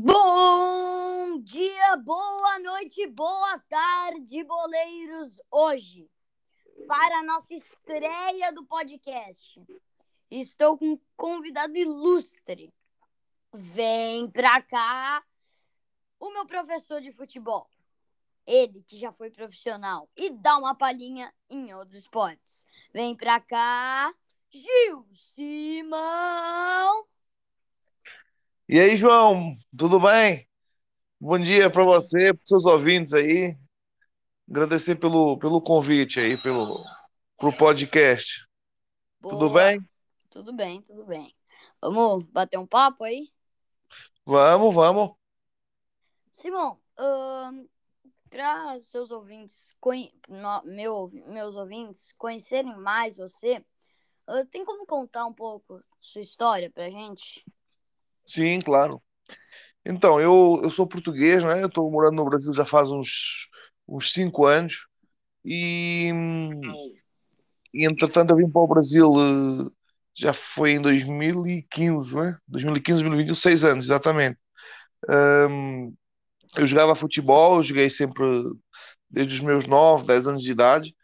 Bom 0.00 1.40
dia, 1.40 1.96
boa 1.96 2.58
noite, 2.60 3.04
boa 3.08 3.58
tarde, 3.68 4.44
boleiros. 4.44 5.40
Hoje, 5.50 6.08
para 6.86 7.18
a 7.18 7.24
nossa 7.24 7.52
estreia 7.52 8.52
do 8.52 8.64
podcast, 8.64 9.60
estou 10.30 10.78
com 10.78 10.92
um 10.92 11.00
convidado 11.16 11.76
ilustre. 11.76 12.72
Vem 13.52 14.30
pra 14.30 14.62
cá 14.62 15.20
o 16.20 16.30
meu 16.30 16.46
professor 16.46 17.00
de 17.00 17.10
futebol. 17.10 17.68
Ele 18.46 18.84
que 18.84 18.96
já 18.96 19.10
foi 19.10 19.32
profissional 19.32 20.08
e 20.16 20.30
dá 20.30 20.58
uma 20.58 20.76
palhinha 20.76 21.34
em 21.50 21.74
outros 21.74 21.98
esportes. 21.98 22.64
Vem 22.94 23.16
pra 23.16 23.40
cá, 23.40 24.14
Gil 24.48 25.08
Simão. 25.34 27.04
E 28.70 28.78
aí, 28.78 28.98
João, 28.98 29.56
tudo 29.74 29.98
bem? 29.98 30.46
Bom 31.18 31.38
dia 31.38 31.70
para 31.70 31.84
você, 31.84 32.34
para 32.34 32.46
seus 32.46 32.66
ouvintes 32.66 33.14
aí. 33.14 33.56
Agradecer 34.46 34.96
pelo, 34.96 35.38
pelo 35.38 35.62
convite 35.62 36.20
aí, 36.20 36.36
pelo 36.36 36.84
pro 37.38 37.56
podcast. 37.56 38.46
Tudo 39.22 39.48
Boa. 39.48 39.54
bem? 39.54 39.80
Tudo 40.28 40.52
bem, 40.52 40.82
tudo 40.82 41.06
bem. 41.06 41.34
Vamos 41.80 42.24
bater 42.24 42.58
um 42.58 42.66
papo 42.66 43.04
aí? 43.04 43.32
Vamos, 44.26 44.74
vamos. 44.74 45.12
Simão, 46.30 46.78
para 48.28 48.82
seus 48.82 49.10
ouvintes, 49.10 49.74
conhe- 49.80 50.12
no- 50.28 50.62
meu, 50.64 51.10
meus 51.26 51.56
ouvintes, 51.56 52.12
conhecerem 52.18 52.76
mais 52.76 53.16
você, 53.16 53.64
ah, 54.26 54.44
tem 54.50 54.62
como 54.62 54.84
contar 54.84 55.24
um 55.24 55.32
pouco 55.32 55.82
sua 56.00 56.20
história 56.20 56.70
pra 56.70 56.90
gente? 56.90 57.42
Sim, 58.28 58.60
claro. 58.60 59.02
Então, 59.86 60.20
eu, 60.20 60.60
eu 60.64 60.70
sou 60.70 60.86
português, 60.86 61.44
né? 61.44 61.62
Eu 61.62 61.68
estou 61.68 61.90
morando 61.90 62.16
no 62.16 62.26
Brasil 62.26 62.52
já 62.54 62.66
faz 62.66 62.90
uns, 62.90 63.48
uns 63.88 64.12
cinco 64.12 64.46
anos 64.46 64.86
e, 65.44 66.12
e 67.72 67.86
entretanto 67.86 68.30
eu 68.32 68.36
vim 68.36 68.50
para 68.50 68.60
o 68.60 68.66
Brasil 68.68 69.08
eh, 69.18 69.70
já 70.16 70.32
foi 70.32 70.72
em 70.72 70.80
2015, 70.80 72.16
né? 72.16 72.36
2015, 72.48 73.02
2020, 73.02 73.36
seis 73.36 73.64
anos, 73.64 73.86
exatamente. 73.86 74.40
Hum, 75.08 75.94
eu 76.56 76.66
jogava 76.66 76.94
futebol, 76.94 77.56
eu 77.58 77.62
joguei 77.62 77.90
sempre 77.90 78.24
desde 79.10 79.34
os 79.34 79.40
meus 79.40 79.66
9, 79.66 80.06
10 80.06 80.26
anos 80.26 80.44
de 80.44 80.52
idade, 80.52 80.94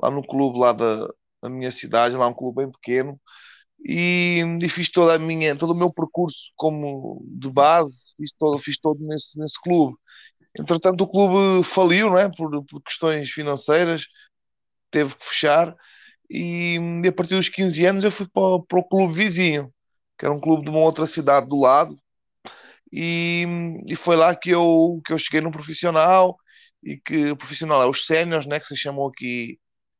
lá 0.00 0.10
no 0.10 0.26
clube 0.26 0.60
lá 0.60 0.72
da, 0.74 1.08
da 1.42 1.50
minha 1.50 1.70
cidade, 1.70 2.16
lá 2.16 2.28
um 2.28 2.34
clube 2.34 2.62
bem 2.64 2.72
pequeno, 2.72 3.20
e, 3.84 4.42
e 4.60 4.68
fiz 4.68 4.88
toda 4.90 5.14
a 5.14 5.18
minha, 5.18 5.56
todo 5.56 5.72
o 5.72 5.76
meu 5.76 5.92
percurso 5.92 6.52
como 6.56 7.24
de 7.26 7.50
base, 7.50 8.14
fiz 8.16 8.32
todo, 8.38 8.58
fiz 8.58 8.78
todo 8.78 9.00
nesse, 9.04 9.38
nesse 9.38 9.60
clube. 9.60 9.96
Entretanto, 10.58 11.02
o 11.04 11.08
clube 11.08 11.64
faliu, 11.64 12.10
não 12.10 12.18
é? 12.18 12.28
Por, 12.28 12.64
por 12.66 12.82
questões 12.82 13.30
financeiras, 13.30 14.06
teve 14.90 15.14
que 15.16 15.24
fechar, 15.26 15.74
e, 16.30 16.78
e 17.04 17.08
a 17.08 17.12
partir 17.12 17.36
dos 17.36 17.48
15 17.48 17.84
anos 17.86 18.04
eu 18.04 18.12
fui 18.12 18.28
para, 18.28 18.60
para 18.68 18.78
o 18.78 18.84
clube 18.88 19.14
vizinho, 19.14 19.72
que 20.18 20.24
era 20.26 20.34
um 20.34 20.40
clube 20.40 20.64
de 20.64 20.70
uma 20.70 20.80
outra 20.80 21.06
cidade 21.06 21.48
do 21.48 21.60
lado, 21.60 21.98
e, 22.92 23.46
e 23.88 23.96
foi 23.96 24.16
lá 24.16 24.34
que 24.36 24.50
eu, 24.50 25.00
que 25.06 25.12
eu 25.12 25.18
cheguei 25.18 25.40
no 25.40 25.50
profissional, 25.50 26.36
e 26.82 26.98
que 26.98 27.30
o 27.30 27.36
profissional 27.36 27.82
é 27.82 27.86
os 27.86 28.04
séniores, 28.06 28.46
né, 28.46 28.58
que 28.60 28.66
se 28.66 28.76
chamam 28.76 29.06
aqui 29.06 29.58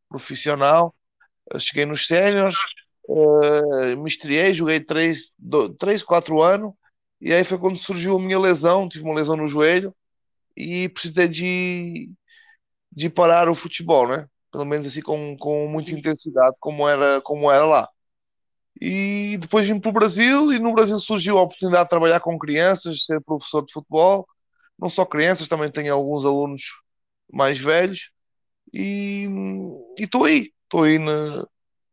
profissional. 0.09 0.95
Cheguei 1.59 1.87
nos 1.87 2.07
séniores, 2.07 2.57
eh, 3.09 3.97
me 3.97 4.09
estreiei, 4.09 4.55
joguei 4.55 4.81
3, 4.81 5.33
3, 5.79 6.03
4 6.03 6.43
anos, 6.43 6.73
e 7.21 7.33
aí 7.33 7.45
foi 7.45 7.59
quando 7.59 7.79
surgiu 7.79 8.17
a 8.17 8.21
minha 8.21 8.39
lesão, 8.39 8.89
tive 8.89 9.05
uma 9.05 9.15
lesão 9.15 9.37
no 9.37 9.49
joelho, 9.49 9.95
e 10.57 10.89
precisei 10.91 11.29
de, 11.29 12.11
de 12.93 13.11
parar 13.11 13.49
o 13.49 13.55
futebol, 13.55 14.09
né? 14.09 14.27
Pelo 14.53 14.67
menos 14.67 14.87
assim 14.87 15.03
com, 15.03 15.37
com 15.39 15.69
muita 15.69 15.93
intensidade, 15.93 16.57
como 16.61 16.89
era, 16.89 17.21
como 17.23 17.51
era 17.51 17.65
lá. 17.67 17.89
E 18.81 19.39
depois 19.39 19.67
vim 19.67 19.79
para 19.81 19.91
o 19.91 19.93
Brasil, 19.93 20.53
e 20.53 20.59
no 20.59 20.73
Brasil 20.75 20.99
surgiu 20.99 21.39
a 21.39 21.43
oportunidade 21.43 21.85
de 21.85 21.91
trabalhar 21.91 22.21
com 22.21 22.39
crianças, 22.39 23.05
ser 23.05 23.21
professor 23.21 23.65
de 23.65 23.73
futebol. 23.73 24.27
Não 24.79 24.91
só 24.91 25.05
crianças, 25.05 25.49
também 25.49 25.71
tenho 25.71 25.95
alguns 25.95 26.25
alunos 26.25 26.65
mais 27.33 27.59
velhos. 27.59 28.11
E 28.73 29.29
estou 29.99 30.25
aí, 30.25 30.53
estou 30.65 30.85
aí 30.85 30.99
na, 30.99 31.47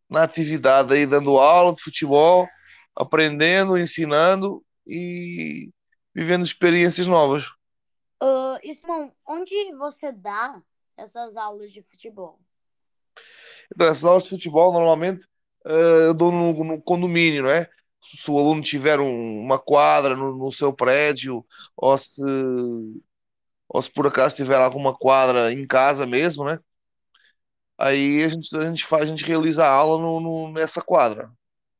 na 0.09 0.23
atividade 0.23 0.93
aí, 0.93 1.05
dando 1.05 1.37
aula 1.37 1.73
de 1.75 1.81
futebol, 1.83 2.47
aprendendo, 2.95 3.77
ensinando 3.77 4.63
e 4.87 5.69
vivendo 6.15 6.45
experiências 6.45 7.07
novas. 7.07 7.45
E 8.63 8.73
Simão, 8.75 9.13
onde 9.25 9.73
você 9.73 10.11
dá 10.11 10.61
essas 10.97 11.35
aulas 11.37 11.71
de 11.71 11.81
futebol? 11.81 12.39
Então, 13.73 13.87
essas 13.87 14.03
aulas 14.03 14.23
de 14.23 14.29
futebol, 14.29 14.71
normalmente, 14.73 15.25
eh, 15.65 16.07
eu 16.07 16.13
dou 16.13 16.31
no, 16.31 16.63
no 16.63 16.81
condomínio, 16.81 17.43
não 17.43 17.49
é? 17.49 17.67
Se 18.23 18.29
o 18.31 18.37
aluno 18.39 18.61
tiver 18.61 18.99
um- 18.99 19.39
uma 19.41 19.59
quadra 19.59 20.15
no, 20.15 20.35
no 20.37 20.51
seu 20.51 20.73
prédio, 20.73 21.45
ou 21.75 21.97
se, 21.97 22.21
ou 23.67 23.81
se 23.81 23.91
por 23.91 24.07
acaso 24.07 24.35
tiver 24.35 24.55
alguma 24.57 24.95
quadra 24.97 25.51
em 25.51 25.65
casa 25.67 26.05
mesmo, 26.05 26.43
né? 26.45 26.59
Aí 27.79 28.23
a 28.23 28.29
gente, 28.29 28.55
a 28.57 28.61
gente 28.69 28.85
faz, 28.85 29.03
a 29.03 29.07
gente 29.07 29.25
realiza 29.25 29.65
a 29.65 29.71
aula 29.71 30.01
no, 30.01 30.19
no- 30.19 30.51
nessa 30.53 30.81
quadra. 30.81 31.31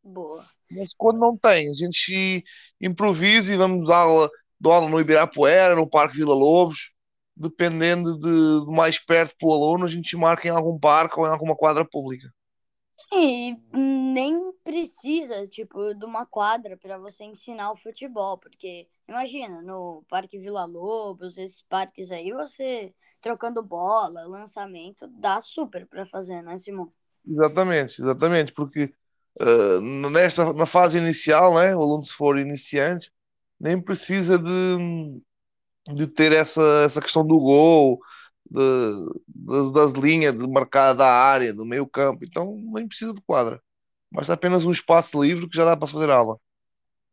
Boa. 0.04 0.46
Mas 0.72 0.94
quando 0.96 1.20
não 1.20 1.38
tem, 1.38 1.70
a 1.70 1.74
gente 1.74 2.44
improvisa 2.80 3.54
e 3.54 3.58
vamos 3.58 3.88
dar 3.88 3.98
aula, 4.00 4.30
dou 4.60 4.72
aula 4.72 4.90
no 4.90 5.00
Ibirapuera, 5.00 5.76
no 5.76 5.90
Parque 5.90 6.18
Vila 6.18 6.34
Lobos, 6.36 6.92
dependendo 7.36 8.16
de, 8.20 8.66
do 8.66 8.72
mais 8.72 9.00
perto 9.00 9.36
para 9.40 9.48
o 9.50 9.54
aluno, 9.54 9.86
a 9.86 9.88
gente 9.88 10.16
marca 10.18 10.48
em 10.48 10.52
algum 10.52 10.78
parque 10.80 11.20
ou 11.20 11.26
em 11.26 11.30
alguma 11.32 11.56
quadra 11.56 11.86
pública. 11.86 12.28
Sim, 13.12 13.58
nem 13.74 14.52
precisa, 14.64 15.48
tipo, 15.48 15.94
de 15.96 16.06
uma 16.06 16.26
quadra 16.26 16.78
para 16.78 16.98
você 16.98 17.24
ensinar 17.24 17.72
o 17.72 17.76
futebol, 17.76 18.38
porque 18.38 18.88
imagina, 19.08 19.62
no 19.62 20.04
Parque 20.10 20.38
Vila 20.38 20.66
Lobos, 20.66 21.38
esses 21.38 21.62
parques 21.64 22.12
aí, 22.12 22.32
você 22.34 22.94
trocando 23.22 23.62
bola, 23.62 24.28
lançamento, 24.28 25.08
dá 25.08 25.42
super 25.42 25.86
para 25.88 26.06
fazer, 26.06 26.42
né, 26.42 26.58
Simão? 26.58 26.92
Exatamente, 27.28 28.02
exatamente, 28.02 28.54
porque 28.54 28.94
eh, 29.40 29.80
nesta, 29.82 30.54
na 30.54 30.66
fase 30.66 30.98
inicial, 30.98 31.56
né, 31.56 31.76
o 31.76 31.82
aluno 31.82 32.06
se 32.06 32.14
for 32.14 32.38
iniciante, 32.38 33.12
nem 33.60 33.82
precisa 33.82 34.38
de, 34.40 35.22
de 35.94 36.08
ter 36.08 36.32
essa, 36.32 36.62
essa 36.86 37.02
questão 37.02 37.26
do 37.26 37.40
gol, 37.40 38.00
de, 38.50 38.60
das, 39.28 39.72
das 39.72 39.92
linhas 39.94 40.34
de 40.38 40.48
marcar 40.48 40.94
da 40.94 41.12
área, 41.12 41.54
do 41.54 41.66
meio 41.66 41.88
campo, 41.88 42.24
então 42.26 42.56
nem 42.74 42.88
precisa 42.88 43.14
de 43.14 43.22
quadra. 43.22 43.62
Basta 44.12 44.34
apenas 44.34 44.66
um 44.66 44.72
espaço 44.72 45.22
livre 45.22 45.48
que 45.48 45.56
já 45.56 45.66
dá 45.66 45.78
para 45.78 45.88
fazer 45.88 46.10
aula. 46.10 46.40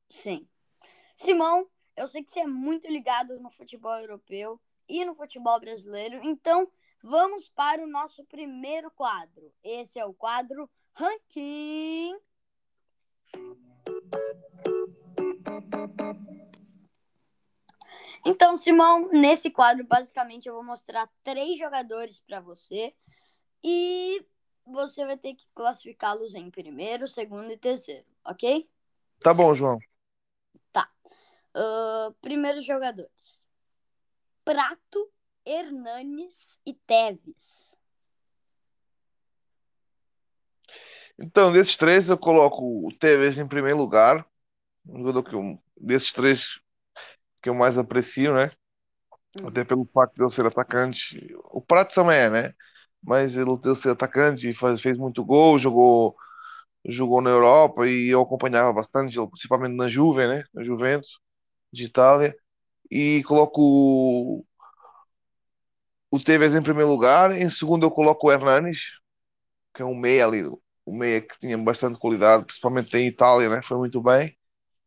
Sim. 0.08 0.46
Simão, 1.16 1.66
eu 1.96 2.08
sei 2.08 2.22
que 2.22 2.30
você 2.30 2.40
é 2.40 2.46
muito 2.46 2.88
ligado 2.88 3.38
no 3.40 3.50
futebol 3.50 3.98
europeu 3.98 4.60
e 4.88 5.04
no 5.04 5.14
futebol 5.14 5.58
brasileiro, 5.60 6.20
então 6.22 6.70
vamos 7.02 7.48
para 7.48 7.82
o 7.82 7.86
nosso 7.86 8.24
primeiro 8.24 8.90
quadro. 8.90 9.52
Esse 9.62 9.98
é 9.98 10.04
o 10.04 10.14
quadro 10.14 10.68
Ranking. 10.92 12.18
Então, 18.24 18.56
Simão, 18.56 19.08
nesse 19.12 19.50
quadro, 19.50 19.84
basicamente, 19.84 20.48
eu 20.48 20.54
vou 20.54 20.64
mostrar 20.64 21.08
três 21.22 21.58
jogadores 21.58 22.18
para 22.20 22.40
você 22.40 22.92
e 23.62 24.24
você 24.64 25.04
vai 25.06 25.16
ter 25.16 25.34
que 25.34 25.46
classificá-los 25.54 26.34
em 26.34 26.50
primeiro, 26.50 27.06
segundo 27.06 27.52
e 27.52 27.56
terceiro, 27.56 28.06
ok? 28.24 28.68
Tá 29.20 29.32
bom, 29.32 29.54
João. 29.54 29.78
Ah, 31.58 32.12
primeiros 32.20 32.66
jogadores: 32.66 33.42
Prato, 34.46 35.10
Hernanes 35.44 36.56
e 36.64 36.72
Teves. 36.72 37.68
Então, 41.18 41.50
desses 41.50 41.76
três, 41.76 42.08
eu 42.08 42.16
coloco 42.16 42.86
o 42.86 42.96
Tevez 42.96 43.38
em 43.38 43.48
primeiro 43.48 43.76
lugar, 43.76 44.24
um 44.86 44.98
jogador 44.98 45.24
que 45.24 45.34
eu, 45.34 45.60
desses 45.76 46.12
três 46.12 46.60
que 47.42 47.48
eu 47.48 47.56
mais 47.56 47.76
aprecio, 47.76 48.32
né? 48.34 48.52
Uhum. 49.36 49.48
Até 49.48 49.64
pelo 49.64 49.84
facto 49.92 50.14
de 50.14 50.22
ele 50.22 50.30
ser 50.30 50.46
atacante. 50.46 51.34
O 51.50 51.60
Prato 51.60 51.92
também 51.92 52.16
é, 52.16 52.30
né? 52.30 52.54
Mas 53.02 53.36
ele 53.36 53.58
ter 53.58 53.74
ser 53.74 53.90
atacante 53.90 54.48
e 54.48 54.54
faz, 54.54 54.80
fez 54.80 54.96
muito 54.96 55.24
gol, 55.24 55.58
jogou, 55.58 56.14
jogou 56.84 57.20
na 57.20 57.30
Europa 57.30 57.84
e 57.88 58.10
eu 58.10 58.22
acompanhava 58.22 58.72
bastante, 58.72 59.18
principalmente 59.28 59.74
na 59.74 59.88
Juve, 59.88 60.28
né? 60.28 60.44
Na 60.54 60.62
Juventus 60.62 61.18
de 61.72 61.86
Itália. 61.86 62.32
E 62.90 63.22
coloco 63.24 63.60
o, 63.62 64.44
o 66.10 66.20
Tevez 66.20 66.54
em 66.54 66.62
primeiro 66.62 66.90
lugar. 66.90 67.32
Em 67.32 67.50
segundo, 67.50 67.86
eu 67.86 67.90
coloco 67.90 68.28
o 68.28 68.32
Hernanes, 68.32 68.92
que 69.74 69.82
é 69.82 69.84
um 69.84 69.94
meia 69.94 70.26
ali, 70.26 70.44
um 70.86 70.96
meia 70.96 71.20
que 71.20 71.38
tinha 71.38 71.58
bastante 71.58 71.98
qualidade, 71.98 72.46
principalmente 72.46 72.96
em 72.96 73.08
Itália, 73.08 73.48
né? 73.48 73.62
Foi 73.62 73.78
muito 73.78 74.00
bem. 74.02 74.36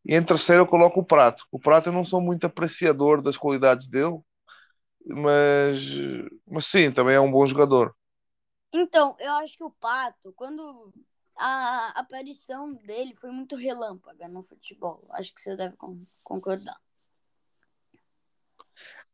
E 0.04 0.14
em 0.16 0.24
terceiro 0.24 0.62
eu 0.62 0.66
coloco 0.66 1.00
o 1.00 1.04
Prato. 1.04 1.44
O 1.52 1.58
Prato 1.58 1.88
eu 1.90 1.92
não 1.92 2.04
sou 2.04 2.20
muito 2.20 2.46
apreciador 2.46 3.22
das 3.22 3.36
qualidades 3.36 3.88
dele, 3.88 4.18
mas, 5.06 5.80
mas 6.46 6.66
sim, 6.66 6.92
também 6.92 7.16
é 7.16 7.20
um 7.20 7.30
bom 7.30 7.46
jogador. 7.46 7.94
Então, 8.72 9.16
eu 9.18 9.32
acho 9.32 9.56
que 9.56 9.64
o 9.64 9.70
Pato, 9.70 10.32
quando 10.34 10.92
a 11.36 11.88
aparição 12.00 12.72
dele 12.74 13.14
foi 13.14 13.30
muito 13.30 13.56
relâmpaga 13.56 14.28
no 14.28 14.42
futebol, 14.42 15.06
acho 15.10 15.34
que 15.34 15.40
você 15.40 15.56
deve 15.56 15.76
concordar. 16.22 16.80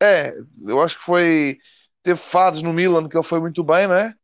É, 0.02 0.32
eu 0.62 0.80
acho 0.80 0.98
que 0.98 1.04
foi. 1.04 1.58
Teve 2.02 2.18
fases 2.18 2.62
no 2.62 2.72
Milan 2.72 3.08
que 3.08 3.16
ele 3.16 3.24
foi 3.24 3.40
muito 3.40 3.64
bem, 3.64 3.88
né? 3.88 4.14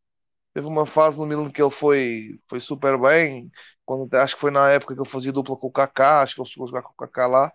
Teve 0.55 0.67
uma 0.67 0.87
fase 0.87 1.19
no 1.19 1.27
Milan 1.27 1.51
que 1.51 1.63
ele 1.63 1.71
foi, 1.71 2.39
foi 2.49 2.61
super 2.61 2.99
bem. 2.99 3.51
Quando, 3.85 4.13
acho 4.15 4.35
que 4.35 4.41
foi 4.41 4.51
na 4.51 4.71
época 4.71 4.95
que 4.95 5.01
ele 5.01 5.09
fazia 5.09 5.33
dupla 5.33 5.57
com 5.57 5.67
o 5.67 5.73
Kaká, 5.73 6.23
acho 6.23 6.35
que 6.35 6.41
ele 6.41 6.49
chegou 6.49 6.65
a 6.65 6.69
jogar 6.69 6.83
com 6.83 6.93
o 6.93 6.97
Kaká 6.97 7.27
lá. 7.27 7.53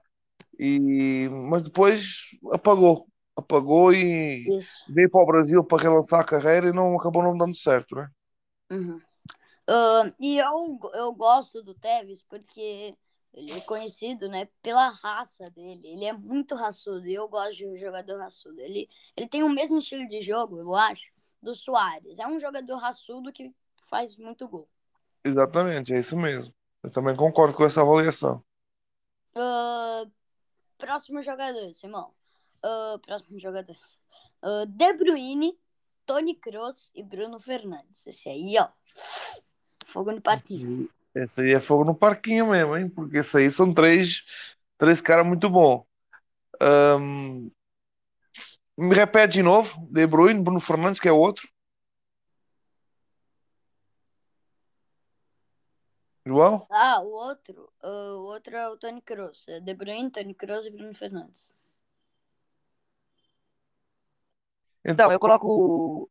E, 0.60 1.30
mas 1.30 1.62
depois 1.62 2.32
apagou. 2.52 3.08
Apagou 3.36 3.94
e 3.94 4.48
Isso. 4.58 4.84
veio 4.90 5.10
para 5.12 5.22
o 5.22 5.26
Brasil 5.26 5.64
para 5.64 5.84
relançar 5.84 6.20
a 6.20 6.26
carreira 6.26 6.70
e 6.70 6.74
não 6.74 6.98
acabou 6.98 7.22
não 7.22 7.38
dando 7.38 7.56
certo, 7.56 7.96
né? 7.96 8.10
Uhum. 8.72 9.00
Uh, 9.70 10.14
e 10.20 10.40
eu, 10.40 10.80
eu 10.94 11.14
gosto 11.14 11.62
do 11.62 11.74
Tevez 11.76 12.24
porque 12.24 12.96
ele 13.38 13.54
é 13.54 13.62
conhecido, 13.62 14.28
né, 14.28 14.50
pela 14.64 14.90
raça 14.90 15.48
dele. 15.52 15.88
Ele 15.88 16.06
é 16.06 16.14
muito 16.14 16.56
raçudo 16.56 17.06
e 17.06 17.14
eu 17.14 17.28
gosto 17.28 17.56
de 17.56 17.68
um 17.68 17.78
jogador 17.78 18.18
raçudo. 18.18 18.60
Ele, 18.60 18.90
ele 19.16 19.28
tem 19.28 19.44
o 19.44 19.50
mesmo 19.50 19.78
estilo 19.78 20.08
de 20.08 20.24
jogo, 20.24 20.60
eu 20.60 20.74
acho, 20.74 21.12
do 21.40 21.54
Soares. 21.54 22.18
É 22.18 22.28
um 22.28 22.40
jogador 22.40 22.78
raçudo 22.78 23.32
que 23.32 23.54
faz 23.84 24.18
muito 24.18 24.48
gol. 24.48 24.68
Exatamente, 25.24 25.94
é 25.94 26.00
isso 26.00 26.18
mesmo. 26.18 26.52
Eu 26.82 26.90
também 26.90 27.16
concordo 27.16 27.56
com 27.56 27.64
essa 27.64 27.82
avaliação. 27.82 28.44
Uh, 29.36 30.12
próximo 30.76 31.22
jogador, 31.22 31.72
Simão. 31.74 32.12
Uh, 32.66 32.98
próximo 33.00 33.40
jogador. 33.40 33.78
Uh, 34.42 34.66
De 34.66 34.94
Bruyne, 34.94 35.56
Tony 36.08 36.34
Kroos 36.34 36.90
e 36.96 37.04
Bruno 37.04 37.40
Fernandes. 37.40 38.08
Esse 38.08 38.30
aí, 38.30 38.58
ó. 38.58 38.68
Fogo 39.86 40.12
no 40.12 40.22
parquinho. 40.22 40.90
Esse 41.24 41.42
aí 41.42 41.54
é 41.54 41.60
fogo 41.60 41.84
no 41.84 41.96
parquinho 41.96 42.48
mesmo, 42.52 42.78
hein? 42.78 42.90
Porque 42.90 43.18
esse 43.18 43.38
aí 43.38 43.50
são 43.50 43.74
três, 43.74 44.24
três 44.78 45.02
caras 45.02 45.26
muito 45.26 45.50
bons. 45.50 45.84
Um, 46.62 47.52
me 48.78 48.94
repete 48.94 49.34
de 49.34 49.44
novo: 49.44 49.88
De 49.90 50.06
Bruyne, 50.06 50.44
Bruno 50.44 50.60
Fernandes, 50.60 51.00
que 51.00 51.08
é 51.08 51.12
outro. 51.12 51.50
João? 56.26 56.68
Ah, 56.70 57.00
o 57.02 57.10
outro. 57.10 57.72
O 57.82 58.26
outro 58.26 58.56
é 58.56 58.70
o 58.70 58.78
Tony 58.78 59.02
Kroos. 59.02 59.48
É 59.48 59.60
De 59.60 59.74
Bruyne, 59.74 60.12
Tony 60.12 60.36
Kroos 60.36 60.66
e 60.66 60.70
Bruno 60.70 60.94
Fernandes. 60.94 61.56
Então, 64.86 65.12
eu 65.12 65.20
coloco 65.20 66.10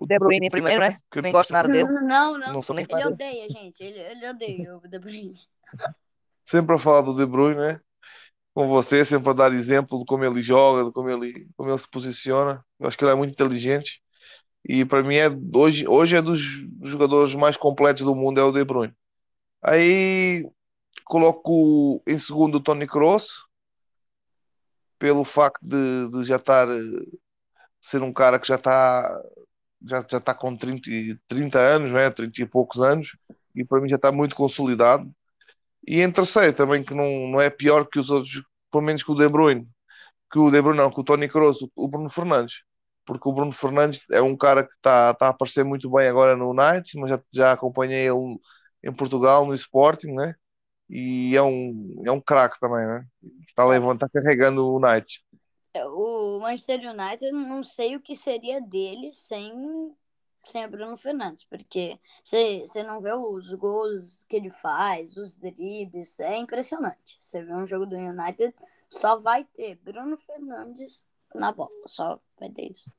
o 0.00 0.06
De 0.06 0.18
Bruyne 0.18 0.48
primeiro, 0.48 0.80
né? 0.80 0.98
Que 1.10 1.18
eu 1.18 1.22
nem 1.22 1.32
gosto 1.32 1.52
nada 1.52 1.68
dele. 1.68 1.88
Não, 1.88 2.38
não. 2.38 2.52
não 2.52 2.62
sou 2.62 2.74
nem 2.74 2.86
ele 2.88 3.06
odeia, 3.06 3.48
gente. 3.50 3.82
Ele, 3.82 3.98
ele 3.98 4.28
odeia 4.28 4.76
o 4.76 4.88
De 4.88 4.98
Bruyne. 4.98 5.32
Sempre 6.44 6.76
a 6.76 6.78
falar 6.78 7.02
do 7.02 7.16
De 7.16 7.26
Bruyne, 7.26 7.58
né? 7.58 7.80
Com 8.54 8.68
você, 8.68 9.04
sempre 9.04 9.30
a 9.30 9.32
dar 9.32 9.52
exemplo 9.52 9.98
de 9.98 10.04
como 10.06 10.24
ele 10.24 10.40
joga, 10.40 10.84
de 10.84 10.92
como 10.92 11.10
ele, 11.10 11.48
como 11.56 11.68
ele 11.68 11.78
se 11.78 11.88
posiciona. 11.88 12.64
Eu 12.78 12.86
acho 12.86 12.96
que 12.96 13.04
ele 13.04 13.12
é 13.12 13.14
muito 13.16 13.32
inteligente. 13.32 14.00
E 14.64 14.84
para 14.84 15.02
mim, 15.02 15.16
é, 15.16 15.28
hoje, 15.54 15.86
hoje 15.86 16.16
é 16.16 16.22
dos 16.22 16.40
jogadores 16.82 17.34
mais 17.34 17.56
completos 17.56 18.04
do 18.04 18.14
mundo, 18.14 18.40
é 18.40 18.44
o 18.44 18.52
De 18.52 18.64
Bruyne. 18.64 18.94
Aí 19.62 20.48
coloco 21.04 22.02
em 22.06 22.18
segundo 22.18 22.56
o 22.56 22.60
Tony 22.60 22.86
Kroos, 22.86 23.46
pelo 24.98 25.24
facto 25.24 25.60
de, 25.62 26.10
de 26.10 26.24
já 26.24 26.36
estar 26.36 26.68
ser 27.80 28.02
um 28.02 28.12
cara 28.12 28.38
que 28.38 28.46
já 28.46 28.56
está 28.56 29.20
já, 29.82 30.00
está 30.00 30.34
com 30.34 30.56
30, 30.56 30.90
30 31.28 31.58
anos, 31.58 31.92
né? 31.92 32.10
30 32.10 32.42
e 32.42 32.46
poucos 32.46 32.80
anos, 32.80 33.16
e 33.54 33.64
para 33.64 33.80
mim 33.80 33.88
já 33.88 33.96
está 33.96 34.12
muito 34.12 34.36
consolidado. 34.36 35.10
E 35.86 36.02
em 36.02 36.10
terceiro 36.12 36.52
também, 36.52 36.84
que 36.84 36.94
não, 36.94 37.28
não 37.28 37.40
é 37.40 37.50
pior 37.50 37.86
que 37.86 37.98
os 37.98 38.10
outros, 38.10 38.42
pelo 38.70 38.84
menos 38.84 39.02
que 39.02 39.10
o 39.12 39.14
De 39.14 39.28
Bruyne, 39.28 39.68
que 40.30 40.38
o 40.38 40.50
De 40.50 40.60
Bruyne 40.62 40.78
não, 40.78 40.90
que 40.90 41.00
o 41.00 41.04
Tony 41.04 41.28
Kroos, 41.28 41.58
o 41.76 41.88
Bruno 41.88 42.10
Fernandes. 42.10 42.62
Porque 43.06 43.28
o 43.28 43.32
Bruno 43.32 43.52
Fernandes 43.52 44.04
é 44.12 44.20
um 44.22 44.36
cara 44.36 44.64
que 44.64 44.72
está 44.74 45.14
tá 45.14 45.26
a 45.28 45.30
aparecer 45.30 45.64
muito 45.64 45.90
bem 45.90 46.08
agora 46.08 46.36
no 46.36 46.50
United, 46.50 46.98
mas 47.00 47.10
já, 47.10 47.20
já 47.32 47.52
acompanhei 47.52 48.08
ele 48.08 48.38
em 48.82 48.92
Portugal, 48.94 49.46
no 49.46 49.54
Sporting, 49.54 50.12
né? 50.14 50.34
E 50.90 51.36
é 51.36 51.42
um, 51.42 52.02
é 52.06 52.12
um 52.12 52.20
craque 52.20 52.58
também, 52.60 52.86
né? 52.86 53.04
Está 53.48 53.64
levando, 53.66 53.94
está 53.96 54.08
carregando 54.08 54.64
o 54.66 54.76
United. 54.76 55.22
O 55.86 56.40
Manchester 56.40 56.80
United, 56.90 57.32
não 57.32 57.62
sei 57.62 57.96
o 57.96 58.00
que 58.00 58.16
seria 58.16 58.60
dele 58.60 59.12
sem, 59.12 59.94
sem 60.44 60.68
Bruno 60.68 60.96
Fernandes, 60.96 61.44
porque 61.44 61.98
você 62.24 62.82
não 62.82 63.00
vê 63.00 63.12
os 63.12 63.52
gols 63.54 64.24
que 64.28 64.36
ele 64.36 64.50
faz, 64.50 65.16
os 65.16 65.36
dribles, 65.36 66.18
é 66.20 66.36
impressionante. 66.36 67.16
Você 67.20 67.42
vê 67.42 67.54
um 67.54 67.66
jogo 67.66 67.86
do 67.86 67.96
United, 67.96 68.54
só 68.88 69.18
vai 69.18 69.44
ter 69.44 69.76
Bruno 69.76 70.16
Fernandes 70.16 71.06
na 71.34 71.52
bola, 71.52 71.70
só 71.86 72.20
vai 72.38 72.50
ter 72.50 72.72
isso. 72.72 72.92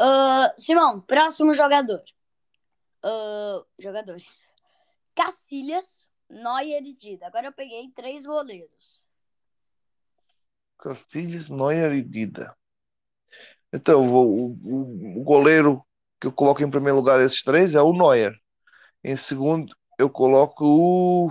Uh, 0.00 0.60
Simão, 0.60 1.00
próximo 1.00 1.54
jogador. 1.54 2.02
Uh, 3.04 3.64
jogadores. 3.78 4.52
Cacilhas, 5.14 6.08
Neuer 6.28 6.82
e 6.82 6.92
Dida. 6.92 7.26
Agora 7.26 7.46
eu 7.46 7.52
peguei 7.52 7.90
três 7.90 8.24
goleiros. 8.24 9.01
Cacilhas, 10.82 11.48
Neuer 11.48 11.92
e 11.92 12.02
Dida. 12.02 12.56
Então, 13.72 14.04
o, 14.04 14.52
o, 14.52 15.20
o, 15.20 15.24
goleiro 15.24 15.82
que 16.20 16.26
eu 16.26 16.32
coloco 16.32 16.62
em 16.62 16.70
primeiro 16.70 16.96
lugar 16.96 17.18
desses 17.18 17.42
três 17.42 17.74
é 17.74 17.80
o 17.80 17.92
Neuer. 17.92 18.34
Em 19.04 19.16
segundo, 19.16 19.74
eu 19.98 20.10
coloco 20.10 20.64
o. 20.64 21.30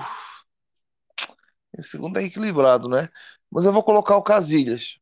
Em 1.78 1.82
segundo 1.82 2.18
é 2.18 2.24
equilibrado, 2.24 2.88
né? 2.88 3.10
Mas 3.52 3.66
eu 3.66 3.74
vou 3.74 3.84
colocar 3.84 4.16
o 4.16 4.24
Casilhas. 4.24 4.98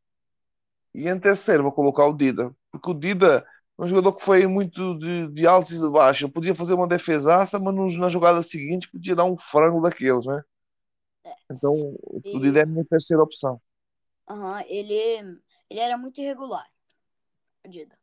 E 0.94 1.07
em 1.07 1.19
terceiro, 1.19 1.63
vou 1.63 1.72
colocar 1.72 2.07
o 2.07 2.13
Dida. 2.13 2.54
Porque 2.72 2.90
o 2.90 2.94
Dida 2.94 3.46
é 3.78 3.84
um 3.84 3.88
jogador 3.88 4.13
que 4.13 4.24
foi 4.25 4.48
muito 4.48 4.98
de, 4.98 5.28
de 5.30 5.48
altos 5.48 5.74
e 5.74 5.80
de 5.80 5.90
baixos. 5.92 6.31
Podia 6.31 6.56
fazer 6.56 6.74
uma 6.74 6.88
defesaça, 6.88 7.60
mas 7.60 7.75
nos, 7.75 7.98
na 7.98 8.10
jogada 8.10 8.42
seguinte 8.42 8.90
podia 8.92 9.16
dar 9.16 9.25
um 9.25 9.38
frango 9.38 9.81
daqueles, 9.81 10.25
né? 10.25 10.44
É. 11.25 11.31
Então, 11.51 11.74
o 12.04 12.40
Dida 12.40 12.60
é 12.60 12.63
a 12.63 12.66
minha 12.66 12.86
terceira 12.86 13.24
opção. 13.24 13.62
Uhum, 14.29 14.59
ele, 14.67 15.41
ele 15.69 15.79
era 15.79 15.98
muito 15.98 16.21
irregular. 16.21 16.69
Dida. 17.67 17.98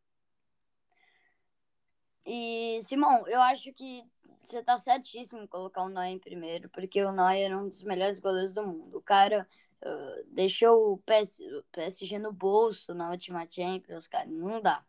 E, 2.24 2.80
Simão, 2.82 3.26
eu 3.28 3.40
acho 3.40 3.72
que 3.72 4.04
você 4.42 4.62
tá 4.62 4.78
certíssimo 4.78 5.42
em 5.42 5.46
colocar 5.46 5.82
o 5.82 5.88
Neuer 5.88 6.10
em 6.10 6.18
primeiro, 6.18 6.68
porque 6.70 7.02
o 7.04 7.12
Neuer 7.12 7.52
é 7.52 7.56
um 7.56 7.68
dos 7.68 7.82
melhores 7.84 8.18
goleiros 8.18 8.52
do 8.52 8.66
mundo. 8.66 8.98
O 8.98 9.02
cara 9.02 9.48
uh, 9.82 10.24
deixou 10.28 10.94
o, 10.94 10.98
PS, 10.98 11.38
o 11.40 11.62
PSG 11.72 12.18
no 12.18 12.32
bolso 12.32 12.94
na 12.94 13.10
última 13.10 13.48
Champions, 13.48 14.08
cara. 14.08 14.26
Não 14.26 14.60
dá. 14.60 14.82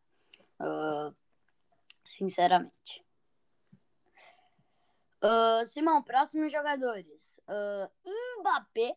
Uh, 0.60 1.16
sinceramente. 2.06 3.06
Uh, 5.24 5.66
Simão, 5.68 6.02
próximos 6.02 6.52
jogadores. 6.52 7.40
Mbappé, 8.40 8.96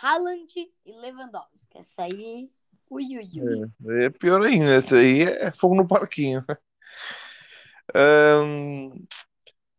Haaland 0.00 0.52
e 0.56 0.92
Lewandowski. 0.92 1.78
Essa 1.78 2.04
aí. 2.04 2.48
Ui, 2.90 3.04
ui, 3.16 3.30
ui. 3.40 3.70
É, 4.02 4.04
é 4.06 4.10
pior 4.10 4.42
ainda. 4.42 4.72
Essa 4.72 4.96
aí 4.96 5.22
é 5.22 5.52
fogo 5.52 5.74
no 5.74 5.86
parquinho. 5.86 6.44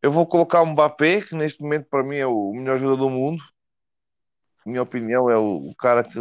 Eu 0.02 0.12
vou 0.12 0.28
colocar 0.28 0.62
o 0.62 0.66
Mbappé, 0.66 1.22
que 1.22 1.36
neste 1.36 1.62
momento 1.62 1.88
para 1.90 2.04
mim 2.04 2.18
é 2.18 2.28
o 2.28 2.52
melhor 2.54 2.78
jogador 2.78 2.98
do 2.98 3.10
mundo. 3.10 3.42
Minha 4.66 4.82
opinião 4.82 5.30
é 5.30 5.38
o 5.38 5.74
cara 5.78 6.04
que 6.04 6.20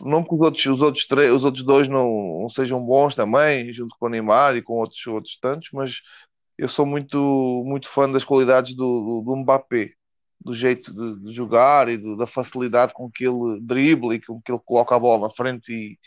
não 0.00 0.24
que 0.24 0.34
os 0.34 0.40
outros, 0.40 0.66
os 0.66 0.82
outros, 0.82 1.06
três, 1.06 1.32
os 1.32 1.44
outros 1.44 1.64
dois 1.64 1.88
não, 1.88 2.40
não 2.42 2.48
sejam 2.48 2.84
bons 2.84 3.14
também, 3.14 3.72
junto 3.72 3.96
com 3.98 4.06
o 4.06 4.08
Neymar 4.08 4.56
e 4.56 4.62
com 4.62 4.74
outros, 4.74 5.06
outros 5.06 5.38
tantos, 5.38 5.70
mas 5.72 6.02
eu 6.58 6.68
sou 6.68 6.84
muito, 6.84 7.18
muito 7.64 7.88
fã 7.88 8.10
das 8.10 8.24
qualidades 8.24 8.74
do, 8.74 9.22
do, 9.22 9.22
do 9.24 9.36
Mbappé, 9.36 9.92
do 10.44 10.52
jeito 10.52 10.92
de, 10.92 11.24
de 11.24 11.32
jogar 11.32 11.88
e 11.88 11.96
do, 11.96 12.16
da 12.16 12.26
facilidade 12.26 12.92
com 12.92 13.10
que 13.10 13.24
ele 13.24 13.60
dribla 13.60 14.14
e 14.14 14.20
com 14.20 14.40
que 14.40 14.50
ele 14.50 14.60
coloca 14.64 14.94
a 14.94 14.98
bola 14.98 15.28
na 15.28 15.34
frente 15.34 15.72
e, 15.72 15.98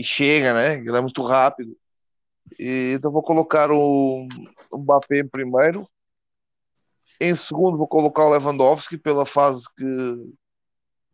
e 0.00 0.04
chega, 0.04 0.54
né? 0.54 0.74
Ele 0.74 0.96
é 0.96 1.00
muito 1.00 1.22
rápido. 1.22 1.76
E, 2.58 2.94
então 2.94 3.12
vou 3.12 3.22
colocar 3.22 3.70
o, 3.70 4.26
o 4.70 4.78
Mbappé 4.78 5.20
em 5.20 5.28
primeiro. 5.28 5.88
Em 7.20 7.34
segundo 7.34 7.78
vou 7.78 7.88
colocar 7.88 8.24
o 8.24 8.30
Lewandowski 8.30 8.96
pela 8.98 9.26
fase 9.26 9.64
que 9.76 9.84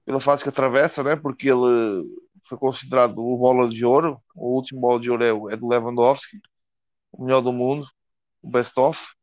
pela 0.04 0.20
fase 0.20 0.42
que 0.42 0.50
atravessa, 0.50 1.02
né? 1.02 1.16
Porque 1.16 1.48
ele 1.48 2.04
foi 2.44 2.58
considerado 2.58 3.18
o 3.18 3.38
bola 3.38 3.68
de 3.68 3.84
ouro. 3.84 4.20
O 4.34 4.54
último 4.54 4.80
bola 4.80 5.00
de 5.00 5.10
ouro 5.10 5.24
é, 5.24 5.54
é 5.54 5.56
do 5.56 5.68
Lewandowski, 5.68 6.40
o 7.12 7.24
melhor 7.24 7.40
do 7.40 7.52
mundo, 7.52 7.86
o 8.42 8.50
best 8.50 8.78
of. 8.78 9.14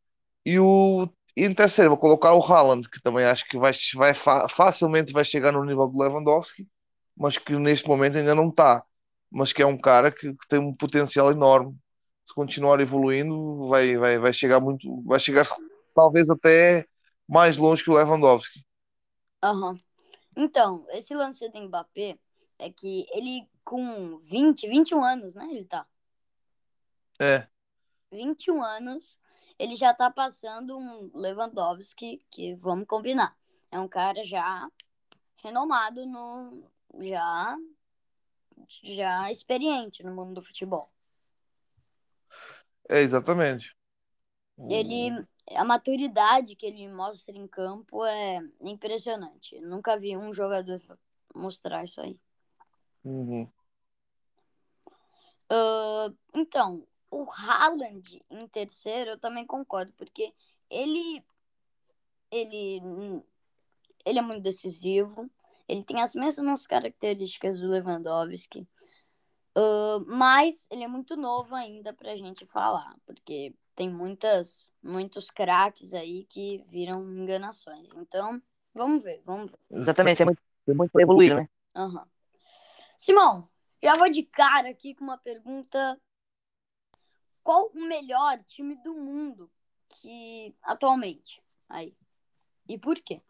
E 0.45 0.59
o, 0.59 1.07
e 1.35 1.45
em 1.45 1.53
terceiro 1.53 1.91
vou 1.91 1.97
colocar 1.97 2.33
o 2.33 2.43
Haaland, 2.43 2.89
que 2.89 3.01
também 3.01 3.25
acho 3.25 3.47
que 3.47 3.57
vai, 3.57 3.71
vai 3.95 4.13
facilmente 4.13 5.13
vai 5.13 5.23
chegar 5.23 5.51
no 5.51 5.63
nível 5.63 5.87
do 5.87 5.97
Lewandowski, 5.97 6.67
mas 7.15 7.37
que 7.37 7.55
neste 7.57 7.87
momento 7.87 8.17
ainda 8.17 8.35
não 8.35 8.49
está. 8.49 8.83
Mas 9.29 9.53
que 9.53 9.61
é 9.61 9.65
um 9.65 9.77
cara 9.77 10.11
que, 10.11 10.33
que, 10.33 10.47
tem 10.49 10.59
um 10.59 10.75
potencial 10.75 11.31
enorme. 11.31 11.77
Se 12.25 12.33
continuar 12.33 12.81
evoluindo, 12.81 13.67
vai, 13.69 13.97
vai, 13.97 14.19
vai 14.19 14.33
chegar 14.33 14.59
muito, 14.59 15.01
vai 15.03 15.19
chegar 15.19 15.47
talvez 15.95 16.29
até 16.29 16.85
mais 17.27 17.57
longe 17.57 17.83
que 17.83 17.89
o 17.89 17.93
Lewandowski. 17.93 18.59
Uhum. 19.43 19.75
Então, 20.35 20.85
esse 20.89 21.13
lance 21.13 21.47
do 21.49 21.61
Mbappé 21.61 22.17
é 22.59 22.69
que 22.69 23.05
ele 23.11 23.47
com 23.63 24.17
20, 24.19 24.67
21 24.67 25.03
anos, 25.03 25.35
né? 25.35 25.47
Ele 25.49 25.65
tá. 25.65 25.85
É. 27.19 27.47
21 28.11 28.61
anos, 28.61 29.17
ele 29.61 29.75
já 29.75 29.93
tá 29.93 30.09
passando 30.09 30.75
um 30.75 31.11
Lewandowski, 31.13 32.25
que 32.31 32.55
vamos 32.55 32.87
combinar. 32.87 33.37
É 33.69 33.79
um 33.79 33.87
cara 33.87 34.25
já 34.25 34.67
renomado 35.37 36.03
no. 36.03 36.63
já. 36.99 37.55
já 38.83 39.31
experiente 39.31 40.03
no 40.03 40.15
mundo 40.15 40.33
do 40.33 40.41
futebol. 40.41 40.91
É, 42.89 43.01
exatamente. 43.01 43.77
Ele. 44.67 45.25
A 45.55 45.63
maturidade 45.63 46.55
que 46.55 46.65
ele 46.65 46.87
mostra 46.87 47.35
em 47.37 47.47
campo 47.47 48.03
é 48.05 48.39
impressionante. 48.61 49.55
Eu 49.55 49.67
nunca 49.67 49.97
vi 49.97 50.17
um 50.17 50.33
jogador 50.33 50.81
mostrar 51.35 51.83
isso 51.83 52.01
aí. 52.01 52.19
Uhum. 53.03 53.43
Uh, 55.51 56.15
então, 56.33 56.87
o 57.11 57.29
Haaland 57.29 58.23
em 58.29 58.47
terceiro, 58.47 59.11
eu 59.11 59.19
também 59.19 59.45
concordo, 59.45 59.91
porque 59.97 60.31
ele, 60.69 61.23
ele, 62.31 62.81
ele 64.05 64.19
é 64.19 64.21
muito 64.21 64.41
decisivo, 64.41 65.29
ele 65.67 65.83
tem 65.83 66.01
as 66.01 66.15
mesmas 66.15 66.65
características 66.65 67.59
do 67.59 67.67
Lewandowski, 67.67 68.61
uh, 69.57 70.05
mas 70.07 70.65
ele 70.71 70.83
é 70.83 70.87
muito 70.87 71.17
novo 71.17 71.53
ainda 71.53 71.93
pra 71.93 72.15
gente 72.15 72.45
falar, 72.45 72.95
porque 73.05 73.53
tem 73.75 73.89
muitas, 73.89 74.71
muitos 74.81 75.29
craques 75.29 75.93
aí 75.93 76.25
que 76.25 76.63
viram 76.69 77.01
enganações. 77.13 77.89
Então, 77.95 78.41
vamos 78.73 79.03
ver, 79.03 79.21
vamos 79.25 79.51
ver. 79.51 79.59
Exatamente, 79.69 80.21
é 80.21 80.25
muito, 80.25 80.41
é 80.67 80.73
muito 80.73 80.99
evoluir, 80.99 81.35
né? 81.35 81.49
Uhum. 81.75 82.03
Simão, 82.97 83.49
já 83.83 83.95
vou 83.95 84.09
de 84.09 84.23
cara 84.23 84.69
aqui 84.69 84.93
com 84.93 85.03
uma 85.03 85.17
pergunta 85.17 85.99
qual 87.43 87.71
o 87.73 87.87
melhor 87.87 88.39
time 88.47 88.75
do 88.83 88.93
mundo 88.93 89.49
que 89.89 90.55
atualmente 90.63 91.41
aí 91.67 91.95
e 92.67 92.77
por 92.77 92.95
quê? 92.95 93.21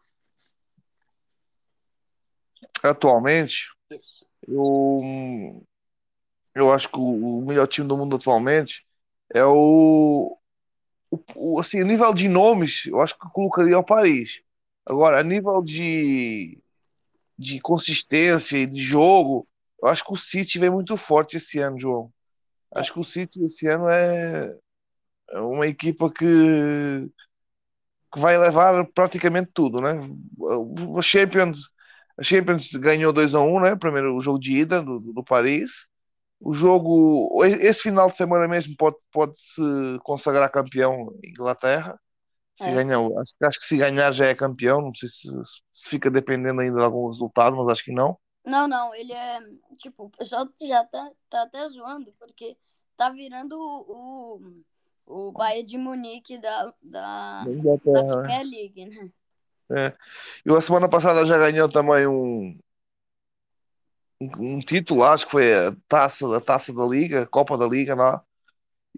Atualmente, 2.82 3.70
Isso. 3.90 4.24
eu 4.46 5.66
eu 6.54 6.72
acho 6.72 6.88
que 6.88 6.98
o, 6.98 7.40
melhor 7.40 7.66
time 7.66 7.88
do 7.88 7.96
mundo 7.96 8.16
atualmente 8.16 8.84
é 9.32 9.44
o, 9.44 10.38
o, 11.10 11.18
o 11.34 11.60
assim, 11.60 11.80
a 11.80 11.84
nível 11.84 12.12
de 12.12 12.28
nomes, 12.28 12.86
eu 12.86 13.00
acho 13.00 13.18
que 13.18 13.26
eu 13.26 13.30
colocaria 13.30 13.78
o 13.78 13.84
Paris. 13.84 14.42
Agora, 14.84 15.18
a 15.18 15.22
nível 15.22 15.62
de 15.62 16.58
de 17.38 17.60
consistência 17.60 18.56
e 18.58 18.66
de 18.66 18.80
jogo, 18.80 19.48
eu 19.82 19.88
acho 19.88 20.04
que 20.04 20.12
o 20.12 20.16
City 20.16 20.58
vem 20.58 20.70
muito 20.70 20.96
forte 20.96 21.38
esse 21.38 21.58
ano, 21.58 21.78
João. 21.78 22.12
Acho 22.74 22.92
que 22.92 23.00
o 23.00 23.04
City 23.04 23.44
esse 23.44 23.68
ano 23.68 23.88
é, 23.88 24.56
é 25.32 25.40
uma 25.40 25.66
equipa 25.66 26.10
que, 26.12 26.26
que 28.12 28.20
vai 28.20 28.36
levar 28.38 28.84
praticamente 28.94 29.50
tudo, 29.54 29.80
né? 29.80 29.94
O 30.38 31.00
Champions, 31.02 31.70
a 32.18 32.22
Champions 32.22 32.70
ganhou 32.72 33.12
2 33.12 33.34
a 33.34 33.40
1, 33.40 33.60
né? 33.60 33.76
Primeiro 33.76 34.16
o 34.16 34.20
jogo 34.20 34.38
de 34.38 34.52
ida 34.52 34.82
do, 34.82 35.00
do 35.00 35.24
Paris. 35.24 35.86
O 36.40 36.54
jogo, 36.54 37.44
esse 37.44 37.82
final 37.82 38.10
de 38.10 38.16
semana 38.16 38.48
mesmo 38.48 38.74
pode, 38.76 38.96
pode 39.12 39.34
se 39.40 39.62
consagrar 40.04 40.50
campeão 40.50 41.08
Inglaterra. 41.24 41.98
Se 42.56 42.70
É. 42.70 42.74
ganhar, 42.74 42.98
acho, 43.00 43.34
acho 43.44 43.60
que 43.60 43.66
se 43.66 43.78
ganhar 43.78 44.12
já 44.12 44.26
é 44.26 44.34
campeão. 44.34 44.82
Não 44.82 44.94
sei 44.94 45.08
se, 45.08 45.28
se 45.72 45.90
fica 45.90 46.10
dependendo 46.10 46.60
ainda 46.60 46.78
de 46.78 46.84
algum 46.84 47.08
resultado, 47.08 47.56
mas 47.56 47.68
acho 47.70 47.84
que 47.84 47.92
não. 47.92 48.18
Não, 48.44 48.66
não, 48.66 48.94
ele 48.94 49.12
é. 49.12 49.40
Tipo, 49.78 50.06
o 50.06 50.10
pessoal 50.10 50.48
já 50.60 50.84
tá, 50.84 51.10
tá 51.30 51.42
até 51.42 51.68
zoando, 51.68 52.12
porque 52.18 52.56
tá 52.96 53.10
virando 53.10 53.56
o, 53.58 54.62
o, 55.06 55.28
o 55.28 55.32
Bayern 55.32 55.66
de 55.66 55.78
Munique 55.78 56.38
da, 56.38 56.74
da, 56.82 57.44
Da? 57.44 58.22
Premier 58.22 58.44
League, 58.44 58.86
né? 58.86 59.10
É. 59.70 59.96
E 60.44 60.54
a 60.54 60.60
semana 60.60 60.88
passada 60.88 61.24
já 61.24 61.38
ganhou 61.38 61.68
também 61.68 62.06
um, 62.06 62.58
um, 64.20 64.56
um 64.56 64.60
título, 64.60 65.04
acho 65.04 65.24
que 65.26 65.32
foi 65.32 65.54
a 65.54 65.74
taça, 65.88 66.36
a 66.36 66.40
taça 66.40 66.74
da 66.74 66.84
Liga, 66.84 67.26
Copa 67.26 67.56
da 67.56 67.66
Liga 67.66 67.94
lá. 67.94 68.22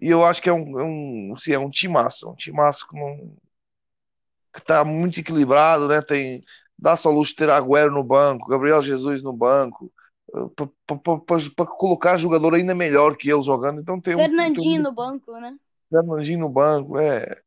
E 0.01 0.09
eu 0.09 0.23
acho 0.23 0.41
que 0.41 0.49
é 0.49 0.53
um, 0.53 0.79
é 0.79 0.83
um, 0.83 1.35
sim, 1.37 1.53
é 1.53 1.59
um 1.59 1.69
timaço, 1.69 2.29
um 2.29 2.35
timaço 2.35 2.87
que 2.87 2.95
não 2.95 3.37
que 4.53 4.61
está 4.61 4.85
muito 4.85 5.19
equilibrado, 5.19 5.87
né? 5.87 6.01
Tem 6.01 6.43
ao 7.07 7.13
luxo 7.13 7.31
de 7.31 7.37
ter 7.37 7.49
Agüero 7.49 7.91
no 7.91 8.03
banco, 8.03 8.47
Gabriel 8.47 8.81
Jesus 8.81 9.23
no 9.23 9.33
banco, 9.33 9.91
para 11.55 11.65
colocar 11.65 12.17
jogador 12.17 12.55
ainda 12.55 12.75
melhor 12.75 13.15
que 13.15 13.29
ele 13.29 13.41
jogando. 13.41 13.79
Então 13.81 13.99
tem 13.99 14.15
um, 14.15 14.17
tem 14.17 14.27
Fernandinho 14.27 14.81
um 14.81 14.83
no 14.83 14.91
banco, 14.91 15.31
né? 15.33 15.55
Fernandinho 15.89 16.39
no 16.39 16.49
banco, 16.49 16.97
é. 16.97 17.41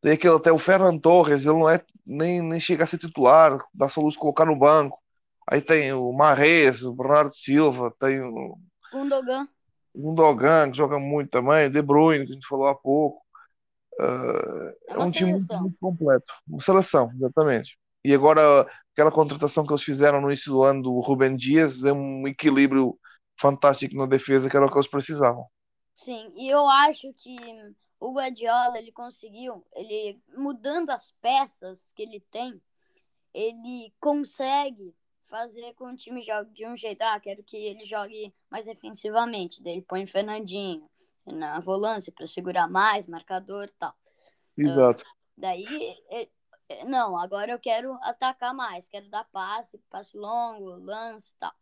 Tem 0.00 0.12
aquele 0.12 0.36
até 0.36 0.52
o 0.52 0.58
Ferran 0.58 0.96
Torres, 0.98 1.44
ele 1.44 1.58
não 1.58 1.68
é 1.68 1.82
nem, 2.06 2.40
nem 2.40 2.60
chega 2.60 2.84
a 2.84 2.86
ser 2.86 2.98
titular, 2.98 3.52
ao 3.52 4.02
luxo 4.04 4.16
de 4.16 4.18
colocar 4.18 4.46
no 4.46 4.56
banco. 4.56 4.98
Aí 5.50 5.60
tem 5.60 5.92
o 5.92 6.12
Marrez, 6.12 6.82
o 6.82 6.94
Bernardo 6.94 7.34
Silva, 7.34 7.92
tem 7.98 8.20
o 8.20 8.58
Gundogan. 8.92 9.48
Gundogan, 9.94 10.70
que 10.70 10.76
joga 10.76 10.98
muito 10.98 11.30
também, 11.30 11.66
o 11.66 11.70
De 11.70 11.82
Bruyne, 11.82 12.26
que 12.26 12.32
a 12.32 12.34
gente 12.34 12.46
falou 12.46 12.66
há 12.66 12.74
pouco. 12.74 13.22
Uh, 14.00 14.68
É 14.88 14.94
é 14.94 14.98
um 14.98 15.10
time 15.10 15.30
muito, 15.32 15.46
seleção. 15.46 15.62
muito 15.62 15.76
completo. 15.80 16.32
Uma 16.46 16.60
seleção, 16.60 17.10
exatamente. 17.16 17.76
E 18.04 18.14
agora, 18.14 18.66
aquela 18.92 19.10
contratação 19.10 19.66
que 19.66 19.72
eles 19.72 19.82
fizeram 19.82 20.20
no 20.20 20.28
início 20.28 20.52
do 20.52 20.62
ano 20.62 20.82
do 20.82 21.00
Rubem 21.00 21.36
Dias 21.36 21.84
é 21.84 21.92
um 21.92 22.26
equilíbrio 22.26 22.98
fantástico 23.40 23.96
na 23.96 24.06
defesa, 24.06 24.48
que 24.48 24.56
era 24.56 24.66
o 24.66 24.70
que 24.70 24.76
eles 24.76 24.88
precisavam. 24.88 25.46
Sim, 25.94 26.32
e 26.36 26.48
eu 26.48 26.68
acho 26.68 27.12
que 27.14 27.36
o 27.98 28.12
Guardiola, 28.12 28.78
ele 28.78 28.92
conseguiu, 28.92 29.64
ele 29.74 30.20
mudando 30.36 30.90
as 30.90 31.12
peças 31.20 31.92
que 31.94 32.02
ele 32.02 32.20
tem, 32.30 32.60
ele 33.34 33.92
consegue 34.00 34.94
fazer 35.24 35.74
com 35.74 35.86
que 35.88 35.92
o 35.92 35.96
time 35.96 36.22
jogue 36.22 36.50
de 36.52 36.66
um 36.66 36.76
jeito. 36.76 37.02
Ah, 37.02 37.20
quero 37.20 37.42
que 37.42 37.56
ele 37.56 37.84
jogue 37.84 38.32
mais 38.50 38.64
defensivamente. 38.64 39.62
Daí 39.62 39.74
ele 39.74 39.82
põe 39.82 40.04
o 40.04 40.08
Fernandinho 40.08 40.88
na 41.26 41.60
volância 41.60 42.12
para 42.12 42.26
segurar 42.26 42.68
mais, 42.68 43.06
marcador 43.06 43.64
e 43.64 43.72
tal. 43.78 43.94
Exato. 44.56 45.04
Daí, 45.36 45.96
ele- 46.08 46.30
não, 46.86 47.16
agora 47.16 47.52
eu 47.52 47.58
quero 47.58 47.98
atacar 48.02 48.54
mais, 48.54 48.88
quero 48.88 49.08
dar 49.08 49.24
passe, 49.24 49.78
passe 49.90 50.16
longo, 50.16 50.76
lance 50.84 51.32
e 51.32 51.36
tal. 51.38 51.52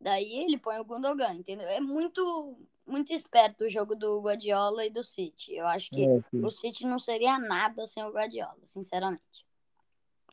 Daí 0.00 0.44
ele 0.44 0.58
põe 0.58 0.78
o 0.78 0.84
Gundogan, 0.84 1.34
entendeu? 1.34 1.68
É 1.68 1.80
muito, 1.80 2.58
muito 2.86 3.12
esperto 3.12 3.64
o 3.64 3.68
jogo 3.68 3.94
do 3.94 4.20
Guardiola 4.20 4.84
e 4.84 4.90
do 4.90 5.02
City. 5.02 5.54
Eu 5.54 5.66
acho 5.66 5.90
que 5.90 6.04
É, 6.04 6.22
o 6.34 6.50
City 6.50 6.86
não 6.86 6.98
seria 6.98 7.38
nada 7.38 7.86
sem 7.86 8.04
o 8.04 8.12
Guardiola, 8.12 8.58
sinceramente. 8.64 9.22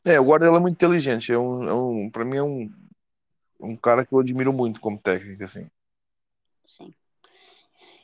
É, 0.05 0.19
o 0.19 0.25
Guardiola 0.25 0.57
é 0.57 0.61
muito 0.61 0.75
inteligente. 0.75 1.31
É 1.31 1.37
um, 1.37 1.63
é 1.63 1.73
um, 1.73 2.09
para 2.09 2.25
mim 2.25 2.37
é 2.37 2.43
um, 2.43 2.71
um 3.59 3.75
cara 3.75 4.05
que 4.05 4.13
eu 4.13 4.19
admiro 4.19 4.51
muito 4.51 4.81
como 4.81 4.99
técnico, 4.99 5.43
assim. 5.43 5.69
Sim. 6.65 6.93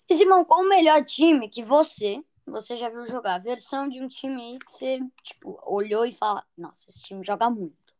E 0.09 0.15
Simão, 0.17 0.43
qual 0.45 0.61
o 0.61 0.69
melhor 0.69 1.03
time 1.03 1.49
que 1.49 1.63
você, 1.63 2.23
você 2.49 2.77
já 2.77 2.89
viu 2.89 3.07
jogar? 3.07 3.35
A 3.35 3.39
versão 3.39 3.87
de 3.89 4.01
um 4.01 4.07
time 4.07 4.41
aí 4.41 4.59
que 4.59 4.71
você, 4.71 4.99
tipo, 5.23 5.59
olhou 5.65 6.05
e 6.05 6.11
fala, 6.13 6.45
nossa, 6.57 6.89
esse 6.89 7.01
time 7.01 7.23
joga 7.25 7.49
muito. 7.49 7.93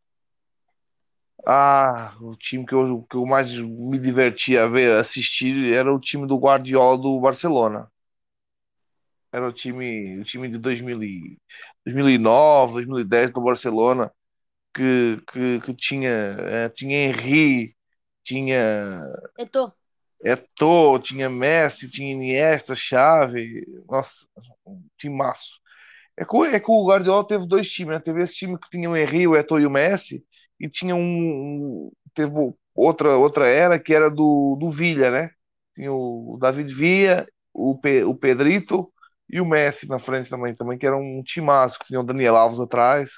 Ah, 1.46 2.16
o 2.22 2.34
time 2.36 2.66
que 2.66 2.74
eu, 2.74 3.04
que 3.10 3.16
eu 3.18 3.26
mais 3.26 3.58
me 3.58 4.00
divertia 4.00 4.64
a 4.64 4.68
ver, 4.70 4.92
assistir, 4.94 5.74
era 5.74 5.94
o 5.94 6.00
time 6.00 6.26
do 6.28 6.38
Guardiola 6.38 6.98
do 6.98 7.20
Barcelona. 7.20 7.90
Era 9.32 9.48
o 9.48 9.54
time, 9.54 10.20
o 10.20 10.24
time 10.24 10.50
de 10.50 10.58
2000 10.58 11.04
e- 11.04 11.38
2009, 11.86 12.74
2010 12.74 13.32
do 13.32 13.42
Barcelona, 13.42 14.12
que, 14.76 15.22
que, 15.32 15.62
que 15.62 15.76
tinha, 15.76 16.10
eh, 16.10 16.70
tinha 16.70 17.08
Henry, 17.10 17.76
tinha 18.24 18.58
Eto'o, 19.44 19.74
Eto'o, 20.24 21.00
tinha 21.00 21.30
Messi, 21.30 21.90
tinha 21.90 22.12
Iniesta, 22.12 22.76
Xavi. 22.76 23.66
Nossa, 23.90 24.28
um 24.66 24.84
timaço. 24.98 25.60
É 26.18 26.26
que, 26.26 26.38
é 26.56 26.60
que 26.60 26.72
o 26.72 26.86
Guardiola 26.88 27.28
teve 27.28 27.48
dois 27.48 27.70
times, 27.72 27.96
né? 27.96 28.00
Teve 28.02 28.24
esse 28.24 28.36
time 28.36 28.58
que 28.60 28.70
tinha 28.70 28.90
o 28.90 28.98
Henry, 28.98 29.28
o 29.28 29.36
Eto'o 29.38 29.60
e 29.60 29.66
o 29.66 29.70
Messi, 29.72 30.24
e 30.60 30.70
tinha 30.70 30.96
um, 30.96 31.02
um- 31.88 31.92
teve 32.14 32.34
outra 32.76 33.18
outra 33.18 33.48
era 33.48 33.80
que 33.80 33.94
era 33.94 34.10
do, 34.10 34.58
do 34.60 34.70
Villa, 34.72 35.10
né? 35.12 35.32
Tinha 35.76 35.92
o 35.94 36.38
David 36.42 36.74
Villa, 36.74 37.28
o, 37.54 37.78
Pe, 37.80 38.04
o 38.04 38.16
Pedrito 38.16 38.92
E 39.30 39.40
o 39.42 39.46
Messi 39.46 39.88
na 39.88 40.00
frente 40.00 40.30
também, 40.30 40.54
também 40.56 40.78
que 40.78 40.86
era 40.88 40.98
um 40.98 41.24
timaço, 41.24 41.80
que 41.80 41.86
tinha 41.88 42.00
o 42.00 42.04
Daniel 42.04 42.36
Alves 42.36 42.60
atrás. 42.60 43.12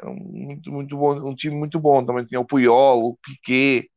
Era 0.00 0.10
um 0.10 0.14
muito, 0.16 0.72
muito 0.72 0.96
bom, 0.96 1.30
um 1.30 1.34
time 1.34 1.54
muito 1.56 1.78
bom. 1.80 2.04
Também 2.04 2.24
tinha 2.26 2.40
o 2.40 2.44
Puyol, 2.46 3.04
o 3.10 3.16
Piquet. 3.16 3.88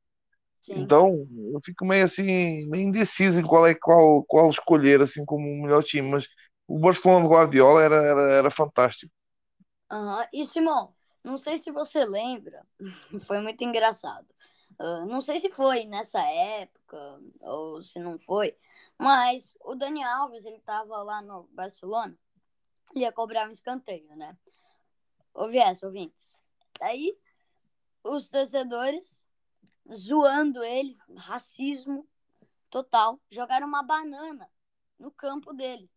Sim. 0.68 0.82
Então, 0.82 1.26
eu 1.54 1.62
fico 1.64 1.86
meio 1.86 2.04
assim, 2.04 2.68
meio 2.68 2.90
indeciso 2.90 3.40
em 3.40 3.46
qual 3.46 3.66
é 3.66 3.74
qual, 3.74 4.22
qual 4.26 4.50
escolher 4.50 5.02
assim 5.02 5.24
como 5.24 5.48
o 5.48 5.62
melhor 5.64 5.82
time, 5.82 6.10
mas 6.10 6.28
o 6.68 6.78
Barcelona 6.78 7.26
de 7.26 7.32
Guardiola 7.34 7.82
era, 7.82 7.96
era, 7.96 8.22
era 8.34 8.52
fantástico. 8.52 9.10
Aham. 9.90 10.28
E 10.34 10.46
Simão, 10.46 10.94
não 11.24 11.38
sei 11.38 11.58
se 11.58 11.72
você 11.72 12.04
lembra, 12.04 12.66
foi 13.26 13.40
muito 13.40 13.64
engraçado. 13.64 14.28
Ah, 14.78 15.06
não 15.06 15.22
sei 15.22 15.40
se 15.40 15.50
foi 15.50 15.86
nessa 15.86 16.20
época 16.22 16.98
ou 17.40 17.82
se 17.82 17.98
não 18.00 18.20
foi, 18.20 18.54
mas 18.98 19.58
o 19.64 19.74
Dani 19.74 20.04
Alves, 20.04 20.46
ele 20.46 20.60
tava 20.60 21.02
lá 21.02 21.22
no 21.22 21.44
Barcelona, 21.54 22.14
ele 22.94 23.06
ia 23.06 23.12
cobrar 23.14 23.48
um 23.48 23.52
escanteio, 23.52 24.14
né? 24.18 24.38
Ouvi 25.34 25.60
essa, 25.60 25.86
ouvintes. 25.86 26.34
Daí, 26.78 27.18
os 28.04 28.30
torcedores 28.30 29.24
zoando 29.94 30.63
ele, 30.63 30.98
racismo 31.15 32.08
total, 32.70 33.20
jogaram 33.29 33.67
uma 33.67 33.84
banana 33.84 34.50
no 35.00 35.12
campo 35.12 35.53
dele. 35.53 35.89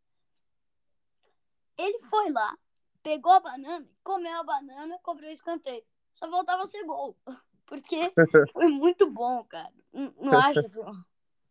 Ele 1.76 1.98
foi 2.00 2.30
lá, 2.30 2.56
pegou 3.02 3.32
a 3.32 3.40
banana, 3.40 3.86
comeu 4.02 4.38
a 4.38 4.44
banana, 4.44 4.98
cobrou 5.02 5.30
o 5.30 5.32
escanteio. 5.32 5.82
Só 6.12 6.28
voltava 6.28 6.64
a 6.64 6.66
ser 6.66 6.84
gol. 6.84 7.16
Porque 7.66 8.12
foi 8.52 8.66
muito 8.66 9.10
bom, 9.10 9.44
cara. 9.44 9.72
Não, 9.92 10.36
acha 10.38 10.60
assim? 10.60 10.82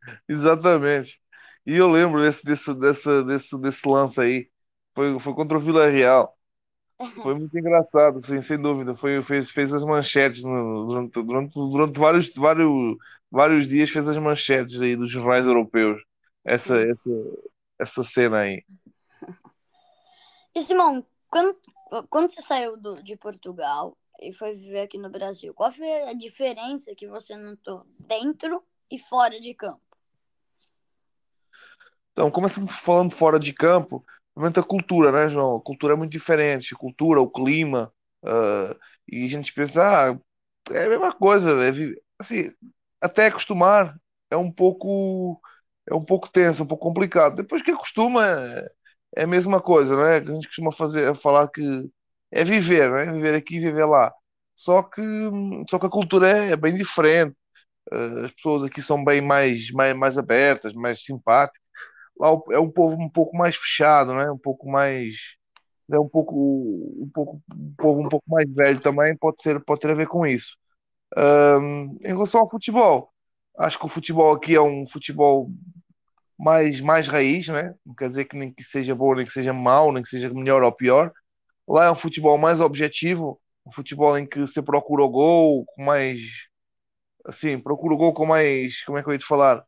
Exatamente. 0.28 1.22
E 1.66 1.76
eu 1.76 1.90
lembro 1.90 2.22
desse, 2.22 2.44
desse, 2.44 2.74
desse, 2.74 3.24
desse, 3.24 3.58
desse 3.58 3.88
lance 3.88 4.20
aí. 4.20 4.52
Foi, 4.94 5.20
foi 5.20 5.34
contra 5.34 5.58
o 5.58 5.62
Vila 5.62 5.88
Real. 5.88 6.38
Foi 7.22 7.34
muito 7.36 7.58
engraçado, 7.58 8.22
sim, 8.26 8.42
sem 8.42 8.62
dúvida. 8.62 8.96
Foi, 8.96 9.22
fez, 9.24 9.50
fez 9.52 9.74
as 9.74 9.84
manchetes 9.84 10.44
no- 10.44 10.86
durante, 10.88 11.24
durante, 11.24 11.54
durante 11.54 12.00
vários, 12.00 12.30
vários, 12.36 12.98
vários 13.32 13.68
dias, 13.68 13.90
fez 13.90 14.08
as 14.08 14.18
manchetes 14.18 14.80
aí 14.82 14.96
dos 14.96 15.12
jornais 15.12 15.46
europeus. 15.46 16.02
Essa, 16.46 16.78
Sim. 16.78 16.92
essa, 16.92 17.10
essa 17.80 18.04
cena 18.04 18.40
aí. 18.40 18.64
E 20.56 20.62
Simão, 20.64 21.06
quando, 21.30 21.58
quando 22.10 22.30
você 22.32 22.42
saiu 22.42 22.78
do, 22.78 23.02
de 23.04 23.16
Portugal 23.16 23.98
e 24.22 24.34
foi 24.34 24.56
viver 24.56 24.82
aqui 24.82 24.98
no 24.98 25.10
Brasil, 25.10 25.54
qual 25.54 25.72
foi 25.72 25.92
a 26.04 26.14
diferença 26.14 26.94
que 26.96 27.08
você 27.08 27.36
notou 27.38 27.86
dentro 28.00 28.64
e 28.92 29.00
fora 29.00 29.40
de 29.40 29.54
campo? 29.54 29.82
Então, 32.12 32.30
começando 32.30 32.68
falando 32.68 33.16
fora 33.16 33.40
de 33.40 33.54
campo, 33.54 34.04
primeiro 34.40 34.60
a 34.62 34.64
cultura, 34.64 35.12
né, 35.12 35.28
João? 35.28 35.58
A 35.58 35.62
cultura 35.62 35.94
é 35.94 35.98
muito 35.98 36.12
diferente. 36.12 36.74
A 36.74 36.78
cultura, 36.78 37.22
o 37.22 37.30
clima. 37.30 37.92
ah, 38.26 38.76
e 39.12 39.26
a 39.26 39.28
gente 39.30 39.54
pensa, 39.54 39.84
ah, 39.84 40.20
é 40.72 40.86
a 40.86 40.90
mesma 40.90 41.14
coisa. 41.14 41.52
É, 41.68 41.72
assim, 42.20 42.52
até 43.02 43.28
acostumar 43.28 43.96
é 44.32 44.38
um 44.38 44.52
pouco, 44.52 45.40
é 45.90 45.94
um 45.96 46.04
pouco 46.04 46.30
tenso, 46.30 46.64
um 46.64 46.68
pouco 46.68 46.86
complicado. 46.88 47.36
Depois 47.38 47.62
que 47.62 47.72
acostuma, 47.72 48.26
é, 48.26 48.72
é 49.18 49.24
a 49.24 49.28
mesma 49.28 49.62
coisa, 49.62 49.96
né? 49.98 50.18
A 50.18 50.34
gente 50.36 50.48
costuma 50.48 50.72
fazer, 50.72 51.16
falar 51.16 51.48
que 51.50 51.62
é 52.32 52.44
viver, 52.44 52.90
né? 52.92 53.12
Viver 53.14 53.36
aqui 53.36 53.58
e 53.58 53.60
viver 53.60 53.86
lá. 53.86 54.14
Só 54.56 54.84
que, 54.84 55.02
só 55.70 55.80
que 55.80 55.86
a 55.86 55.90
cultura 55.90 56.30
é, 56.30 56.52
é 56.52 56.58
bem 56.58 56.76
diferente. 56.76 57.36
Ah, 57.92 58.26
as 58.26 58.32
pessoas 58.32 58.64
aqui 58.64 58.82
são 58.82 59.04
bem 59.04 59.22
mais, 59.22 59.72
mais, 59.72 59.96
mais 59.98 60.18
abertas, 60.18 60.74
mais 60.74 61.04
simpáticas 61.04 61.62
lá 62.20 62.30
é 62.52 62.60
um 62.60 62.72
povo 62.72 62.96
um 63.02 63.10
pouco 63.10 63.36
mais 63.38 63.56
fechado, 63.56 64.14
né? 64.14 64.32
Um 64.32 64.38
pouco 64.38 64.70
mais 64.70 65.16
é 65.92 66.00
um 66.00 66.10
pouco 66.10 66.36
um 67.04 67.10
pouco 67.14 67.42
um 67.56 67.76
povo 67.78 68.02
um 68.02 68.10
pouco 68.10 68.26
mais 68.30 68.50
velho 68.54 68.80
também 68.82 69.16
pode 69.18 69.42
ser 69.42 69.60
pode 69.66 69.82
ter 69.82 69.92
a 69.92 69.96
ver 69.96 70.08
com 70.08 70.26
isso. 70.28 70.58
Ahm, 71.18 71.98
em 72.04 72.10
relação 72.10 72.42
ao 72.42 72.50
futebol, 72.50 73.12
acho 73.60 73.80
que 73.80 73.86
o 73.86 73.90
futebol 73.90 74.34
aqui 74.34 74.56
é 74.56 74.62
um 74.62 74.88
futebol 74.88 75.52
mais 76.38 76.82
mais 76.82 77.08
raiz, 77.08 77.48
né? 77.50 77.76
Não 77.86 77.96
quer 77.96 78.10
dizer 78.10 78.26
que 78.26 78.38
nem 78.38 78.54
que 78.54 78.64
seja 78.64 78.96
bom, 78.96 79.16
nem 79.16 79.26
que 79.26 79.34
seja 79.34 79.54
mau, 79.54 79.92
nem 79.92 80.04
que 80.04 80.10
seja 80.10 80.34
melhor 80.34 80.64
ou 80.64 80.72
pior. 80.72 81.12
Lá 81.68 81.86
é 81.86 81.92
um 81.92 81.96
futebol 81.96 82.38
mais 82.38 82.60
objetivo, 82.62 83.42
um 83.66 83.72
futebol 83.72 84.18
em 84.18 84.28
que 84.28 84.46
se 84.48 84.62
procura 84.62 85.04
o 85.04 85.10
gol 85.10 85.66
com 85.68 85.84
mais 85.86 86.20
assim, 87.26 87.60
procura 87.60 87.94
o 87.94 87.98
gol 87.98 88.14
com 88.14 88.26
mais, 88.26 88.84
como 88.84 88.98
é 88.98 89.04
que 89.04 89.10
eu 89.10 89.14
ia 89.14 89.20
te 89.20 89.26
falar? 89.26 89.64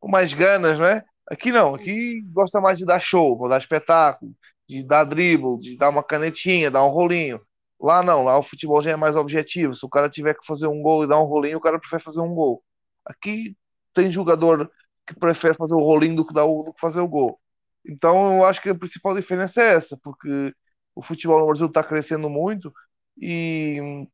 com 0.00 0.10
mais 0.10 0.34
ganas, 0.34 0.78
não 0.78 0.86
é? 0.86 1.04
Aqui 1.30 1.50
não, 1.52 1.74
aqui 1.74 2.22
gosta 2.32 2.60
mais 2.60 2.78
de 2.78 2.84
dar 2.86 3.00
show, 3.00 3.42
de 3.42 3.48
dar 3.48 3.58
espetáculo, 3.58 4.34
de 4.68 4.84
dar 4.84 5.04
dribble, 5.04 5.58
de 5.60 5.76
dar 5.76 5.88
uma 5.90 6.02
canetinha, 6.04 6.70
dar 6.70 6.84
um 6.84 6.90
rolinho. 6.90 7.40
Lá 7.80 8.02
não, 8.02 8.24
lá 8.24 8.38
o 8.38 8.42
futebol 8.42 8.80
já 8.82 8.90
é 8.92 8.96
mais 8.96 9.16
objetivo. 9.16 9.74
Se 9.74 9.84
o 9.84 9.88
cara 9.88 10.08
tiver 10.10 10.34
que 10.34 10.46
fazer 10.46 10.66
um 10.66 10.82
gol 10.82 11.04
e 11.04 11.08
dar 11.08 11.20
um 11.20 11.24
rolinho, 11.24 11.58
o 11.58 11.60
cara 11.60 11.78
prefere 11.78 12.02
fazer 12.02 12.20
um 12.20 12.34
gol. 12.34 12.62
Aqui 13.04 13.56
tem 13.94 14.10
jogador 14.10 14.70
que 15.06 15.14
prefere 15.14 15.54
fazer 15.54 15.74
o 15.74 15.78
rolinho 15.78 16.16
do 16.16 16.26
que, 16.26 16.34
dar 16.34 16.44
o, 16.46 16.62
do 16.62 16.72
que 16.74 16.80
fazer 16.80 17.00
o 17.00 17.08
gol. 17.08 17.40
Então 17.86 18.38
eu 18.38 18.44
acho 18.44 18.62
que 18.62 18.68
a 18.70 18.74
principal 18.74 19.14
diferença 19.14 19.62
é 19.62 19.74
essa, 19.74 19.96
porque 20.02 20.54
o 20.94 21.02
futebol 21.02 21.40
no 21.40 21.46
Brasil 21.46 21.66
está 21.66 21.82
crescendo 21.84 22.30
muito 22.30 22.72
e, 23.18 24.06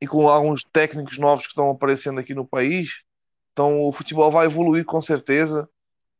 e 0.00 0.06
com 0.06 0.28
alguns 0.28 0.62
técnicos 0.64 1.18
novos 1.18 1.44
que 1.46 1.52
estão 1.52 1.70
aparecendo 1.70 2.20
aqui 2.20 2.34
no 2.34 2.46
país, 2.46 3.02
então 3.52 3.82
o 3.82 3.92
futebol 3.92 4.30
vai 4.30 4.46
evoluir 4.46 4.84
com 4.84 5.00
certeza. 5.02 5.68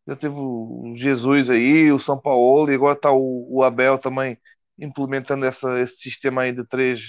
Já 0.07 0.17
teve 0.17 0.35
o 0.39 0.93
Jesus 0.95 1.49
aí, 1.51 1.91
o 1.91 1.99
São 1.99 2.21
Paulo, 2.21 2.71
e 2.71 2.75
agora 2.75 2.95
está 2.95 3.11
o, 3.13 3.47
o 3.51 3.63
Abel 3.63 3.99
também 3.99 4.39
implementando 4.79 5.47
essa, 5.47 5.81
esse 5.81 5.97
sistema 5.97 6.43
aí 6.43 6.53
de 6.53 6.67
três, 6.67 7.01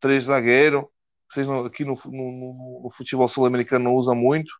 três 0.00 0.24
zagueiros. 0.24 0.84
Vocês 1.30 1.46
não- 1.46 1.64
aqui 1.64 1.84
no, 1.84 1.94
no, 2.06 2.32
no- 2.32 2.80
no 2.84 2.90
futebol 2.90 3.28
sul-americano 3.28 3.84
não 3.84 3.94
usam 3.94 4.14
muito. 4.14 4.50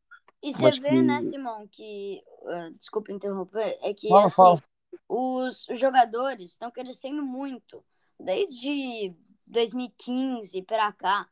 E 0.43 0.53
você 0.53 0.71
vê, 0.81 0.91
que- 0.91 1.03
né, 1.03 1.23
Simão, 1.23 1.67
que. 1.69 2.23
ah, 2.49 2.71
desculpa 2.79 3.13
interromper, 3.13 3.79
é 3.83 3.93
que 3.95 4.09
Fala, 4.09 4.27
assim, 4.27 4.35
fala. 4.37 4.63
os 5.09 5.67
jogadores 5.79 6.53
estão 6.53 6.71
crescendo 6.71 7.23
muito. 7.23 7.83
Desde 8.21 9.15
2015 9.47 10.63
para 10.63 10.93
cá. 10.93 11.27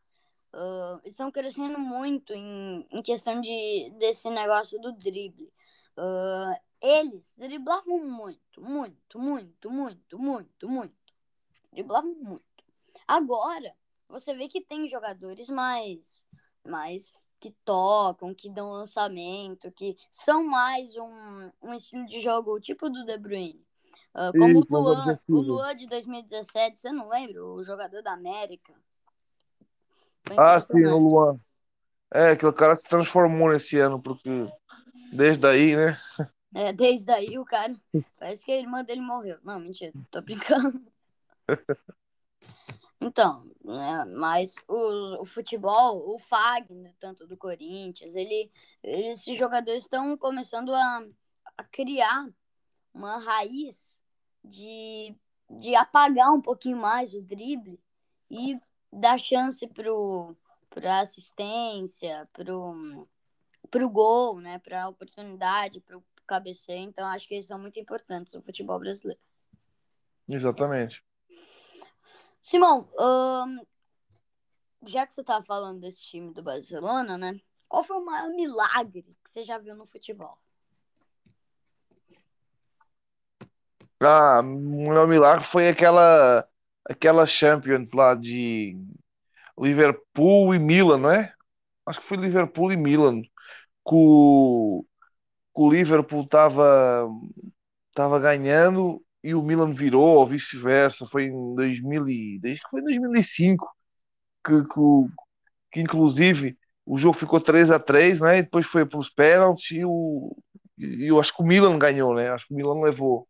ah, 0.53 1.01
estão 1.05 1.31
crescendo 1.31 1.79
muito 1.79 2.33
em, 2.33 2.87
em 2.91 3.03
questão 3.03 3.41
de, 3.41 3.91
desse 3.99 4.29
negócio 4.31 4.81
do 4.81 4.93
drible. 4.93 5.53
Ah, 5.97 6.61
eles 6.81 7.35
driblavam 7.37 7.99
muito, 8.07 8.61
muito, 8.61 9.19
muito, 9.19 9.71
muito, 9.71 10.19
muito, 10.19 10.69
muito. 10.69 11.15
Driblavam 11.73 12.15
muito. 12.15 12.45
Agora, 13.07 13.75
você 14.09 14.35
vê 14.35 14.49
que 14.49 14.61
tem 14.61 14.89
jogadores 14.89 15.49
mais, 15.49 16.27
mais 16.65 17.25
que 17.41 17.51
tocam, 17.65 18.35
que 18.35 18.51
dão 18.51 18.71
lançamento, 18.71 19.71
que 19.73 19.97
são 20.11 20.45
mais 20.45 20.97
um, 20.97 21.51
um 21.63 21.75
estilo 21.75 22.07
de 22.07 22.21
jogo 22.21 22.61
tipo 22.61 22.89
do 22.89 23.05
De 23.05 23.19
Bruyne. 23.19 23.65
Ah, 24.15 24.31
como 24.33 24.61
Isso, 24.61 24.69
o 24.71 24.79
Luan, 24.79 25.19
o 25.29 25.41
Luan 25.41 25.77
de 25.77 25.87
2017, 25.87 26.79
você 26.79 26.93
não 26.93 27.09
lembra? 27.09 27.45
O 27.45 27.65
jogador 27.65 28.03
da 28.03 28.13
América. 28.13 28.73
Ah, 30.37 30.61
sim, 30.61 30.85
o. 30.87 30.99
Luan. 30.99 31.41
É, 32.13 32.31
aquele 32.31 32.53
cara 32.53 32.77
se 32.77 32.87
transformou 32.87 33.51
nesse 33.51 33.77
ano, 33.79 34.01
porque 34.01 34.31
desde 35.15 35.47
aí, 35.47 35.77
né? 35.77 35.99
É, 36.55 36.73
desde 36.73 37.11
aí 37.11 37.39
o 37.39 37.45
cara. 37.45 37.75
Parece 38.19 38.45
que 38.45 38.53
a 38.53 38.57
irmã 38.57 38.85
dele 38.85 39.01
morreu. 39.01 39.39
Não, 39.43 39.59
mentira, 39.59 39.93
tô 40.11 40.21
brincando. 40.23 40.85
Então, 43.01 43.45
né, 43.63 44.05
mas 44.17 44.55
o, 44.67 45.21
o 45.21 45.27
futebol, 45.27 46.15
o 46.15 46.19
Fagner, 46.19 46.95
tanto 46.99 47.27
do 47.27 47.37
Corinthians, 47.37 48.17
ele, 48.17 48.51
esses 48.83 49.37
jogadores 49.37 49.83
estão 49.83 50.17
começando 50.17 50.73
a, 50.73 51.07
a 51.59 51.65
criar 51.65 52.27
uma 52.95 53.19
raiz 53.19 53.99
de, 54.43 55.15
de 55.51 55.75
apagar 55.75 56.33
um 56.33 56.41
pouquinho 56.41 56.79
mais 56.79 57.13
o 57.13 57.21
drible 57.21 57.79
e 58.31 58.59
dar 58.91 59.19
chance 59.19 59.67
pro, 59.67 60.35
pra 60.71 61.01
assistência, 61.01 62.27
pro, 62.33 63.07
pro 63.75 63.91
gol, 63.91 64.41
né, 64.41 64.61
pra 64.61 64.87
oportunidade, 64.87 65.81
pro 65.81 66.01
cabeceio. 66.25 66.79
Então, 66.79 67.09
acho 67.09 67.27
que 67.27 67.35
eles 67.35 67.47
são 67.47 67.59
muito 67.59 67.77
importantes 67.81 68.33
no 68.33 68.41
futebol 68.41 68.79
brasileiro. 68.79 69.21
Exatamente. 70.29 71.05
Simão, 72.41 72.89
já 74.87 75.05
que 75.05 75.13
você 75.13 75.25
tava 75.25 75.45
falando 75.45 75.81
desse 75.81 76.03
time 76.03 76.33
do 76.33 76.41
Barcelona, 76.41 77.19
né? 77.19 77.41
Qual 77.69 77.83
foi 77.83 77.97
o 77.97 78.05
maior 78.05 78.29
milagre 78.29 79.03
que 79.03 79.29
você 79.29 79.45
já 79.45 79.59
viu 79.59 79.75
no 79.75 79.87
futebol? 79.87 80.39
Ah, 84.01 84.41
o 84.41 84.45
meu 84.45 85.09
milagre 85.09 85.45
foi 85.45 85.69
aquela 85.69 86.49
aquela 86.89 87.27
Champions 87.27 87.91
lá 87.91 88.15
de 88.15 88.79
Liverpool 89.59 90.55
e 90.55 90.61
Milan, 90.61 90.99
não 90.99 91.11
é? 91.11 91.35
Acho 91.85 92.01
que 92.01 92.07
foi 92.07 92.19
Liverpool 92.19 92.71
e 92.71 92.77
Milan. 92.77 93.23
Que 93.87 93.95
o, 93.95 94.85
que 95.55 95.61
o 95.63 95.71
Liverpool 95.71 96.23
estava 96.23 97.09
estava 97.89 98.19
ganhando 98.19 99.03
e 99.23 99.35
o 99.35 99.43
Milan 99.43 99.73
virou, 99.73 100.19
ou 100.19 100.27
vice-versa. 100.27 101.07
Foi 101.07 101.25
em 101.27 101.55
2000 101.55 102.09
e, 102.09 102.39
desde 102.41 102.63
que 102.63 102.71
foi 102.71 102.81
em 102.81 102.85
2005 102.85 103.67
que, 104.45 104.63
que, 104.65 104.81
que 105.73 105.81
inclusive 105.81 106.59
o 106.85 106.99
jogo 106.99 107.17
ficou 107.17 107.41
3 107.41 107.71
a 107.71 107.81
3 107.81 108.21
né? 108.21 108.39
E 108.39 108.43
depois 108.43 108.67
foi 108.67 108.85
para 108.85 108.99
os 108.99 109.09
pênaltis 109.09 109.71
e 109.71 109.85
o, 109.85 110.37
e 110.77 111.07
eu 111.07 111.19
acho 111.19 111.35
que 111.35 111.43
o 111.43 111.47
Milan 111.47 111.79
ganhou, 111.79 112.15
né? 112.15 112.31
Acho 112.31 112.47
que 112.47 112.55
o 112.55 112.57
Milan 112.57 112.81
levou. 112.81 113.27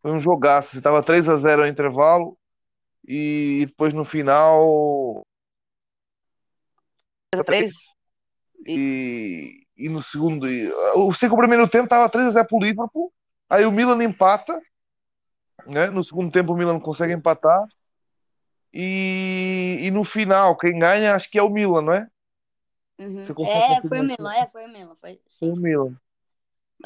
Foi 0.00 0.12
um 0.12 0.18
jogaço. 0.18 0.76
Estava 0.76 1.02
3 1.02 1.28
a 1.28 1.36
0 1.36 1.62
ao 1.62 1.68
intervalo 1.68 2.38
e 3.06 3.64
depois 3.66 3.92
no 3.92 4.04
final 4.04 5.26
3 7.32 7.40
a 7.40 7.44
3 7.44 7.72
e, 8.66 9.66
e 9.80 9.88
no 9.88 10.02
segundo. 10.02 10.46
Eu 10.46 11.12
sei 11.14 11.28
que 11.28 11.34
o 11.34 11.38
primeiro 11.38 11.66
tempo 11.68 11.84
estava 11.84 12.08
3 12.08 12.28
a 12.28 12.30
0 12.30 12.46
para 12.46 12.56
o 12.56 12.62
Liverpool. 12.62 13.12
Aí 13.48 13.64
o 13.64 13.72
Milan 13.72 14.02
empata. 14.04 14.60
Né? 15.66 15.88
No 15.90 16.04
segundo 16.04 16.30
tempo 16.30 16.52
o 16.52 16.56
Milan 16.56 16.78
consegue 16.78 17.12
empatar. 17.12 17.66
E, 18.72 19.78
e 19.80 19.90
no 19.90 20.04
final, 20.04 20.56
quem 20.56 20.78
ganha 20.78 21.14
acho 21.14 21.28
que 21.30 21.38
é 21.38 21.42
o 21.42 21.50
Milan, 21.50 21.82
não 21.82 21.92
é? 21.92 22.06
Uhum. 22.98 23.20
É, 23.20 23.80
foi 23.80 24.00
o 24.00 24.04
Milan, 24.04 24.34
é, 24.34 24.46
foi 24.46 24.64
o 24.66 24.68
Milan. 24.68 24.94
Foi, 24.94 25.20
Foi 25.38 25.48
o 25.48 25.56
Milan. 25.56 25.96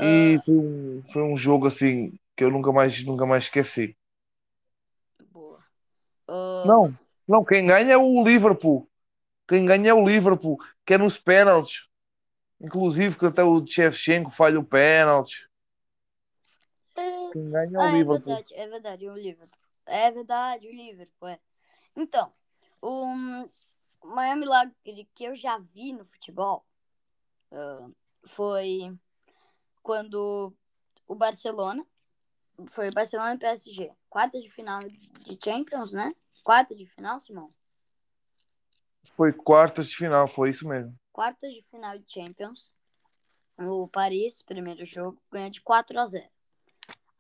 E 0.01 0.37
Ah. 0.39 0.43
foi, 0.45 0.55
um, 0.55 1.03
foi 1.13 1.23
um 1.23 1.37
jogo 1.37 1.67
assim 1.67 2.19
que 2.37 2.45
eu 2.45 2.51
nunca 2.51 2.73
mais, 2.73 3.05
nunca 3.05 3.27
mais 3.27 3.45
esqueci. 3.45 3.97
Boa. 5.31 5.59
Ah, 6.29 6.65
Não, 6.67 6.95
não, 7.29 7.45
quem 7.45 7.67
ganha 7.67 7.93
é 7.93 7.99
o 7.99 8.25
Liverpool. 8.25 8.89
Quem 9.47 9.67
ganha 9.67 9.91
é 9.91 9.95
o 9.95 10.07
Liverpool, 10.07 10.59
que 10.87 10.95
é 10.95 10.99
nos 10.99 11.19
pênaltis. 11.19 11.87
Inclusive 12.65 13.19
que 13.19 13.27
até 13.27 13.45
o 13.45 13.65
Shevchenko 13.67 14.31
falha 14.31 14.59
o 14.59 14.65
pênalti. 14.65 15.47
é- 16.97 17.33
Quem 17.33 17.51
ganha 17.51 17.77
é 17.77 17.79
o 17.79 17.83
Ah, 17.83 17.89
é 17.89 17.93
Liverpool. 17.93 18.27
verdade, 18.27 18.55
é 18.55 18.69
verdade, 18.69 19.09
o 19.09 19.15
Liverpool. 19.15 19.59
É 19.85 20.11
verdade, 20.11 20.67
o 20.67 20.73
Liverpool, 20.73 21.29
é. 21.29 21.39
Então, 21.95 22.33
o 22.81 23.05
maior 24.03 24.37
milagre 24.37 24.75
que 25.15 25.25
eu 25.25 25.37
já 25.37 25.59
vi 25.59 25.93
no 25.93 26.07
futebol 26.07 26.65
ah, 27.53 27.87
foi 28.29 28.97
quando 29.83 30.55
o 31.07 31.15
Barcelona, 31.15 31.85
foi 32.69 32.91
Barcelona 32.91 33.35
e 33.35 33.39
PSG, 33.39 33.93
quarta 34.09 34.41
de 34.41 34.49
final 34.49 34.81
de 34.81 35.39
Champions, 35.43 35.93
né? 35.93 36.15
Quarta 36.43 36.75
de 36.75 36.87
final, 36.87 37.21
Simão? 37.21 37.53
Foi 39.17 39.35
quartas 39.35 39.87
de 39.87 39.97
final, 39.97 40.27
foi 40.27 40.49
isso 40.49 40.67
mesmo. 40.67 40.99
Quartas 41.15 41.55
de 41.55 41.63
final 41.63 41.97
de 41.97 42.13
Champions. 42.13 42.73
O 43.57 43.87
Paris, 43.87 44.43
primeiro 44.43 44.85
jogo, 44.85 45.17
ganha 45.31 45.49
de 45.49 45.61
4 45.61 46.01
a 46.01 46.07
0. 46.07 46.29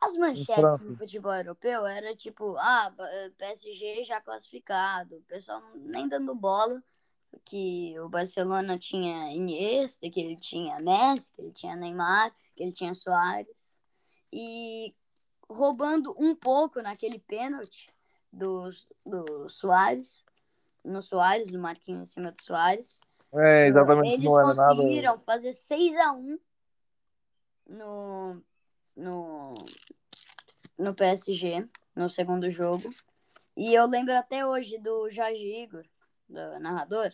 As 0.01 0.17
manchetes 0.17 0.81
no 0.81 0.97
futebol 0.97 1.33
europeu 1.33 1.87
era 1.87 2.13
tipo, 2.13 2.57
ah, 2.59 2.93
eh, 2.99 3.31
PSG 3.39 4.05
já 4.05 4.21
classificado, 4.21 5.19
o 5.19 5.23
pessoal 5.23 5.63
nem 5.77 6.09
dando 6.09 6.35
bola, 6.35 6.83
que 7.45 7.97
o 8.01 8.09
Barcelona 8.09 8.77
tinha 8.77 9.33
Iniesta, 9.33 10.11
que 10.11 10.21
ele 10.21 10.37
tinha 10.37 10.81
Messi, 10.81 11.33
que 11.33 11.41
ele 11.41 11.53
tinha 11.53 11.77
Neymar, 11.77 12.35
que 12.51 12.65
ele 12.65 12.73
tinha 12.73 12.95
Soares. 12.95 13.73
E 14.33 14.93
roubando 15.49 16.13
um 16.19 16.35
pouco 16.35 16.83
naquele 16.83 17.21
pênalti 17.21 17.87
do, 18.33 18.71
do 19.07 19.49
Soares, 19.49 20.25
no 20.85 21.01
Soares, 21.01 21.53
do 21.53 21.61
Marquinhos 21.61 22.09
em 22.09 22.13
cima 22.13 22.33
do 22.33 22.43
Soares. 22.43 22.99
É, 23.37 23.67
exatamente, 23.67 24.15
Eles 24.15 24.33
era 24.33 24.55
nada. 24.55 24.77
conseguiram 24.77 25.19
fazer 25.19 25.53
6 25.53 25.97
a 25.97 26.13
1 26.13 26.39
no, 27.69 28.43
no, 28.97 29.55
no 30.79 30.95
PSG, 30.95 31.67
no 31.97 32.09
segundo 32.09 32.49
jogo. 32.51 32.91
E 33.57 33.75
eu 33.75 33.87
lembro 33.87 34.15
até 34.17 34.47
hoje 34.47 34.79
do 34.79 35.11
Jorge 35.11 35.63
Igor, 35.63 35.85
do 36.29 36.59
narrador, 36.61 37.13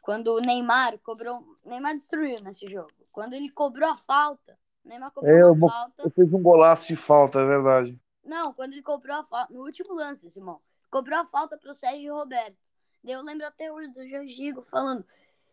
quando 0.00 0.28
o 0.34 0.40
Neymar 0.40 0.98
cobrou. 0.98 1.56
Neymar 1.64 1.94
destruiu 1.94 2.40
nesse 2.40 2.66
jogo. 2.66 2.90
Quando 3.12 3.34
ele 3.34 3.50
cobrou 3.50 3.88
a 3.90 3.96
falta, 3.96 4.58
o 4.84 4.88
Neymar 4.88 5.10
cobrou 5.12 5.32
É, 5.34 5.58
falta. 5.58 6.02
Eu 6.02 6.10
fiz 6.10 6.32
um 6.32 6.42
golaço 6.42 6.88
de 6.88 6.96
falta, 6.96 7.40
é 7.40 7.44
verdade. 7.44 8.00
Não, 8.24 8.52
quando 8.52 8.72
ele 8.72 8.82
cobrou 8.82 9.16
a 9.16 9.24
falta. 9.24 9.52
No 9.52 9.62
último 9.64 9.94
lance, 9.94 10.30
Simão. 10.30 10.60
Cobrou 10.90 11.18
a 11.18 11.24
falta 11.24 11.56
pro 11.56 11.74
Sérgio 11.74 12.14
Roberto. 12.14 12.56
Eu 13.04 13.22
lembro 13.22 13.46
até 13.46 13.72
hoje 13.72 13.88
do 13.92 14.06
Jorge 14.08 14.42
Igor 14.42 14.64
falando: 14.64 15.04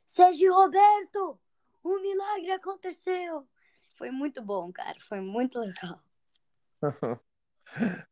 Sérgio 0.06 0.54
Roberto, 0.54 1.40
o 1.84 2.00
milagre 2.00 2.52
aconteceu. 2.52 3.48
Foi 3.98 4.12
muito 4.12 4.42
bom, 4.42 4.72
cara. 4.72 4.98
Foi 5.08 5.20
muito 5.22 5.60
legal. 5.60 6.02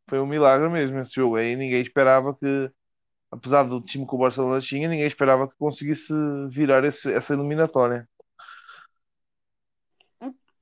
Foi 0.09 0.19
um 0.19 0.25
milagre 0.25 0.69
mesmo 0.69 0.99
esse 0.99 1.13
jogo. 1.13 1.35
Aí 1.35 1.55
ninguém 1.55 1.81
esperava 1.81 2.35
que, 2.35 2.71
apesar 3.31 3.63
do 3.63 3.81
time 3.81 4.07
que 4.07 4.15
o 4.15 4.17
Barcelona 4.17 4.61
tinha, 4.61 4.87
ninguém 4.87 5.07
esperava 5.07 5.47
que 5.47 5.55
conseguisse 5.57 6.13
virar 6.49 6.83
esse- 6.83 7.11
essa 7.11 7.33
eliminatória. 7.33 8.07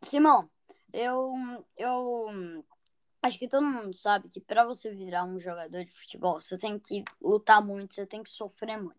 Simão, 0.03 0.49
eu, 0.91 1.33
eu 1.77 2.63
acho 3.23 3.39
que 3.39 3.47
todo 3.47 3.65
mundo 3.65 3.95
sabe 3.95 4.29
que 4.29 4.41
para 4.41 4.65
você 4.65 4.93
virar 4.93 5.23
um 5.23 5.39
jogador 5.39 5.83
de 5.83 5.91
futebol, 5.91 6.39
você 6.39 6.57
tem 6.57 6.77
que 6.77 7.03
lutar 7.21 7.65
muito, 7.65 7.95
você 7.95 8.05
tem 8.05 8.21
que 8.21 8.29
sofrer 8.29 8.77
muito. 8.77 8.97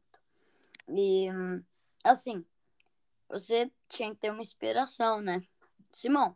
E, 0.88 1.28
assim, 2.02 2.44
você 3.28 3.70
tinha 3.88 4.10
que 4.10 4.20
ter 4.20 4.30
uma 4.30 4.40
inspiração, 4.40 5.20
né? 5.20 5.42
Simão, 5.92 6.34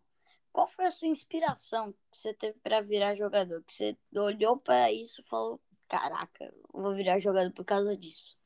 qual 0.53 0.69
foi 0.69 0.87
a 0.87 0.91
sua 0.91 1.09
inspiração 1.09 1.93
que 2.11 2.19
você 2.19 2.35
teve 2.35 2.59
para 2.63 2.83
virar 2.83 3.15
jogador? 3.15 3.63
Que 3.65 3.73
você 3.73 3.97
olhou 4.15 4.59
para 4.59 4.93
isso 4.93 5.23
e 5.23 5.25
falou: 5.25 5.61
Caraca, 5.89 6.53
vou 6.73 6.95
virar 6.95 7.19
jogador 7.19 7.53
por 7.53 7.65
causa 7.65 7.97
disso. 7.97 8.37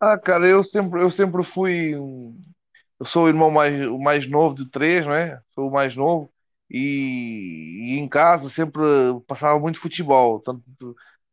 Ah, 0.00 0.18
cara, 0.18 0.46
eu 0.46 0.64
sempre, 0.64 1.00
eu 1.00 1.10
sempre 1.10 1.44
fui. 1.44 1.94
Eu 1.94 3.06
sou 3.06 3.24
o 3.24 3.28
irmão 3.28 3.50
mais, 3.50 3.86
o 3.86 3.98
mais 3.98 4.26
novo 4.26 4.54
de 4.54 4.68
três, 4.68 5.06
não 5.06 5.14
é? 5.14 5.40
Sou 5.54 5.68
o 5.68 5.72
mais 5.72 5.96
novo. 5.96 6.32
E, 6.70 7.94
e 7.96 7.98
em 7.98 8.08
casa 8.08 8.48
sempre 8.48 8.82
passava 9.26 9.58
muito 9.58 9.80
futebol. 9.80 10.40
Tanto, 10.40 10.62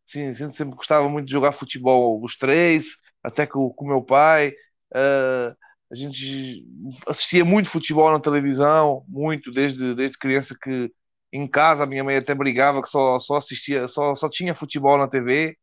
sim, 0.05 0.33
sempre, 0.33 0.75
gostava 0.75 1.07
muito 1.09 1.27
de 1.27 1.31
jogar 1.33 1.51
futebol, 1.53 2.21
os 2.23 2.35
três, 2.37 2.95
até 3.23 3.45
com, 3.45 3.73
o 3.77 3.87
meu 3.87 4.01
pai. 4.03 4.53
Ah, 4.93 5.55
a 5.91 5.95
gente 5.95 6.65
assistia 7.07 7.45
muito 7.45 7.69
futebol 7.69 8.11
na 8.11 8.19
televisão, 8.19 9.05
muito, 9.07 9.51
desde, 9.51 9.95
desde 9.95 10.17
criança 10.17 10.55
que 10.61 10.91
em 11.31 11.47
casa 11.47 11.83
a 11.83 11.85
minha 11.87 12.03
mãe 12.03 12.17
até 12.17 12.33
brigava 12.35 12.81
que 12.81 12.89
só, 12.89 13.19
só 13.19 13.35
assistia, 13.37 13.87
só, 13.87 14.15
só 14.15 14.29
tinha 14.29 14.55
futebol 14.55 14.97
na 14.97 15.07
TV. 15.07 15.57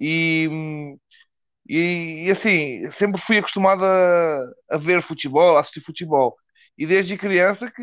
E. 0.00 0.48
e, 1.68 2.24
e, 2.26 2.30
assim, 2.30 2.90
sempre 2.90 3.20
fui 3.20 3.38
acostumado 3.38 3.84
a, 3.84 4.40
a 4.70 4.78
ver 4.78 5.02
futebol, 5.02 5.56
a 5.56 5.60
assistir 5.60 5.80
futebol. 5.80 6.36
E 6.76 6.86
desde 6.86 7.16
criança 7.18 7.70
que, 7.70 7.82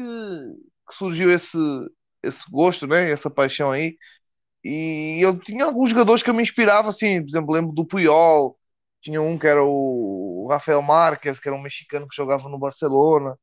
que 0.88 0.96
surgiu 0.96 1.32
esse, 1.32 1.58
esse 2.24 2.44
gosto, 2.52 2.88
né? 2.88 3.12
Essa 3.12 3.30
paixão 3.30 3.72
aí. 3.72 3.98
E 4.64 5.20
eu 5.24 5.40
tinha 5.40 5.66
alguns 5.66 5.92
jogadores 5.92 6.24
que 6.24 6.30
eu 6.30 6.34
me 6.34 6.44
inspirava, 6.44 6.90
assim, 6.90 7.22
por 7.22 7.30
exemplo, 7.30 7.54
lembro 7.54 7.74
do 7.74 7.86
Puyol, 7.86 8.58
tinha 9.02 9.22
um 9.22 9.38
que 9.40 9.48
era 9.48 9.64
o 9.64 10.48
Rafael 10.52 10.82
Marques, 10.82 11.40
que 11.40 11.48
era 11.50 11.58
um 11.58 11.62
mexicano 11.62 12.08
que 12.08 12.16
jogava 12.16 12.50
no 12.50 12.60
Barcelona. 12.60 13.38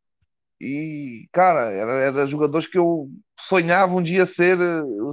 E, 0.61 1.29
cara, 1.33 1.73
era, 1.73 1.93
era 1.95 2.27
jogadores 2.27 2.67
que 2.69 2.79
eu 2.79 3.11
sonhava 3.41 3.95
um 3.95 4.03
dia 4.03 4.27
ser, 4.27 4.59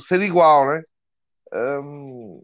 ser 0.01 0.21
igual, 0.21 0.67
né? 0.67 0.83
Um, 1.53 2.43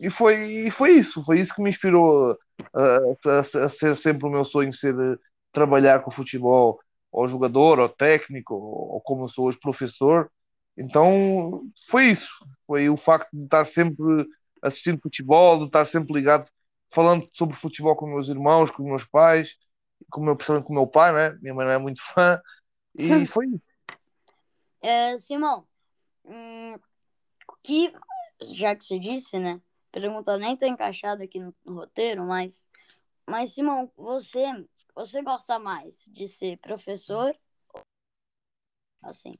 e 0.00 0.10
foi, 0.10 0.66
e 0.68 0.70
foi 0.70 0.92
isso, 0.92 1.24
foi 1.24 1.40
isso 1.40 1.54
que 1.54 1.62
me 1.62 1.70
inspirou 1.70 2.38
a, 2.74 2.80
a- 3.26 3.40
a 3.66 3.68
ser 3.70 3.96
sempre 3.96 4.26
o 4.26 4.30
meu 4.30 4.44
sonho, 4.44 4.72
ser 4.74 4.94
eh, 4.98 5.16
trabalhar 5.52 6.02
com 6.02 6.10
futebol, 6.10 6.80
ou 7.12 7.28
jogador, 7.28 7.78
ou 7.78 7.88
técnico, 7.88 8.54
ou, 8.54 9.00
como 9.02 9.24
eu 9.24 9.28
sou 9.28 9.46
hoje, 9.46 9.58
professor. 9.60 10.32
Então 10.76 11.62
foi 11.88 12.06
isso, 12.06 12.30
foi 12.66 12.88
o 12.88 12.96
facto 12.96 13.28
de 13.32 13.44
estar 13.44 13.66
sempre 13.66 14.26
assistindo 14.62 15.02
futebol, 15.02 15.58
de 15.58 15.66
estar 15.66 15.84
sempre 15.84 16.14
ligado, 16.14 16.48
falando 16.90 17.28
sobre 17.34 17.54
futebol 17.56 17.94
com 17.94 18.06
meus 18.06 18.28
irmãos, 18.28 18.70
com 18.70 18.82
meus 18.82 19.04
pais, 19.04 19.54
com 20.10 20.20
o 20.20 20.24
meu, 20.24 20.34
principalmente 20.34 20.66
com 20.66 20.72
meu 20.72 20.86
pai, 20.86 21.12
né? 21.12 21.38
Minha 21.42 21.54
mãe 21.54 21.66
não 21.66 21.72
é 21.72 21.78
muito 21.78 22.00
fã, 22.02 22.40
e 22.94 23.26
foi 23.26 23.46
isso. 23.46 23.62
É, 24.80 25.16
Simão, 25.18 25.66
hum, 26.24 26.76
que, 27.62 27.92
já 28.52 28.74
que 28.74 28.84
você 28.84 28.98
disse, 28.98 29.38
né? 29.38 29.60
Pergunta 29.90 30.38
nem 30.38 30.56
tá 30.56 30.66
encaixada 30.66 31.24
aqui 31.24 31.38
no, 31.38 31.54
no 31.64 31.74
roteiro, 31.74 32.24
mas, 32.26 32.66
mas 33.26 33.52
Simão, 33.52 33.90
você, 33.96 34.42
você 34.94 35.22
gosta 35.22 35.58
mais 35.58 36.04
de 36.08 36.28
ser 36.28 36.58
professor? 36.58 37.34
Assim, 39.02 39.38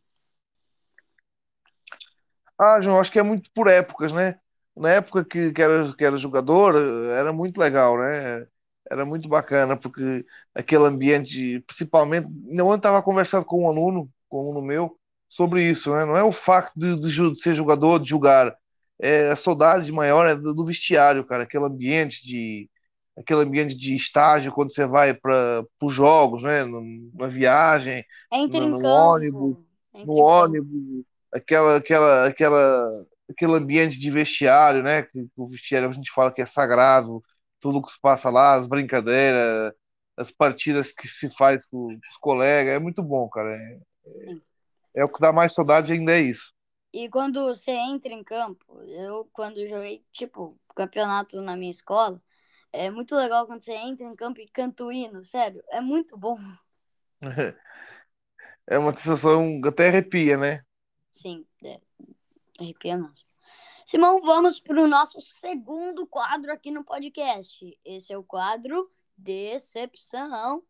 Ah, 2.59 2.81
João, 2.81 3.01
acho 3.01 3.11
que 3.11 3.19
é 3.19 3.23
muito 3.23 3.51
por 3.53 3.67
épocas, 3.69 4.13
né? 4.13 4.39
Na 4.77 4.91
época 4.91 5.25
que, 5.25 5.53
que 5.53 5.61
era, 5.63 5.93
que 5.95 6.05
era 6.05 6.17
jogador, 6.17 6.77
eh, 6.77 7.19
era 7.19 7.33
muito 7.33 7.59
legal, 7.59 7.99
né? 7.99 8.47
Era 8.91 9.05
muito 9.05 9.29
bacana, 9.29 9.77
porque 9.77 10.25
aquele 10.55 10.85
ambiente, 10.85 11.61
principalmente, 11.67 12.29
ontem 12.61 12.77
estava 12.77 13.03
conversando 13.03 13.45
com 13.45 13.65
um 13.65 13.69
aluno, 13.69 14.09
com 14.29 14.39
um 14.39 14.51
aluno 14.53 14.63
meu, 14.67 14.97
sobre 15.29 15.69
isso, 15.69 15.91
né? 15.93 16.05
Não 16.05 16.17
é 16.17 16.23
o 16.23 16.33
facto 16.33 16.75
de, 16.79 16.97
de, 17.01 17.35
de 17.35 17.43
ser 17.43 17.55
jogador, 17.55 17.99
de 17.99 18.09
jogar. 18.11 18.55
É, 19.01 19.31
a 19.31 19.37
saudade 19.37 19.91
maior 19.91 20.27
é 20.27 20.37
do, 20.37 20.55
do 20.55 20.65
vestiário, 20.65 21.25
cara. 21.25 21.45
Aquele 21.45 21.65
ambiente 21.65 22.25
de 22.25 22.71
aquele 23.17 23.41
ambiente 23.41 23.75
de 23.75 23.95
estágio 23.95 24.53
quando 24.53 24.73
você 24.73 24.87
vai 24.87 25.15
para 25.15 25.65
os 25.81 25.93
jogos, 25.93 26.43
né? 26.43 26.65
Na 27.15 27.27
viagem, 27.27 28.05
Entre 28.31 28.61
no, 28.61 28.79
no 28.79 28.87
ônibus, 28.87 29.57
Entre 29.95 30.07
no 30.07 30.17
ônibus, 30.17 31.05
aquela, 31.33 31.77
aquela, 31.77 32.27
aquela, 32.27 33.07
aquele 33.31 33.53
ambiente 33.55 33.99
de 33.99 34.11
vestiário, 34.11 34.83
né? 34.83 35.03
Que 35.03 35.27
o 35.37 35.47
vestiário 35.47 35.89
a 35.89 35.93
gente 35.93 36.11
fala 36.13 36.33
que 36.33 36.43
é 36.43 36.47
sagrado, 36.47 37.23
tudo 37.61 37.83
que 37.83 37.93
se 37.93 38.01
passa 38.01 38.31
lá, 38.31 38.55
as 38.55 38.67
brincadeiras, 38.67 39.73
as 40.17 40.31
partidas 40.31 40.93
que 40.93 41.07
se 41.07 41.31
faz 41.31 41.67
com 41.67 41.95
os 41.95 42.17
colegas, 42.19 42.75
é 42.75 42.79
muito 42.79 43.03
bom, 43.03 43.29
cara. 43.29 43.55
É, 43.55 43.79
Sim. 44.05 44.43
é 44.95 45.05
o 45.05 45.09
que 45.09 45.21
dá 45.21 45.33
mais 45.33 45.55
saudade 45.55 45.93
ainda 45.93 46.13
é 46.13 46.21
isso. 46.21 46.53
E 46.93 47.09
quando 47.09 47.43
você 47.45 47.71
entra 47.71 48.13
em 48.13 48.23
campo, 48.23 48.83
eu 48.83 49.27
quando 49.33 49.67
joguei, 49.67 50.05
tipo, 50.13 50.59
campeonato 50.75 51.41
na 51.41 51.57
minha 51.57 51.71
escola, 51.71 52.21
é 52.73 52.91
muito 52.91 53.15
legal 53.15 53.47
quando 53.47 53.63
você 53.63 53.73
entra 53.73 54.07
em 54.07 54.17
campo 54.17 54.41
e 54.41 54.49
canta 54.49 54.85
o 54.85 54.93
hino, 54.93 55.25
sério, 55.25 55.63
é 55.71 55.81
muito 55.81 56.17
bom. 56.17 56.39
É 58.65 58.79
uma 58.79 58.97
sensação 58.97 59.61
que 59.61 59.69
até 59.69 59.89
arrepia, 59.89 60.37
né? 60.37 60.65
Sim, 61.11 61.45
é, 61.65 61.81
arrepia 62.61 62.97
mesmo. 62.97 63.27
Simão, 63.85 64.23
vamos 64.23 64.61
para 64.61 64.81
o 64.81 64.87
nosso 64.87 65.21
segundo 65.21 66.07
quadro 66.07 66.53
aqui 66.53 66.71
no 66.71 66.85
podcast. 66.85 67.79
Esse 67.85 68.13
é 68.13 68.17
o 68.17 68.23
quadro 68.23 68.91
Decepção. 69.17 70.63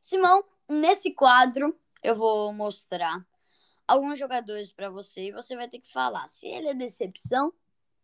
Simão, 0.00 0.44
nesse 0.68 1.12
quadro 1.12 1.78
eu 2.02 2.16
vou 2.16 2.52
mostrar 2.52 3.26
alguns 3.86 4.18
jogadores 4.18 4.72
para 4.72 4.90
você 4.90 5.28
e 5.28 5.32
você 5.32 5.56
vai 5.56 5.68
ter 5.68 5.80
que 5.80 5.92
falar 5.92 6.28
se 6.28 6.46
ele 6.46 6.68
é 6.68 6.74
decepção 6.74 7.52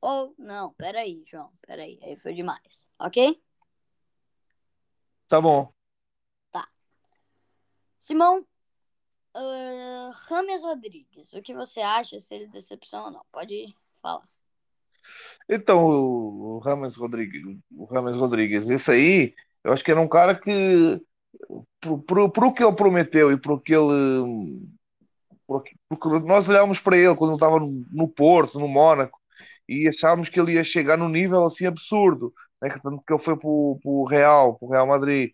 ou 0.01 0.35
não. 0.39 0.73
Peraí, 0.75 1.23
João, 1.27 1.53
peraí, 1.67 1.99
aí 2.03 2.17
foi 2.17 2.35
demais, 2.35 2.91
ok? 2.99 3.41
Tá 5.29 5.41
bom. 5.41 5.73
Simão, 8.09 8.41
uh, 9.37 10.11
Rames 10.29 10.63
Rodrigues, 10.63 11.31
o 11.35 11.43
que 11.43 11.53
você 11.53 11.81
acha 11.81 12.19
se 12.19 12.35
ele 12.35 12.45
é 12.45 12.49
decepção 12.49 13.05
ou 13.05 13.11
não? 13.11 13.23
Pode 13.31 13.75
falar. 14.01 14.27
Então, 15.47 15.85
o 15.87 16.57
o 16.57 16.59
Rames 16.59 16.97
Rodrigues, 16.97 17.43
o 17.71 17.85
Rames 17.85 18.17
Rodrigues, 18.17 18.67
esse 18.71 18.91
aí, 18.91 19.35
eu 19.63 19.75
acho 19.75 19.85
que 19.85 19.91
era 19.91 20.01
um 20.01 20.09
cara 20.09 20.35
que, 20.35 20.99
pro, 21.79 22.01
pro, 22.01 22.33
pro 22.33 22.55
que 22.55 22.65
ele 22.65 22.75
prometeu 22.75 23.31
e 23.31 23.37
pro 23.37 23.61
que 23.61 23.75
ele, 23.75 24.67
pro 25.49 25.63
que- 25.63 25.77
porque 25.91 26.09
nós 26.29 26.49
olhávamos 26.49 26.81
para 26.81 26.99
ele 26.99 27.17
quando 27.17 27.33
ele 27.33 27.39
estava 27.39 27.61
no, 27.61 27.87
no 27.93 28.09
Porto, 28.09 28.61
no 28.61 28.69
Mónaco, 28.69 29.19
e 29.69 29.89
achávamos 29.89 30.31
que 30.31 30.41
ele 30.41 30.55
ia 30.55 30.65
chegar 30.65 30.99
num 30.99 31.11
nível 31.11 31.45
assim 31.47 31.67
absurdo, 31.67 32.35
né? 32.63 32.71
Tanto 32.83 33.03
que 33.07 33.15
ele 33.15 33.23
foi 33.23 33.39
pro, 33.39 33.81
pro 33.83 34.05
Real, 34.07 34.59
pro 34.59 34.71
Real 34.71 34.89
Madrid. 34.89 35.33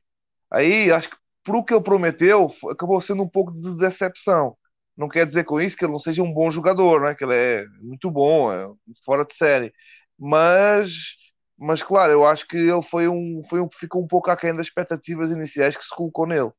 Aí, 0.51 0.91
acho 0.93 1.11
que 1.11 1.17
pro 1.45 1.65
que 1.65 1.75
ele 1.75 1.83
prometeu, 1.83 2.49
acabou 2.71 3.01
sendo 3.01 3.23
um 3.23 3.29
pouco 3.29 3.53
de 3.53 3.77
decepção. 3.79 4.57
Não 4.97 5.09
quer 5.09 5.27
dizer 5.27 5.45
com 5.45 5.61
isso 5.61 5.77
que 5.77 5.85
ele 5.85 5.93
não 5.93 6.01
seja 6.01 6.23
um 6.23 6.33
bom 6.33 6.51
jogador, 6.51 7.03
né? 7.03 7.15
Que 7.15 7.25
ele 7.25 7.35
é 7.35 7.67
muito 7.83 8.11
bom, 8.11 8.53
é 8.53 8.69
fora 9.05 9.25
de 9.25 9.35
série. 9.37 9.73
Mas, 10.19 11.17
mas 11.59 11.83
claro, 11.83 12.13
eu 12.13 12.25
acho 12.25 12.47
que 12.49 12.57
ele 12.57 12.83
foi 12.83 13.09
um, 13.09 13.43
foi 13.49 13.61
um, 13.61 13.69
ficou 13.73 14.03
um 14.03 14.07
pouco 14.09 14.31
aquém 14.31 14.55
das 14.57 14.67
expectativas 14.67 15.31
iniciais 15.31 15.77
que 15.77 15.85
se 15.85 15.95
colocou 15.95 16.27
nele. 16.27 16.51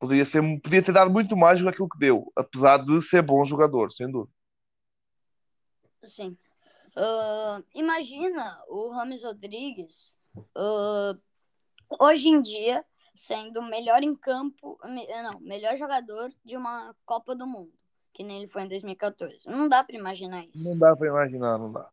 Poderia 0.00 0.24
ser, 0.24 0.40
podia 0.62 0.82
ter 0.82 0.92
dado 0.92 1.12
muito 1.12 1.36
mais 1.36 1.58
do 1.60 1.64
que 1.66 1.70
aquilo 1.72 1.88
que 1.88 1.98
deu, 1.98 2.32
apesar 2.34 2.78
de 2.78 3.02
ser 3.02 3.20
bom 3.20 3.44
jogador, 3.44 3.92
sem 3.92 4.10
dúvida. 4.10 4.34
Sim. 6.02 6.36
Ah, 6.96 7.62
imagina 7.74 8.58
o 8.66 8.88
Rames 8.88 9.22
Rodrigues 9.22 10.14
ah, 10.56 11.14
hoje 12.00 12.28
em 12.30 12.40
dia 12.40 12.82
sendo 13.14 13.60
o 13.60 13.68
melhor 13.68 14.02
em 14.02 14.16
campo, 14.16 14.78
me- 14.86 15.06
não, 15.22 15.38
melhor 15.40 15.76
jogador 15.76 16.32
de 16.42 16.56
uma 16.56 16.96
Copa 17.04 17.36
do 17.36 17.46
Mundo, 17.46 17.72
que 18.14 18.24
nem 18.24 18.38
ele 18.38 18.48
foi 18.48 18.62
em 18.62 18.68
2014. 18.68 19.46
Não 19.46 19.68
dá 19.68 19.84
para 19.84 19.96
imaginar 19.96 20.46
isso. 20.46 20.66
Não 20.66 20.78
dá 20.78 20.96
para 20.96 21.08
imaginar, 21.08 21.58
não 21.58 21.70
dá. 21.70 21.90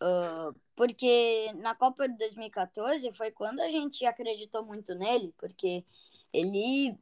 Ah, 0.00 0.52
porque 0.76 1.52
na 1.56 1.74
Copa 1.74 2.08
de 2.08 2.16
2014 2.16 3.10
foi 3.12 3.30
quando 3.30 3.60
a 3.60 3.68
gente 3.68 4.04
acreditou 4.04 4.64
muito 4.64 4.94
nele, 4.94 5.34
porque 5.38 5.84
ele 6.32 6.96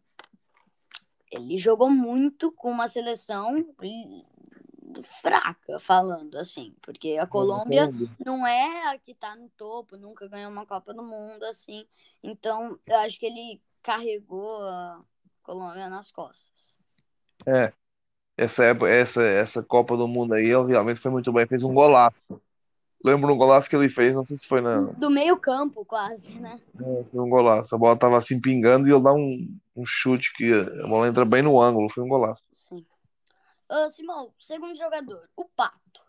ele 1.31 1.59
jogou 1.59 1.91
muito 1.91 2.53
com 2.53 2.71
uma 2.71 2.89
seleção 2.89 3.67
fraca, 5.21 5.79
falando 5.81 6.39
assim, 6.39 6.75
porque 6.81 7.19
a 7.21 7.27
Colômbia 7.27 7.91
não 8.25 8.47
é 8.47 8.95
a 8.95 8.99
que 8.99 9.13
tá 9.13 9.35
no 9.35 9.49
topo, 9.51 9.97
nunca 9.97 10.29
ganhou 10.29 10.51
uma 10.51 10.65
Copa 10.65 10.95
do 10.95 11.03
Mundo 11.03 11.43
assim. 11.45 11.85
Então, 12.23 12.79
eu 12.87 12.97
acho 12.99 13.19
que 13.19 13.27
ele 13.27 13.61
carregou 13.83 14.63
a 14.63 15.03
Colômbia 15.43 15.91
nas 15.91 16.11
costas. 16.11 16.75
É, 17.45 17.73
essa, 18.37 18.65
essa, 18.65 19.23
essa 19.23 19.63
Copa 19.63 19.97
do 19.97 20.07
Mundo 20.07 20.35
aí, 20.35 20.47
ele 20.47 20.69
realmente 20.69 21.01
foi 21.01 21.11
muito 21.11 21.33
bem, 21.33 21.47
fez 21.47 21.63
um 21.63 21.75
golaço. 21.75 22.41
Lembro 23.05 23.33
um 23.33 23.37
golaço 23.37 23.69
que 23.71 23.77
ele 23.77 23.89
fez, 23.89 24.15
não 24.15 24.25
sei 24.25 24.37
se 24.37 24.47
foi 24.47 24.61
na, 24.61 24.81
Do 24.99 25.11
meio-campo, 25.11 25.85
quase, 25.85 26.39
né? 26.41 26.61
foi 27.11 27.21
um 27.21 27.29
golaço. 27.29 27.75
A 27.75 27.79
bola 27.79 27.97
tava 27.99 28.19
assim 28.19 28.41
pingando 28.41 28.89
e 28.89 28.93
ele 28.93 29.03
dá 29.03 29.13
um, 29.13 29.59
um 29.77 29.85
chute 29.87 30.33
que 30.35 30.53
a 30.53 30.87
bola 30.87 31.09
entra 31.09 31.25
bem 31.25 31.43
no 31.43 31.61
ângulo, 31.61 31.89
foi 31.91 32.03
um 32.03 32.09
golaço. 32.09 32.43
Sim. 32.53 32.85
Ah, 33.69 33.89
Simão, 33.91 34.33
segundo 34.39 34.77
jogador, 34.77 35.29
o 35.37 35.45
Pato. 35.45 36.03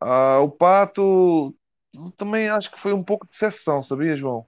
Ah, 0.00 0.40
o 0.40 0.50
Pato 0.50 1.54
também 2.16 2.48
acho 2.48 2.70
que 2.70 2.80
foi 2.80 2.92
um 2.92 3.04
pouco 3.04 3.26
de 3.26 3.32
exceção, 3.32 3.82
sabia, 3.82 4.16
João? 4.16 4.46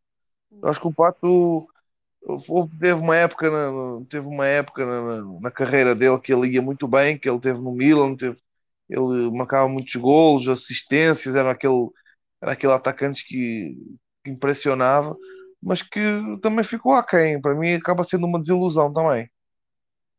Eu 0.62 0.68
acho 0.68 0.80
que 0.80 0.88
o 0.88 0.92
Pato 0.92 1.68
teve 2.80 2.94
uma 2.94 3.16
época 3.16 3.50
na, 3.50 4.04
teve 4.06 4.26
uma 4.26 4.46
época 4.46 4.84
na, 4.86 5.02
na- 5.22 5.40
na 5.40 5.50
carreira 5.50 5.94
dele 5.94 6.18
que 6.20 6.32
ele 6.32 6.52
ia 6.52 6.62
muito 6.62 6.88
bem, 6.88 7.18
que 7.18 7.28
ele 7.28 7.40
teve 7.40 7.58
no 7.60 7.72
Milan, 7.72 8.16
teve, 8.16 8.36
ele 8.88 9.30
marcava 9.30 9.68
muitos 9.68 9.94
golos, 9.96 10.48
assistências, 10.48 11.34
era 11.34 11.50
aquele, 11.52 11.88
era 12.40 12.52
aquele 12.52 12.72
atacante 12.72 13.26
que, 13.26 13.76
que 14.22 14.30
impressionava, 14.30 15.16
mas 15.62 15.82
que 15.82 16.00
também 16.42 16.64
ficou 16.64 16.92
aquém. 16.92 17.40
Para 17.40 17.54
mim 17.54 17.74
acaba 17.74 18.04
sendo 18.04 18.26
uma 18.26 18.40
desilusão 18.40 18.92
também. 18.92 19.30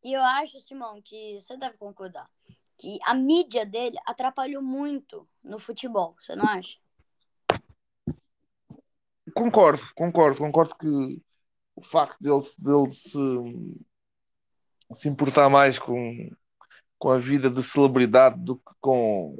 E 0.02 0.12
eu 0.12 0.22
acho, 0.22 0.60
Simão, 0.60 1.00
que 1.02 1.40
você 1.40 1.56
deve 1.56 1.76
concordar, 1.76 2.28
que 2.78 2.98
a 3.04 3.14
mídia 3.14 3.64
dele 3.66 3.96
atrapalhou 4.06 4.62
muito 4.62 5.28
no 5.42 5.58
futebol, 5.58 6.14
você 6.18 6.36
não 6.36 6.44
acha? 6.44 6.76
Concordo, 9.34 9.82
concordo, 9.94 10.38
concordo 10.38 10.76
que 10.76 11.22
o 11.74 11.82
facto 11.82 12.16
dele, 12.20 12.42
dele 12.58 12.90
se, 12.90 13.18
se 14.94 15.08
importar 15.08 15.48
mais 15.50 15.78
com, 15.78 16.30
com 16.98 17.10
a 17.10 17.18
vida 17.18 17.50
de 17.50 17.62
celebridade 17.62 18.38
do 18.38 18.56
que 18.56 18.72
com, 18.80 19.36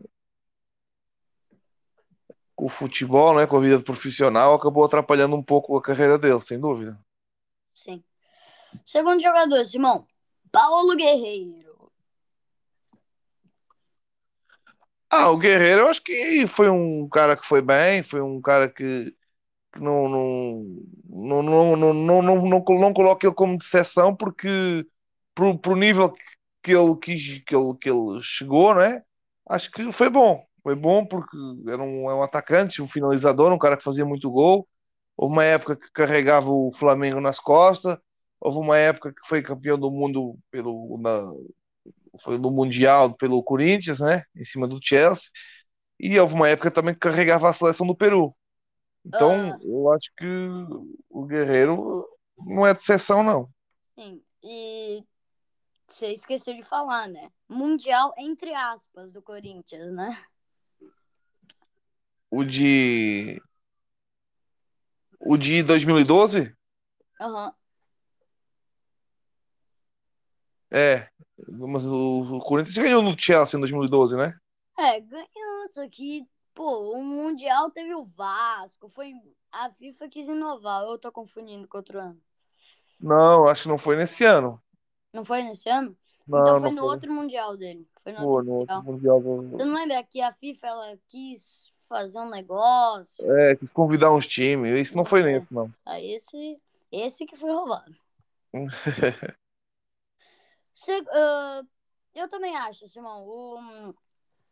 com 2.54 2.66
o 2.66 2.70
futebol, 2.70 3.34
né? 3.34 3.46
com 3.46 3.56
a 3.56 3.60
vida 3.60 3.78
de 3.78 3.84
profissional, 3.84 4.54
acabou 4.54 4.84
atrapalhando 4.84 5.36
um 5.36 5.42
pouco 5.42 5.76
a 5.76 5.82
carreira 5.82 6.18
dele, 6.18 6.40
sem 6.40 6.60
dúvida. 6.60 6.98
Sim. 7.74 8.02
Segundo 8.84 9.22
jogador, 9.22 9.64
Simão, 9.64 10.06
Paulo 10.50 10.96
Guerreiro. 10.96 11.90
Ah, 15.08 15.30
o 15.30 15.38
Guerreiro, 15.38 15.82
eu 15.82 15.88
acho 15.88 16.02
que 16.02 16.46
foi 16.46 16.68
um 16.68 17.08
cara 17.08 17.36
que 17.36 17.46
foi 17.46 17.62
bem, 17.62 18.02
foi 18.02 18.20
um 18.20 18.40
cara 18.40 18.68
que 18.68 19.14
não, 19.78 20.08
não, 20.08 20.62
não, 21.08 21.42
não, 21.42 21.76
não, 21.76 21.94
não, 21.94 22.22
não, 22.22 22.62
não 22.66 22.92
coloca 22.92 23.26
ele 23.26 23.34
como 23.34 23.58
decepção 23.58 24.14
porque 24.14 24.86
pro, 25.34 25.58
pro 25.58 25.76
nível 25.76 26.12
que 26.66 26.72
ele 26.72 26.96
quis, 26.96 27.38
que 27.46 27.54
ele, 27.54 27.74
que 27.80 27.88
ele 27.88 28.20
chegou, 28.22 28.74
né? 28.74 29.00
Acho 29.48 29.70
que 29.70 29.92
foi 29.92 30.10
bom. 30.10 30.44
Foi 30.64 30.74
bom 30.74 31.06
porque 31.06 31.36
era 31.68 31.80
um, 31.80 32.10
é 32.10 32.14
um 32.16 32.22
atacante, 32.22 32.82
um 32.82 32.88
finalizador, 32.88 33.52
um 33.52 33.58
cara 33.58 33.76
que 33.76 33.84
fazia 33.84 34.04
muito 34.04 34.28
gol. 34.28 34.66
Houve 35.16 35.32
uma 35.32 35.44
época 35.44 35.76
que 35.76 35.88
carregava 35.92 36.50
o 36.50 36.72
Flamengo 36.74 37.20
nas 37.20 37.38
costas. 37.38 37.96
Houve 38.40 38.58
uma 38.58 38.76
época 38.76 39.12
que 39.12 39.28
foi 39.28 39.42
campeão 39.42 39.78
do 39.78 39.92
mundo 39.92 40.36
pelo, 40.50 40.98
na, 41.00 41.32
foi 42.20 42.36
no 42.36 42.50
Mundial 42.50 43.14
pelo 43.14 43.40
Corinthians, 43.44 44.00
né? 44.00 44.24
Em 44.34 44.44
cima 44.44 44.66
do 44.66 44.80
Chelsea. 44.82 45.30
E 46.00 46.18
houve 46.18 46.34
uma 46.34 46.48
época 46.48 46.70
também 46.72 46.94
que 46.94 47.00
carregava 47.00 47.48
a 47.48 47.52
seleção 47.52 47.86
do 47.86 47.94
Peru. 47.94 48.34
Então, 49.04 49.52
Ah. 49.54 49.58
eu 49.62 49.92
acho 49.92 50.10
que 50.16 50.26
o 51.08 51.24
Guerreiro 51.26 52.04
não 52.44 52.66
é 52.66 52.74
de 52.74 52.82
exceção, 52.82 53.22
não. 53.22 53.48
Sim. 53.94 54.20
E 54.42 55.04
você 55.96 56.12
esqueceu 56.12 56.54
de 56.54 56.62
falar, 56.62 57.08
né? 57.08 57.30
Mundial, 57.48 58.12
entre 58.18 58.52
aspas, 58.52 59.12
do 59.12 59.22
Corinthians, 59.22 59.92
né? 59.94 60.22
O 62.30 62.44
de. 62.44 63.40
O 65.18 65.36
de 65.36 65.62
2012? 65.62 66.54
Aham. 67.20 67.54
É. 70.70 71.08
Mas 71.48 71.86
o, 71.86 72.36
o 72.36 72.40
Corinthians 72.40 72.76
ganhou 72.76 73.02
no 73.02 73.18
Chelsea 73.18 73.56
em 73.56 73.60
2012, 73.60 74.16
né? 74.16 74.38
É, 74.78 75.00
ganhou, 75.00 75.72
só 75.72 75.88
que, 75.88 76.26
pô, 76.54 76.92
o 76.92 77.02
Mundial 77.02 77.70
teve 77.70 77.94
o 77.94 78.04
Vasco, 78.04 78.90
foi... 78.90 79.14
A 79.50 79.70
FIFA 79.70 80.08
quis 80.10 80.28
inovar, 80.28 80.82
eu 80.82 80.98
tô 80.98 81.10
confundindo 81.10 81.66
com 81.66 81.78
outro 81.78 81.98
ano. 81.98 82.20
Não, 83.00 83.48
acho 83.48 83.62
que 83.62 83.68
não 83.68 83.78
foi 83.78 83.96
nesse 83.96 84.24
ano. 84.24 84.62
Não 85.16 85.24
foi 85.24 85.42
nesse 85.42 85.66
ano? 85.66 85.96
Não, 86.28 86.40
então 86.40 86.60
foi 86.60 86.70
no 86.72 86.82
foi. 86.82 86.90
outro 86.90 87.10
Mundial 87.10 87.56
dele. 87.56 87.88
Foi 88.02 88.12
no 88.12 88.18
Pô, 88.18 88.24
outro 88.26 88.44
no 88.44 88.52
Mundial. 88.58 88.76
outro 88.76 88.92
Mundial. 88.92 89.20
Você 89.22 89.64
não 89.64 89.74
lembra 89.74 90.04
que 90.04 90.20
a 90.20 90.30
FIFA, 90.30 90.66
ela 90.66 90.98
quis 91.08 91.72
fazer 91.88 92.18
um 92.18 92.28
negócio? 92.28 93.32
É, 93.32 93.56
quis 93.56 93.70
convidar 93.70 94.12
uns 94.12 94.26
times. 94.26 94.78
Isso 94.78 94.94
não 94.94 95.06
foi 95.06 95.22
É. 95.22 95.24
nesse, 95.24 95.54
não. 95.54 95.72
Aí 95.86 96.10
esse, 96.12 96.60
esse 96.92 97.24
que 97.24 97.34
foi 97.34 97.50
roubado. 97.50 97.96
Você, 100.74 101.02
ah, 101.10 101.62
eu 102.14 102.28
também 102.28 102.54
acho, 102.54 102.86
Simão. 102.88 103.24
O, 103.26 103.94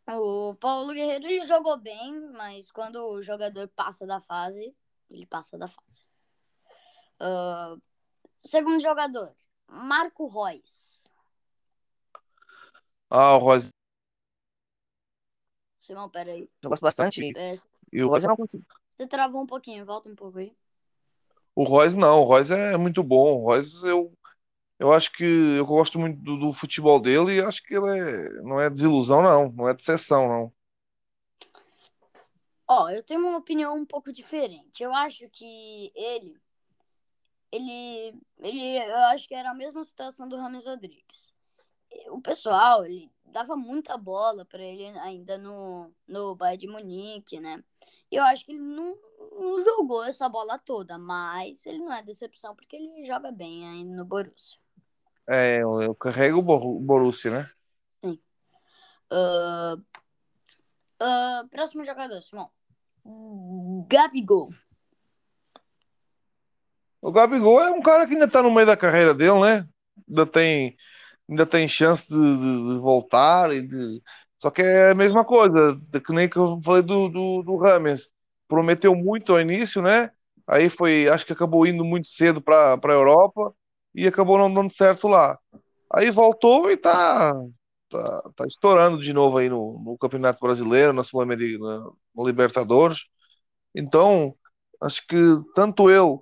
o 0.09 0.55
Paulo 0.55 0.95
Guerreiro 0.95 1.27
ele 1.27 1.47
jogou 1.47 1.77
bem, 1.77 2.31
mas 2.33 2.73
quando 2.73 3.05
o 3.07 3.23
jogador 3.23 3.69
passa 3.69 4.07
da 4.07 4.19
fase, 4.23 4.75
ele 5.11 5.27
passa 5.27 5.59
da 5.59 5.69
fase. 5.69 6.07
Ah, 7.21 7.77
segundo 8.47 8.81
jogador, 8.81 9.35
Marco 9.69 10.27
Reus. 10.27 11.01
Ah, 13.11 13.37
o 13.37 13.39
Royce. 13.39 13.71
Simão, 15.81 16.09
peraí. 16.09 16.49
Eu 16.63 16.71
gosto 16.71 16.83
bastante. 16.83 17.33
É, 17.37 17.55
e 17.93 18.03
O 18.03 18.17
eu 18.17 18.21
não 18.23 18.37
consigo. 18.37 18.65
você 18.97 19.07
travou 19.07 19.43
um 19.43 19.47
pouquinho, 19.47 19.85
volta 19.85 20.09
um 20.09 20.17
pouco 20.17 20.39
aí. 20.39 20.53
O 21.55 21.63
Royce 21.65 21.97
não, 21.97 22.23
o 22.23 22.25
Royce 22.25 22.53
é 22.53 22.77
muito 22.77 23.03
bom. 23.03 23.41
O 23.41 23.45
Royce 23.45 23.87
eu, 23.87 24.13
eu 24.79 24.93
acho 24.93 25.13
que 25.13 25.25
eu 25.25 25.67
gosto 25.67 25.99
muito 25.99 26.21
do, 26.21 26.39
do 26.39 26.53
futebol 26.53 26.99
dele 27.01 27.37
e 27.37 27.41
acho 27.41 27.63
que 27.63 27.75
ele 27.75 27.99
é, 27.99 28.31
não 28.43 28.61
é 28.61 28.71
desilusão, 28.71 29.23
não. 29.23 29.53
Não 29.53 29.69
é 29.69 29.75
decepção, 29.75 30.27
não. 30.27 30.53
Ó, 32.67 32.89
eu 32.89 33.03
tenho 33.03 33.21
uma 33.21 33.37
opinião 33.39 33.77
um 33.77 33.85
pouco 33.85 34.13
diferente. 34.13 34.83
Eu 34.83 34.93
acho 34.95 35.29
que 35.29 35.93
ele, 35.95 36.35
ele, 37.55 38.21
ele, 38.39 38.79
eu 38.79 38.97
acho 39.07 39.29
que 39.29 39.35
era 39.35 39.51
a 39.51 39.55
mesma 39.55 39.83
situação 39.85 40.29
do 40.29 40.37
Rames 40.37 40.67
Rodrigues. 40.67 41.33
O 42.09 42.21
pessoal, 42.21 42.85
ele 42.85 43.11
dava 43.27 43.57
muita 43.57 43.97
bola 43.97 44.45
para 44.45 44.63
ele 44.63 44.87
ainda 44.99 45.39
no, 45.39 45.93
no 46.07 46.35
Bayern 46.35 46.59
de 46.59 46.67
Munique, 46.67 47.39
né? 47.39 47.63
E 48.11 48.17
eu 48.17 48.25
acho 48.25 48.45
que 48.45 48.53
ele 48.53 48.61
não, 48.61 48.97
não 49.33 49.65
jogou 49.65 50.05
essa 50.05 50.29
bola 50.29 50.59
toda, 50.59 50.99
mas 50.99 51.65
ele 51.67 51.79
não 51.79 51.93
é 51.93 52.03
decepção 52.03 52.55
porque 52.55 52.77
ele 52.77 53.07
joga 53.07 53.31
bem 53.31 53.67
ainda 53.67 53.97
no 53.97 54.05
Borussia. 54.05 54.59
É, 55.29 55.63
eu, 55.63 55.81
eu 55.81 55.95
carrego 55.95 56.39
o 56.39 56.43
Bor- 56.43 56.67
o 56.67 56.81
Borussia, 56.81 57.31
né? 57.31 57.51
Ah, 59.11 59.77
ah, 61.01 61.45
próximo 61.51 61.85
jogador, 61.85 62.21
Simão. 62.23 62.51
Gabigol. 63.89 64.51
O 67.05 67.13
Gabigol 67.13 67.61
é 67.61 67.71
um 67.71 67.83
cara 67.83 68.07
que 68.07 68.15
ainda 68.15 68.29
tá 68.29 68.43
no 68.43 68.51
meio 68.51 68.67
da 68.67 68.77
carreira 68.77 69.15
dele, 69.15 69.41
né? 69.41 69.69
Ainda 70.09 70.27
tem, 70.27 70.77
ainda 71.29 71.47
tem 71.47 71.69
chance 71.69 72.09
de, 72.09 72.17
de- 72.17 72.75
de 72.75 72.81
voltar 72.81 73.53
e 73.55 73.63
de... 73.63 74.03
Só 74.41 74.51
que 74.53 74.63
é 74.63 74.93
a 74.93 74.97
mesma 74.97 75.25
coisa, 75.27 75.81
que 76.07 76.15
nem 76.15 76.31
que 76.31 76.39
eu 76.39 76.61
falei 76.65 76.83
do, 76.83 77.09
do, 77.11 77.43
do 77.43 77.57
Rames. 77.57 78.09
Prometeu 78.49 78.95
muito 78.95 79.33
ao 79.35 79.41
início, 79.43 79.83
né? 79.83 80.13
Aí 80.47 80.71
foi, 80.71 81.09
acho 81.09 81.27
que 81.27 81.33
acabou 81.35 81.67
indo 81.67 81.85
muito 81.85 82.09
cedo 82.09 82.41
para 82.43 82.79
para 82.79 82.95
Europa 82.95 83.55
e 83.95 84.07
acabou 84.07 84.39
não 84.39 84.55
dando 84.55 84.73
certo 84.73 85.09
lá. 85.09 85.39
Aí 85.95 86.11
voltou 86.11 86.71
e 86.71 86.77
tá, 86.79 87.35
tá, 87.91 88.23
tá 88.37 88.47
estourando 88.47 89.01
de 89.03 89.13
novo 89.15 89.39
aí 89.39 89.49
no, 89.51 89.81
no 89.85 89.99
Campeonato 89.99 90.41
Brasileiro, 90.41 90.93
na 90.95 91.03
Sul-Americana, 91.05 91.91
no 92.15 92.27
Libertadores. 92.27 93.07
Então, 93.75 94.35
acho 94.83 95.07
que 95.07 95.17
tanto 95.55 95.91
ele 95.91 96.19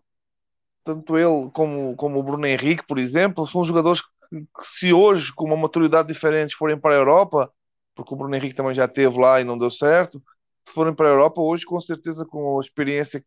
tanto 0.85 1.17
ele 1.19 1.51
como, 1.53 1.97
como 1.97 2.19
o 2.19 2.23
Bruno 2.23 2.47
Henrique, 2.47 2.87
por 2.87 2.99
exemplo, 2.99 3.47
são 3.47 3.65
jogadores 3.65 4.01
que, 4.03 4.09
que 4.41 4.67
se 4.67 4.93
hoje, 4.93 5.33
com 5.35 5.45
uma 5.45 5.57
maturidade 5.57 6.09
diferente, 6.09 6.57
forem 6.57 6.79
para 6.79 6.95
a 6.95 6.99
Europa, 6.99 7.53
porque 7.95 8.15
o 8.15 8.17
Bruno 8.17 8.35
Henrique 8.35 8.55
também 8.55 8.75
já 8.75 8.87
esteve 8.87 9.19
lá 9.19 9.41
e 9.41 9.45
não 9.45 9.59
deu 9.59 9.71
certo, 9.71 10.23
se 10.67 10.75
forem 10.75 10.95
para 10.95 11.09
a 11.09 11.13
Europa 11.13 11.41
hoje, 11.41 11.65
com 11.65 11.81
certeza 11.81 12.25
com 12.27 12.59
a 12.59 12.61
experiência, 12.61 13.25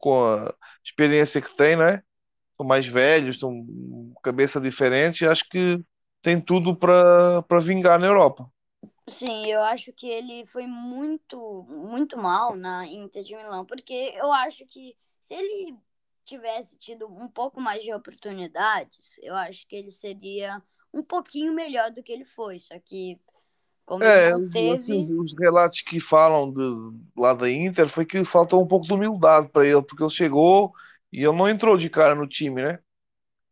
com 0.00 0.24
a 0.24 0.54
experiência 0.84 1.40
que 1.40 1.56
tem, 1.56 1.76
né? 1.76 2.02
São 2.56 2.66
mais 2.66 2.86
velhos, 2.86 3.38
são 3.40 3.66
cabeça 4.22 4.60
diferente, 4.60 5.26
acho 5.26 5.48
que 5.48 5.80
tem 6.22 6.40
tudo 6.40 6.76
para 6.76 7.42
vingar 7.62 7.98
na 8.00 8.06
Europa. 8.06 8.50
Sim, 9.08 9.46
eu 9.46 9.62
acho 9.62 9.92
que 9.92 10.06
ele 10.08 10.44
foi 10.46 10.66
muito, 10.66 11.62
muito 11.68 12.18
mal 12.18 12.56
na 12.56 12.84
Inter 12.86 13.22
de 13.22 13.36
Milão, 13.36 13.64
porque 13.64 13.92
eu 14.16 14.32
acho 14.32 14.66
que 14.66 14.96
se 15.20 15.34
ele 15.34 15.76
tivesse 16.26 16.78
tido 16.78 17.08
um 17.08 17.28
pouco 17.28 17.60
mais 17.60 17.82
de 17.82 17.92
oportunidades, 17.94 19.18
eu 19.22 19.34
acho 19.36 19.66
que 19.68 19.76
ele 19.76 19.90
seria 19.92 20.62
um 20.94 21.02
pouquinho 21.04 21.52
melhor 21.54 21.90
do 21.92 22.02
que 22.02 22.12
ele 22.12 22.24
foi. 22.26 22.58
Só 22.60 22.78
que, 22.80 23.20
como 23.86 24.02
É, 24.02 24.08
ele 24.08 24.22
não 24.24 24.42
teve. 24.52 24.94
assim, 24.94 25.18
os 25.18 25.32
relatos 25.38 25.80
que 25.80 25.98
falam 26.00 26.52
de 26.52 26.60
lá 27.16 27.32
da 27.32 27.50
Inter 27.50 27.88
foi 27.88 28.04
que 28.04 28.24
faltou 28.26 28.62
um 28.62 28.68
pouco 28.68 28.86
de 28.86 28.92
humildade 28.92 29.48
para 29.48 29.66
ele, 29.66 29.82
porque 29.82 30.02
ele 30.02 30.10
chegou 30.10 30.72
e 31.12 31.20
ele 31.24 31.32
não 31.36 31.48
entrou 31.48 31.78
de 31.78 31.88
cara 31.88 32.14
no 32.14 32.28
time, 32.28 32.62
né? 32.62 32.78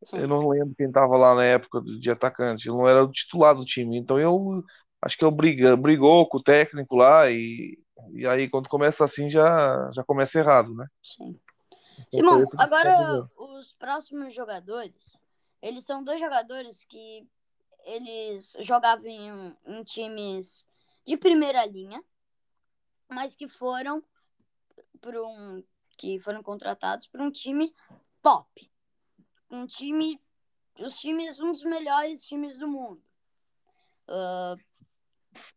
sim, 0.02 0.24
Eu 0.24 0.28
não 0.28 0.48
lembro 0.48 0.74
quem 0.76 0.88
estava 0.88 1.16
lá 1.16 1.34
na 1.34 1.44
época 1.44 1.80
de, 1.82 2.00
de 2.00 2.10
atacante. 2.10 2.68
Ele 2.68 2.76
não 2.78 2.88
era 2.88 3.04
o 3.04 3.12
titular 3.12 3.54
do 3.54 3.64
time. 3.64 3.98
Então 3.98 4.18
ele 4.18 4.28
acho 5.02 5.16
que 5.18 5.24
ele 5.24 5.34
briga, 5.36 5.76
brigou 5.76 6.28
com 6.28 6.38
o 6.38 6.42
técnico 6.42 6.96
lá 6.96 7.30
e, 7.30 7.78
e 8.14 8.26
aí 8.26 8.48
quando 8.48 8.68
começa 8.68 9.04
assim 9.04 9.30
já, 9.30 9.90
já 9.94 10.04
começa 10.04 10.38
errado, 10.40 10.74
né? 10.74 10.86
sim. 11.02 11.38
Simão, 12.16 12.44
quero 12.44 12.62
agora 12.62 13.30
os 13.36 13.74
próximos 13.74 14.34
jogadores, 14.34 15.18
eles 15.60 15.84
são 15.84 16.02
dois 16.02 16.20
jogadores 16.20 16.84
que 16.84 17.28
eles 17.84 18.56
jogavam 18.60 19.06
em, 19.06 19.56
em 19.66 19.84
times 19.84 20.66
de 21.06 21.16
primeira 21.16 21.64
linha, 21.66 22.02
mas 23.08 23.36
que 23.36 23.46
foram 23.46 24.02
por 25.00 25.16
um 25.16 25.62
que 25.96 26.18
foram 26.18 26.42
contratados 26.42 27.06
por 27.06 27.20
um 27.20 27.30
time 27.30 27.72
top, 28.20 28.70
um 29.48 29.66
time, 29.66 30.20
os 30.78 30.98
times 30.98 31.38
um 31.38 31.52
dos 31.52 31.62
melhores 31.62 32.24
times 32.24 32.58
do 32.58 32.66
mundo. 32.66 33.02
Ah, 34.08 34.56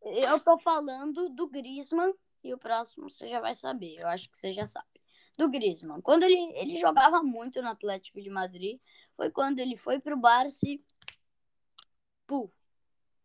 eu 0.03 0.39
tô 0.43 0.57
falando 0.59 1.29
do 1.29 1.47
Griezmann 1.47 2.13
e 2.43 2.53
o 2.53 2.57
próximo 2.57 3.09
você 3.09 3.27
já 3.29 3.39
vai 3.39 3.53
saber. 3.53 3.95
Eu 3.99 4.07
acho 4.07 4.29
que 4.29 4.37
você 4.37 4.53
já 4.53 4.65
sabe. 4.65 4.96
Do 5.37 5.49
Griezmann. 5.49 6.01
Quando 6.01 6.23
ele, 6.23 6.51
ele 6.55 6.79
jogava 6.79 7.21
muito 7.21 7.61
no 7.61 7.67
Atlético 7.67 8.19
de 8.21 8.29
Madrid, 8.29 8.79
foi 9.15 9.29
quando 9.29 9.59
ele 9.59 9.77
foi 9.77 9.99
pro 9.99 10.17
Barça 10.17 10.65
e. 10.65 10.81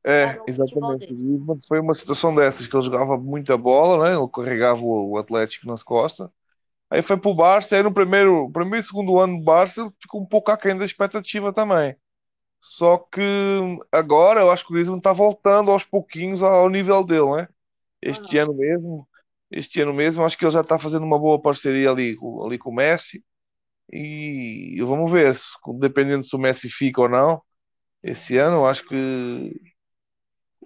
É, 0.05 0.41
exatamente. 0.47 1.15
Foi 1.67 1.79
uma 1.81 1.95
situação 1.95 2.35
dessas 2.35 2.67
que 2.67 2.77
ele 2.77 2.85
jogava 2.85 3.17
muita 3.17 3.57
bola, 3.57 4.05
né? 4.05 4.17
Ele 4.17 4.29
carregava 4.29 4.81
o, 4.83 5.17
Atlético 5.17 5.67
nas 5.67 5.83
costas. 5.83 6.29
Aí 6.91 7.01
foi 7.03 7.17
pro 7.17 7.35
Barça, 7.35 7.77
aí 7.77 7.83
no 7.83 7.95
primeiro, 7.95 8.51
primeiro 8.51 8.85
e 8.85 8.87
segundo 8.87 9.19
ano 9.19 9.39
do 9.39 9.45
Barça 9.45 9.81
ele 9.81 9.93
ficou 10.01 10.21
um 10.21 10.27
pouco 10.27 10.51
aquém 10.51 10.77
da 10.77 10.85
expectativa 10.85 11.53
também. 11.53 11.97
Só 12.61 12.99
que 12.99 13.21
agora 13.91 14.41
eu 14.41 14.51
acho 14.51 14.65
que 14.65 14.73
o 14.73 14.75
Griezmann 14.75 15.01
tá 15.01 15.13
voltando 15.13 15.71
aos 15.71 15.85
pouquinhos 15.85 16.43
ao 16.43 16.69
nível 16.69 17.03
dele, 17.05 17.37
né? 17.37 17.49
Este 18.01 18.37
ano 18.39 18.55
mesmo, 18.55 19.09
este 19.53 19.81
ano 19.83 19.93
mesmo, 19.95 20.25
acho 20.25 20.37
que 20.39 20.45
ele 20.45 20.53
já 20.53 20.65
tá 20.65 20.79
fazendo 20.79 21.05
uma 21.05 21.19
boa 21.19 21.41
parceria 21.41 21.91
ali, 21.91 22.17
ali 22.45 22.59
com 22.59 22.71
o 22.71 22.75
Messi. 22.75 23.25
E 23.93 24.79
vamos 24.83 25.11
ver, 25.13 25.35
se, 25.37 25.53
dependendo 25.81 26.25
se 26.25 26.35
o 26.37 26.39
Messi 26.39 26.71
fica 26.71 27.03
ou 27.03 27.09
não, 27.09 27.43
esse 28.03 28.37
ano, 28.39 28.67
acho 28.67 28.87
que 28.89 28.97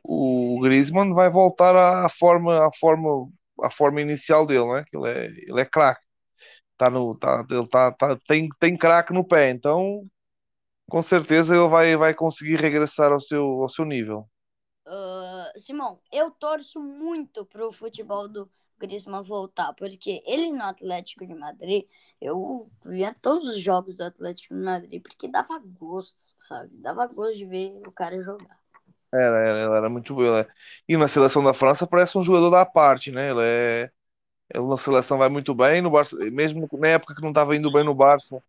o 0.02 0.60
Griezmann 0.62 1.12
vai 1.14 1.30
voltar 1.30 1.74
à 1.76 2.08
forma, 2.08 2.66
à 2.66 2.70
forma, 2.78 3.28
à 3.62 3.70
forma 3.70 4.00
inicial 4.00 4.46
dele, 4.46 4.66
né? 4.72 4.84
Ele 4.92 5.08
é, 5.08 5.26
ele 5.50 5.60
é 5.60 5.64
craque. 5.64 6.00
Tá 6.78 6.90
no, 6.90 7.16
tá, 7.18 7.46
ele 7.50 7.68
tá, 7.68 7.92
tá- 7.92 8.18
tem, 8.28 8.48
tem 8.60 8.76
craque 8.76 9.12
no 9.12 9.26
pé, 9.26 9.50
então 9.50 10.04
com 10.90 11.02
certeza 11.02 11.54
ele 11.56 11.68
vai, 11.68 11.96
vai 11.96 12.14
conseguir 12.14 12.56
regressar 12.60 13.12
ao 13.12 13.20
seu, 13.20 13.44
ao 13.62 13.68
seu 13.68 13.84
nível. 13.84 14.28
Ah, 14.86 15.52
Simão, 15.56 16.00
eu 16.12 16.30
torço 16.30 16.80
muito 16.80 17.44
pro 17.46 17.72
futebol 17.72 18.28
do 18.28 18.50
Griezmann 18.78 19.22
voltar, 19.22 19.72
porque 19.74 20.22
ele 20.26 20.50
no 20.52 20.62
Atlético 20.64 21.26
de 21.26 21.34
Madrid, 21.34 21.84
eu 22.20 22.70
via 22.84 23.14
todos 23.14 23.48
os 23.48 23.60
jogos 23.60 23.94
do 23.96 24.04
Atlético 24.04 24.54
de 24.54 24.60
Madrid, 24.60 25.02
porque 25.02 25.28
dava 25.28 25.58
gosto, 25.58 26.16
sabe? 26.38 26.70
Dava 26.78 27.06
gosto 27.06 27.36
de 27.36 27.44
ver 27.46 27.72
o 27.86 27.92
cara 27.92 28.22
jogar. 28.22 28.58
Era, 29.12 29.40
era, 29.44 29.58
ele 29.64 29.74
era 29.76 29.88
muito 29.88 30.20
ele 30.22 30.40
é- 30.40 30.48
E 30.88 30.96
na 30.96 31.08
seleção 31.08 31.42
da 31.42 31.54
França 31.54 31.86
parece 31.86 32.18
um 32.18 32.22
jogador 32.22 32.50
da 32.50 32.66
parte, 32.66 33.10
né? 33.10 33.30
Ele 33.30 33.40
é, 33.42 33.90
Ele 34.54 34.66
na 34.66 34.78
seleção 34.78 35.18
vai 35.18 35.28
muito 35.30 35.54
bem, 35.54 35.82
no 35.82 35.90
Barça, 35.90 36.16
mesmo 36.32 36.68
na 36.74 36.88
época 36.88 37.14
que 37.14 37.22
não 37.22 37.30
estava 37.30 37.56
indo 37.56 37.72
bem 37.72 37.84
no 37.84 37.94
Barça, 37.94 38.42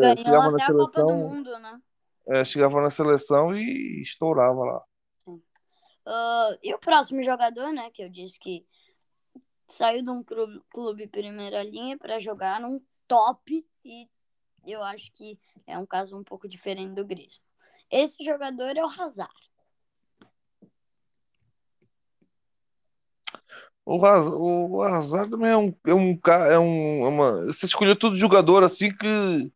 Ganhou 0.00 0.24
chegava 0.24 0.50
na 0.50 0.60
seleção, 0.60 1.16
Mundo, 1.16 1.58
né? 1.58 1.80
eh, 2.28 2.44
chegava 2.44 2.80
na 2.82 2.90
seleção 2.90 3.54
e 3.56 4.02
estourava 4.02 4.64
lá. 4.64 4.82
Ah, 6.06 6.56
e 6.62 6.74
o 6.74 6.78
próximo 6.78 7.22
jogador, 7.22 7.72
né, 7.72 7.90
que 7.90 8.02
eu 8.02 8.08
disse 8.08 8.38
que 8.40 8.64
saiu 9.68 10.02
de 10.02 10.10
um 10.10 10.22
clube, 10.22 10.60
clube 10.70 11.06
primeira 11.06 11.62
linha 11.62 11.96
para 11.98 12.18
jogar 12.18 12.60
num 12.60 12.80
top 13.06 13.64
e 13.84 14.08
eu 14.66 14.82
acho 14.82 15.12
que 15.14 15.38
é 15.66 15.78
um 15.78 15.86
caso 15.86 16.16
um 16.16 16.24
pouco 16.24 16.48
diferente 16.48 16.94
do 16.94 17.04
Griezmann. 17.04 17.40
Esse 17.90 18.22
jogador 18.24 18.76
é 18.76 18.84
o 18.84 18.88
Hazard. 18.88 19.32
O 23.84 24.04
Hazard, 24.04 24.36
o 24.36 24.82
Hazard 24.82 25.30
também 25.30 25.50
é 25.50 25.56
um, 25.56 25.74
é 25.86 25.94
um, 25.94 26.20
é 26.26 26.58
um, 26.58 27.06
é 27.06 27.08
uma, 27.08 27.46
você 27.46 27.64
escolheu 27.64 27.96
todo 27.96 28.18
jogador 28.18 28.62
assim 28.62 28.90
que, 28.90 29.50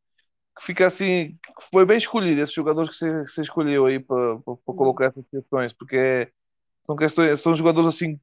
que 0.58 0.64
fica 0.64 0.86
assim, 0.86 1.38
que 1.58 1.70
foi 1.70 1.84
bem 1.84 1.98
escolhido, 1.98 2.40
esses 2.40 2.54
jogadores 2.54 2.90
que 2.90 2.96
você, 2.96 3.24
que 3.26 3.30
você 3.30 3.42
escolheu 3.42 3.84
aí 3.84 4.00
para 4.00 4.38
colocar 4.64 5.06
essas 5.06 5.26
questões, 5.28 5.74
porque 5.74 5.96
é- 5.96 6.32
são 6.86 6.96
questões, 6.96 7.40
são 7.40 7.54
jogadores 7.54 7.88
assim 7.88 8.18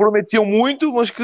prometiam 0.00 0.46
muito, 0.46 0.92
mas 0.94 1.10
que, 1.10 1.22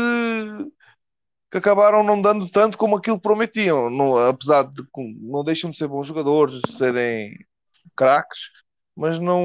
que 1.51 1.59
acabaram 1.59 2.03
não 2.03 2.20
dando 2.20 2.49
tanto 2.51 2.77
como 2.77 2.97
aquilo 2.97 3.20
prometiam, 3.20 3.89
não, 3.91 4.16
apesar 4.18 4.64
de 4.64 4.83
não 5.20 5.45
deixam 5.45 5.70
de 5.70 5.79
ser 5.79 5.89
bons 5.89 6.07
jogadores, 6.07 6.61
de 6.61 6.72
serem 6.77 7.33
craques, 7.97 8.41
mas 8.97 9.18
não, 9.20 9.43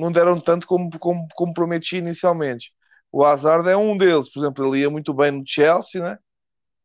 não 0.00 0.12
deram 0.12 0.40
tanto 0.40 0.66
como, 0.66 0.90
como, 0.98 1.26
como 1.34 1.54
prometia 1.54 1.98
inicialmente. 1.98 2.72
O 3.12 3.24
Hazard 3.24 3.68
é 3.68 3.76
um 3.76 3.96
deles, 3.96 4.30
por 4.32 4.40
exemplo, 4.40 4.66
ele 4.66 4.82
ia 4.82 4.90
muito 4.90 5.12
bem 5.14 5.32
no 5.32 5.44
Chelsea, 5.46 6.02
né? 6.02 6.18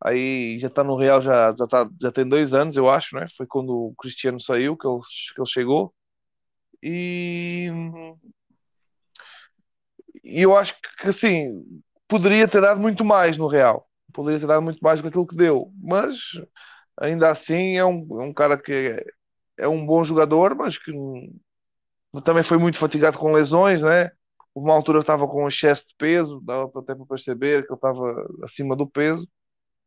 Aí 0.03 0.59
já 0.59 0.67
está 0.67 0.83
no 0.83 0.97
Real, 0.97 1.21
já, 1.21 1.55
já, 1.57 1.67
tá, 1.67 1.89
já 2.01 2.11
tem 2.11 2.27
dois 2.27 2.53
anos, 2.53 2.77
eu 2.77 2.89
acho, 2.89 3.15
né? 3.15 3.27
Foi 3.37 3.47
quando 3.47 3.71
o 3.71 3.95
Cristiano 3.95 4.39
saiu 4.41 4.77
que 4.77 4.87
ele, 4.87 4.99
que 5.35 5.41
ele 5.41 5.49
chegou. 5.49 5.93
E, 6.83 7.69
e 10.27 10.41
eu 10.41 10.55
acho 10.55 10.75
que 10.99 11.07
assim 11.07 11.81
poderia 12.07 12.47
ter 12.47 12.61
dado 12.61 12.79
muito 12.81 13.03
mais 13.05 13.37
no 13.37 13.47
Real, 13.47 13.87
poderia 14.13 14.39
ter 14.39 14.47
dado 14.47 14.61
muito 14.61 14.79
mais 14.81 14.99
do 14.99 15.03
que 15.03 15.09
aquilo 15.09 15.27
que 15.27 15.35
deu, 15.35 15.71
mas 15.81 16.17
ainda 16.99 17.31
assim 17.31 17.77
é 17.77 17.85
um, 17.85 18.21
é 18.21 18.23
um 18.25 18.33
cara 18.33 18.57
que 18.57 18.71
é, 18.71 19.05
é 19.57 19.67
um 19.67 19.85
bom 19.85 20.03
jogador, 20.03 20.55
mas 20.55 20.77
que 20.77 20.91
também 22.23 22.43
foi 22.43 22.57
muito 22.57 22.77
fatigado 22.77 23.17
com 23.17 23.31
lesões, 23.31 23.81
né? 23.81 24.11
Houve 24.53 24.69
uma 24.69 24.75
altura 24.75 24.99
que 24.99 25.03
estava 25.03 25.27
com 25.27 25.47
excesso 25.47 25.87
de 25.87 25.95
peso, 25.97 26.41
dava 26.41 26.71
até 26.79 26.95
para 26.95 27.05
perceber 27.05 27.63
que 27.63 27.71
ele 27.71 27.75
estava 27.75 28.27
acima 28.43 28.75
do 28.75 28.87
peso 28.87 29.27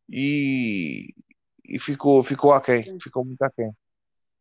e, 0.08 1.12
e 1.64 1.78
ficou, 1.78 2.22
ficou 2.22 2.52
aquém, 2.52 2.84
ficou 3.00 3.24
muito 3.24 3.42
aquém. 3.42 3.72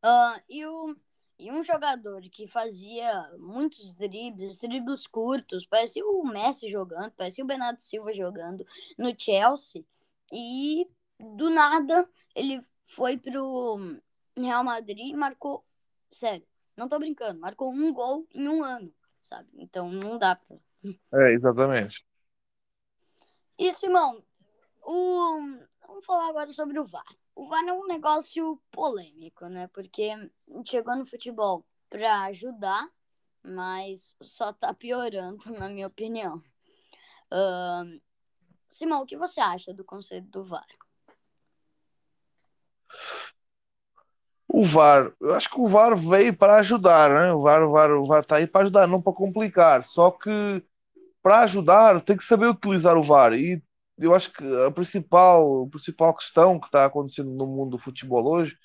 Ah, 0.03 0.39
e, 0.47 0.65
o, 0.65 0.95
e 1.39 1.49
um 1.49 1.63
jogador 1.63 2.21
que 2.23 2.45
fazia 2.47 3.31
muitos 3.37 3.95
dribles, 3.95 4.59
dribles 4.59 5.07
curtos, 5.07 5.65
parecia 5.65 6.05
o 6.05 6.27
Messi 6.27 6.69
jogando, 6.69 7.11
parecia 7.11 7.43
o 7.43 7.47
Bernardo 7.47 7.79
Silva 7.79 8.13
jogando 8.13 8.65
no 8.97 9.15
Chelsea, 9.17 9.85
e 10.33 10.85
do 11.17 11.49
nada 11.49 12.07
ele 12.35 12.59
foi 12.87 13.17
pro 13.17 13.97
Real 14.37 14.63
Madrid 14.65 14.99
e 14.99 15.15
marcou, 15.15 15.65
sério, 16.11 16.45
não 16.75 16.89
tô 16.89 16.99
brincando, 16.99 17.39
marcou 17.39 17.71
um 17.71 17.93
gol 17.93 18.27
em 18.33 18.47
um 18.49 18.61
ano, 18.61 18.93
sabe? 19.21 19.49
Então 19.55 19.89
não 19.89 20.17
dá 20.17 20.35
pra. 20.35 20.57
É, 21.13 21.31
exatamente. 21.33 22.05
E 23.57 23.73
Simão, 23.73 24.23
o... 24.81 25.39
vamos 25.85 26.05
falar 26.05 26.29
agora 26.29 26.51
sobre 26.53 26.79
o 26.79 26.85
VAR. 26.85 27.18
O 27.35 27.47
VAR 27.47 27.65
é 27.67 27.73
um 27.73 27.87
negócio 27.87 28.61
polêmico, 28.71 29.47
né? 29.47 29.67
Porque 29.67 30.11
chegou 30.65 30.95
no 30.95 31.05
futebol 31.05 31.65
para 31.89 32.23
ajudar, 32.23 32.87
mas 33.43 34.15
só 34.21 34.53
tá 34.53 34.73
piorando, 34.73 35.39
na 35.57 35.69
minha 35.69 35.87
opinião. 35.87 36.41
Ahn, 37.31 37.99
Simão, 38.69 39.01
o 39.01 39.05
que 39.05 39.17
você 39.17 39.39
acha 39.39 39.73
do 39.73 39.83
conceito 39.83 40.27
do 40.27 40.45
VAR? 40.45 40.67
O 44.47 44.63
VAR, 44.63 45.13
eu 45.21 45.35
acho 45.35 45.49
que 45.49 45.59
o 45.59 45.67
VAR 45.67 45.95
veio 45.95 46.35
para 46.35 46.57
ajudar, 46.57 47.11
né? 47.11 47.31
O 47.31 47.41
VAR, 47.41 47.63
o 47.63 47.71
VAR, 47.71 47.91
o 47.91 48.07
VAR 48.07 48.21
está 48.21 48.37
aí 48.37 48.47
para 48.47 48.61
ajudar, 48.61 48.87
não 48.87 49.01
para 49.01 49.13
complicar. 49.13 49.83
Só 49.83 50.11
que 50.11 50.63
para 51.21 51.41
ajudar 51.41 52.01
tem 52.01 52.17
que 52.17 52.23
saber 52.23 52.47
utilizar 52.47 52.97
o 52.97 53.03
VAR. 53.03 53.33
E 53.33 53.61
eu 53.99 54.15
acho 54.15 54.31
que 54.33 54.43
a 54.65 54.71
principal, 54.71 55.63
a 55.65 55.69
principal 55.69 56.15
questão 56.15 56.59
que 56.59 56.67
está 56.67 56.85
acontecendo 56.85 57.31
no 57.31 57.45
mundo 57.47 57.71
do 57.71 57.79
futebol 57.79 58.25
hoje 58.27 58.55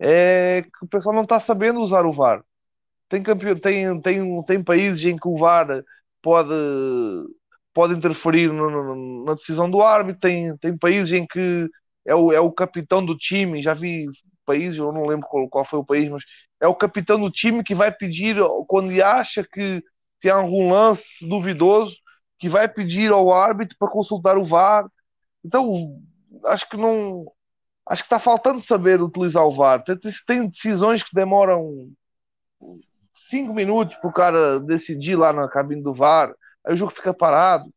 é 0.00 0.62
que 0.64 0.84
o 0.86 0.88
pessoal 0.88 1.14
não 1.14 1.24
está 1.24 1.40
sabendo 1.40 1.80
usar 1.80 2.06
o 2.06 2.12
VAR. 2.12 2.44
Tem, 3.08 3.22
campe... 3.22 3.54
tem, 3.60 4.00
tem, 4.02 4.44
tem 4.44 4.64
países 4.64 5.04
em 5.06 5.16
que 5.16 5.28
o 5.28 5.36
VAR 5.38 5.84
pode, 6.22 6.50
pode 7.72 7.94
interferir 7.94 8.52
no- 8.52 8.70
no- 8.70 9.24
na 9.24 9.34
decisão 9.34 9.70
do 9.70 9.82
árbitro, 9.82 10.20
tem, 10.20 10.56
tem 10.58 10.76
países 10.76 11.12
em 11.12 11.26
que 11.26 11.68
é 12.06 12.14
o, 12.14 12.32
é 12.32 12.40
o 12.40 12.50
capitão 12.52 13.04
do 13.04 13.16
time, 13.16 13.62
já 13.62 13.74
vi 13.74 14.06
países, 14.46 14.78
eu 14.78 14.92
não 14.92 15.06
lembro 15.06 15.26
qual, 15.28 15.48
qual 15.48 15.64
foi 15.64 15.78
o 15.78 15.84
país, 15.84 16.08
mas 16.10 16.24
é 16.60 16.66
o 16.68 16.74
capitão 16.74 17.18
do 17.20 17.30
time 17.30 17.62
que 17.62 17.74
vai 17.74 17.92
pedir, 17.92 18.36
quando 18.66 18.90
ele 18.90 19.02
acha 19.02 19.44
que 19.44 19.82
tem 20.20 20.30
algum 20.30 20.70
lance 20.72 21.26
duvidoso, 21.28 21.96
que 22.40 22.48
vai 22.48 22.66
pedir 22.66 23.12
ao 23.12 23.32
árbitro 23.32 23.76
para 23.78 23.90
consultar 23.90 24.38
o 24.38 24.44
VAR. 24.44 24.90
Então, 25.44 26.00
acho 26.46 26.68
que 26.68 26.76
não. 26.76 27.26
Acho 27.86 28.02
que 28.02 28.06
está 28.06 28.18
faltando 28.18 28.60
saber 28.60 29.02
utilizar 29.02 29.44
o 29.44 29.52
VAR. 29.52 29.84
Tem, 30.26 30.48
decisões 30.48 31.02
que 31.02 31.14
demoram 31.14 31.90
cinco 33.14 33.52
minutos 33.52 33.96
para 33.96 34.08
o 34.08 34.12
cara 34.12 34.60
decidir 34.60 35.16
lá 35.16 35.32
na 35.32 35.48
cabine 35.48 35.82
do 35.82 35.92
VAR, 35.92 36.34
aí 36.64 36.72
o 36.72 36.76
jogo 36.76 36.92
fica 36.92 37.12
parado. 37.12 37.70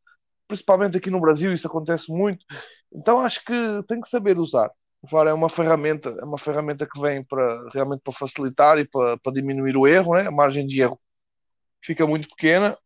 Principalmente 0.48 0.98
aqui 0.98 1.10
no 1.10 1.20
Brasil, 1.20 1.52
isso 1.52 1.68
acontece 1.68 2.12
muito. 2.12 2.46
Então 2.94 3.20
acho 3.20 3.44
que 3.44 3.54
tem 3.88 4.00
que 4.00 4.08
saber 4.10 4.40
usar. 4.40 4.72
O 5.02 5.08
VAR 5.08 5.28
é 5.28 5.34
uma 5.34 5.50
ferramenta, 5.50 6.10
é 6.10 6.24
uma 6.24 6.38
ferramenta 6.38 6.88
que 6.88 7.00
vem 7.02 7.24
para 7.24 7.70
realmente 7.74 8.02
para 8.02 8.14
facilitar 8.14 8.78
e 8.78 8.88
para, 8.88 9.18
para 9.18 9.34
diminuir 9.34 9.76
o 9.76 9.88
erro, 9.88 10.14
né? 10.16 10.28
A 10.28 10.32
margem 10.32 10.66
de 10.66 10.82
erro 10.82 11.00
fica 11.82 12.08
muito 12.08 12.30
pequena, 12.30 12.78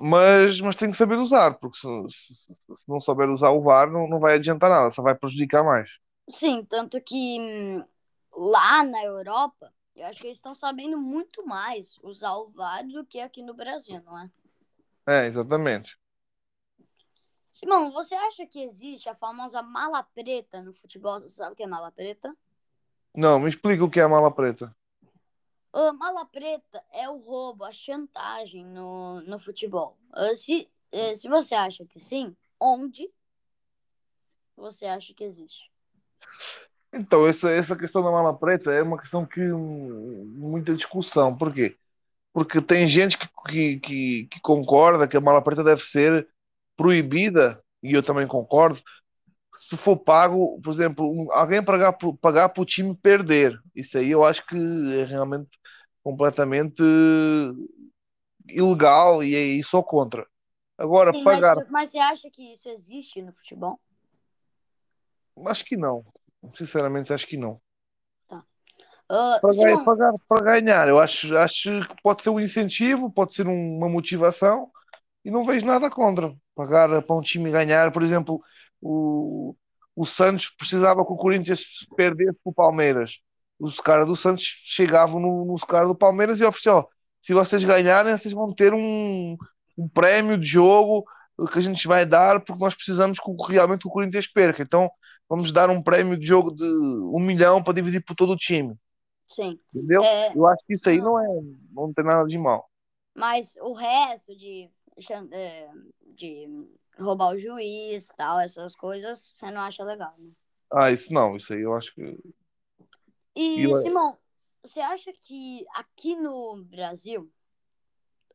mas, 0.00 0.60
mas 0.60 0.76
tem 0.76 0.90
que 0.90 0.96
saber 0.96 1.16
usar, 1.16 1.54
porque 1.58 1.78
se, 1.78 1.86
se- 2.08 2.54
se 2.76 2.88
não 2.88 3.00
souber 3.00 3.28
usar 3.30 3.50
o 3.50 3.62
VAR, 3.62 3.90
não, 3.90 4.08
não 4.08 4.20
vai 4.20 4.34
adiantar 4.34 4.70
nada, 4.70 4.90
só 4.92 5.02
vai 5.02 5.14
prejudicar 5.14 5.64
mais. 5.64 5.88
Sim, 6.28 6.64
tanto 6.64 7.00
que 7.00 7.38
hum, 7.40 7.84
lá 8.32 8.82
na 8.84 9.02
Europa, 9.04 9.72
eu 9.96 10.06
acho 10.06 10.20
que 10.20 10.26
eles 10.28 10.38
estão 10.38 10.54
sabendo 10.54 10.96
muito 10.98 11.44
mais 11.46 11.96
usar 12.02 12.34
o 12.36 12.50
VAR 12.50 12.86
do 12.86 13.04
que 13.04 13.20
aqui 13.20 13.42
no 13.42 13.54
Brasil, 13.54 14.02
não 14.04 14.18
é? 14.18 14.30
É, 15.06 15.26
exatamente. 15.26 15.98
Simão, 17.50 17.90
você 17.92 18.14
acha 18.14 18.46
que 18.46 18.58
existe 18.62 19.06
a 19.08 19.14
famosa 19.14 19.62
mala 19.62 20.02
preta 20.02 20.62
no 20.62 20.72
futebol? 20.72 21.20
Você 21.20 21.36
sabe 21.36 21.52
o 21.52 21.56
que 21.56 21.62
é 21.62 21.66
mala 21.66 21.92
preta? 21.92 22.34
Não, 23.14 23.38
me 23.38 23.48
explica 23.50 23.84
o 23.84 23.90
que 23.90 24.00
é 24.00 24.02
a 24.04 24.08
mala 24.08 24.34
preta. 24.34 24.74
A 25.72 25.92
mala 25.92 26.24
preta 26.26 26.82
é 26.92 27.08
o 27.08 27.18
roubo, 27.18 27.64
a 27.64 27.72
chantagem 27.72 28.64
no, 28.64 29.20
no 29.22 29.38
futebol. 29.38 29.96
Ah, 30.12 30.34
Se, 30.34 30.68
eh, 30.92 31.14
se 31.16 31.28
você 31.28 31.54
acha 31.54 31.84
que 31.84 32.00
sim, 32.00 32.34
onde 32.58 33.10
você 34.56 34.86
acha 34.86 35.14
que 35.14 35.24
existe? 35.24 35.70
Então, 36.92 37.26
essa, 37.26 37.50
essa 37.50 37.76
questão 37.76 38.02
da 38.02 38.10
mala 38.10 38.34
preta 38.36 38.72
é 38.72 38.82
uma 38.82 38.98
questão 38.98 39.24
que 39.26 39.40
hum, 39.40 40.24
muita 40.36 40.74
discussão. 40.74 41.36
Por 41.36 41.52
quê? 41.52 41.76
Porque 42.32 42.60
tem 42.62 42.88
gente 42.88 43.18
que, 43.18 43.28
que, 43.48 43.80
que, 43.80 44.26
que 44.30 44.40
concorda 44.40 45.08
que 45.08 45.16
a 45.16 45.20
mala 45.20 45.42
preta 45.42 45.64
deve 45.64 45.82
ser 45.82 46.28
proibida, 46.76 47.62
e 47.82 47.92
eu 47.92 48.02
também 48.02 48.26
concordo, 48.26 48.80
se 49.54 49.76
for 49.76 49.96
pago, 49.96 50.60
por 50.62 50.72
exemplo, 50.72 51.30
alguém 51.32 51.62
pagar, 51.64 51.92
pagar 52.20 52.48
para 52.50 52.62
o 52.62 52.66
time 52.66 52.94
perder. 52.94 53.58
Isso 53.74 53.98
aí 53.98 54.10
eu 54.10 54.24
acho 54.24 54.46
que 54.46 54.56
é 54.56 55.04
realmente 55.04 55.50
completamente 56.02 56.82
ilegal 58.48 59.22
e 59.22 59.34
aí 59.34 59.64
sou 59.64 59.82
contra. 59.82 60.26
Agora, 60.76 61.12
Sim, 61.12 61.24
mas, 61.24 61.40
pagar, 61.40 61.56
mas 61.70 61.90
você 61.90 61.98
acha 61.98 62.30
que 62.30 62.52
isso 62.52 62.68
existe 62.68 63.20
no 63.22 63.32
futebol? 63.32 63.80
acho 65.46 65.64
que 65.64 65.76
não. 65.76 66.04
Sinceramente, 66.54 67.12
acho 67.12 67.26
que 67.26 67.36
não. 67.36 67.60
Ah, 69.10 69.40
Para 69.40 69.54
ganhar, 69.54 69.84
pagar 69.84 70.12
para 70.28 70.44
ganhar, 70.44 70.88
eu 70.88 70.98
acho, 70.98 71.34
acho 71.36 71.80
que 71.88 72.02
pode 72.02 72.22
ser 72.22 72.30
um 72.30 72.38
incentivo, 72.40 73.10
pode 73.10 73.34
ser 73.34 73.46
um- 73.48 73.76
uma 73.78 73.88
motivação 73.88 74.70
e 75.24 75.30
não 75.30 75.44
vejo 75.44 75.66
nada 75.66 75.90
contra. 75.90 76.34
Pagar 76.54 77.02
para 77.02 77.16
um 77.16 77.22
time 77.22 77.50
ganhar, 77.50 77.92
por 77.92 78.02
exemplo, 78.02 78.40
o, 78.80 79.54
o 79.96 80.06
Santos 80.06 80.50
precisava 80.50 81.04
que 81.04 81.12
o 81.12 81.16
Corinthians 81.16 81.62
perdesse 81.96 82.40
para 82.42 82.50
o 82.50 82.54
Palmeiras. 82.54 83.18
Os 83.58 83.80
caras 83.80 84.06
do 84.06 84.16
Santos 84.16 84.44
chegavam 84.44 85.20
no, 85.20 85.44
nos 85.44 85.64
caras 85.64 85.88
do 85.88 85.96
Palmeiras 85.96 86.40
e 86.40 86.44
ofereciam: 86.44 86.78
ó, 86.78 86.86
se 87.22 87.34
vocês 87.34 87.64
ganharem, 87.64 88.16
vocês 88.16 88.32
vão 88.34 88.52
ter 88.54 88.72
um, 88.74 89.36
um 89.76 89.88
prémio 89.88 90.38
de 90.38 90.46
jogo 90.46 91.04
que 91.52 91.58
a 91.58 91.62
gente 91.62 91.86
vai 91.86 92.04
dar 92.06 92.40
porque 92.44 92.60
nós 92.62 92.74
precisamos 92.74 93.18
que 93.20 93.30
realmente 93.52 93.86
o 93.86 93.90
Corinthians 93.90 94.26
perca. 94.28 94.62
Então 94.62 94.90
vamos 95.28 95.52
dar 95.52 95.70
um 95.70 95.82
prémio 95.82 96.18
de 96.18 96.26
jogo 96.26 96.50
de 96.54 96.64
um 96.64 97.20
milhão 97.20 97.62
para 97.62 97.74
dividir 97.74 98.02
por 98.04 98.14
todo 98.16 98.32
o 98.32 98.36
time. 98.36 98.76
Sim. 99.26 99.58
Entendeu? 99.74 100.02
É, 100.02 100.32
Eu 100.34 100.46
acho 100.46 100.64
que 100.66 100.74
isso 100.74 100.88
aí 100.88 100.98
não 101.00 101.18
é, 101.18 101.26
não 101.72 101.92
tem 101.92 102.04
nada 102.04 102.26
de 102.26 102.38
mal. 102.38 102.68
mas 103.14 103.54
o 103.60 103.72
resto 103.72 104.36
de, 104.36 104.70
é, 105.32 105.68
de 106.14 106.46
roubar 106.98 107.34
o 107.34 107.38
juiz, 107.38 108.08
tal, 108.16 108.40
essas 108.40 108.74
coisas, 108.74 109.32
você 109.34 109.50
não 109.50 109.60
acha 109.62 109.84
legal, 109.84 110.14
né? 110.18 110.30
Ah, 110.72 110.90
isso 110.90 111.12
não, 111.12 111.36
isso 111.36 111.52
aí 111.52 111.60
eu 111.62 111.74
acho 111.74 111.94
que. 111.94 112.18
E, 113.34 113.60
E 113.60 113.64
eu- 113.64 113.74
Simão, 113.74 114.18
você 114.62 114.80
acha 114.80 115.12
que 115.12 115.64
aqui 115.74 116.14
no 116.16 116.62
Brasil 116.64 117.30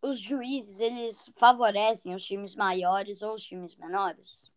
os 0.04 0.20
juízes 0.20 0.80
eles 0.80 1.28
favorecem 1.36 2.14
os 2.14 2.24
times 2.24 2.54
maiores 2.56 3.24
ou 3.24 3.34
os 3.34 3.44
times 3.44 3.76
menores? 3.76 4.52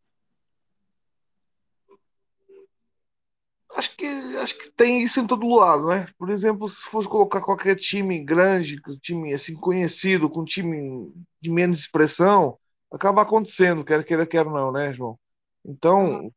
Acho 3.75 3.95
que, 3.97 4.07
acho 4.07 4.59
que 4.59 4.71
tem 4.71 5.03
isso 5.03 5.21
em 5.21 5.27
todo 5.27 5.47
lado, 5.49 5.89
né? 5.89 6.09
Por 6.19 6.31
exemplo, 6.31 6.67
se 6.69 6.81
fosse 6.83 7.09
colocar 7.09 7.43
qualquer 7.43 7.77
time 7.77 8.25
grande, 8.25 8.81
time 9.03 9.35
assim 9.35 9.55
conhecido, 9.55 10.31
com 10.31 10.41
um 10.41 10.45
time 10.45 11.13
de 11.43 11.51
menos 11.51 11.81
expressão, 11.81 12.59
acaba 12.93 13.23
acontecendo, 13.23 13.85
quer 13.85 14.05
queira, 14.05 14.27
quer 14.27 14.45
não, 14.47 14.73
né, 14.73 14.93
João? 14.95 15.19
Então, 15.65 16.33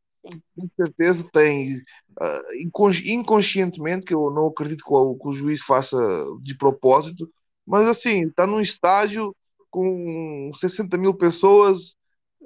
com 0.55 0.69
certeza 0.77 1.25
tem, 1.31 1.81
ah, 2.19 2.41
incon- 2.61 2.91
inconscientemente, 3.05 4.05
que 4.05 4.13
eu 4.13 4.31
não 4.31 4.47
acredito 4.47 4.83
que 4.83 4.93
o, 4.93 5.15
que 5.17 5.27
o 5.29 5.33
juiz 5.33 5.63
faça 5.63 5.97
de 6.43 6.57
propósito, 6.57 7.29
mas 7.65 7.87
assim, 7.87 8.27
está 8.27 8.47
num 8.47 8.61
estádio 8.61 9.35
com 9.71 10.51
60 10.55 10.97
mil 10.97 11.13
pessoas, 11.15 11.95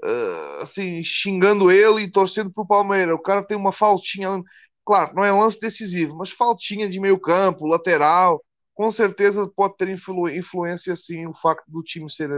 ah, 0.03 0.59
assim, 0.63 1.03
xingando 1.03 1.71
ele 1.71 2.03
e 2.03 2.11
torcendo 2.11 2.51
pro 2.51 2.65
Palmeiras. 2.67 3.15
O 3.15 3.19
cara 3.21 3.43
tem 3.45 3.57
uma 3.57 3.71
faltinha, 3.71 4.41
claro, 4.85 5.15
não 5.15 5.23
é 5.23 5.31
lance 5.31 5.59
decisivo, 5.59 6.15
mas 6.17 6.31
faltinha 6.31 6.89
de 6.89 6.99
meio 6.99 7.19
campo, 7.19 7.67
lateral, 7.67 8.43
com 8.73 8.91
certeza 8.91 9.47
pode 9.55 9.75
ter 9.77 9.89
influ- 9.89 10.29
influência, 10.29 10.93
assim, 10.93 11.25
o 11.27 11.33
facto 11.33 11.65
do 11.69 11.83
time 11.83 12.09
ser 12.11 12.29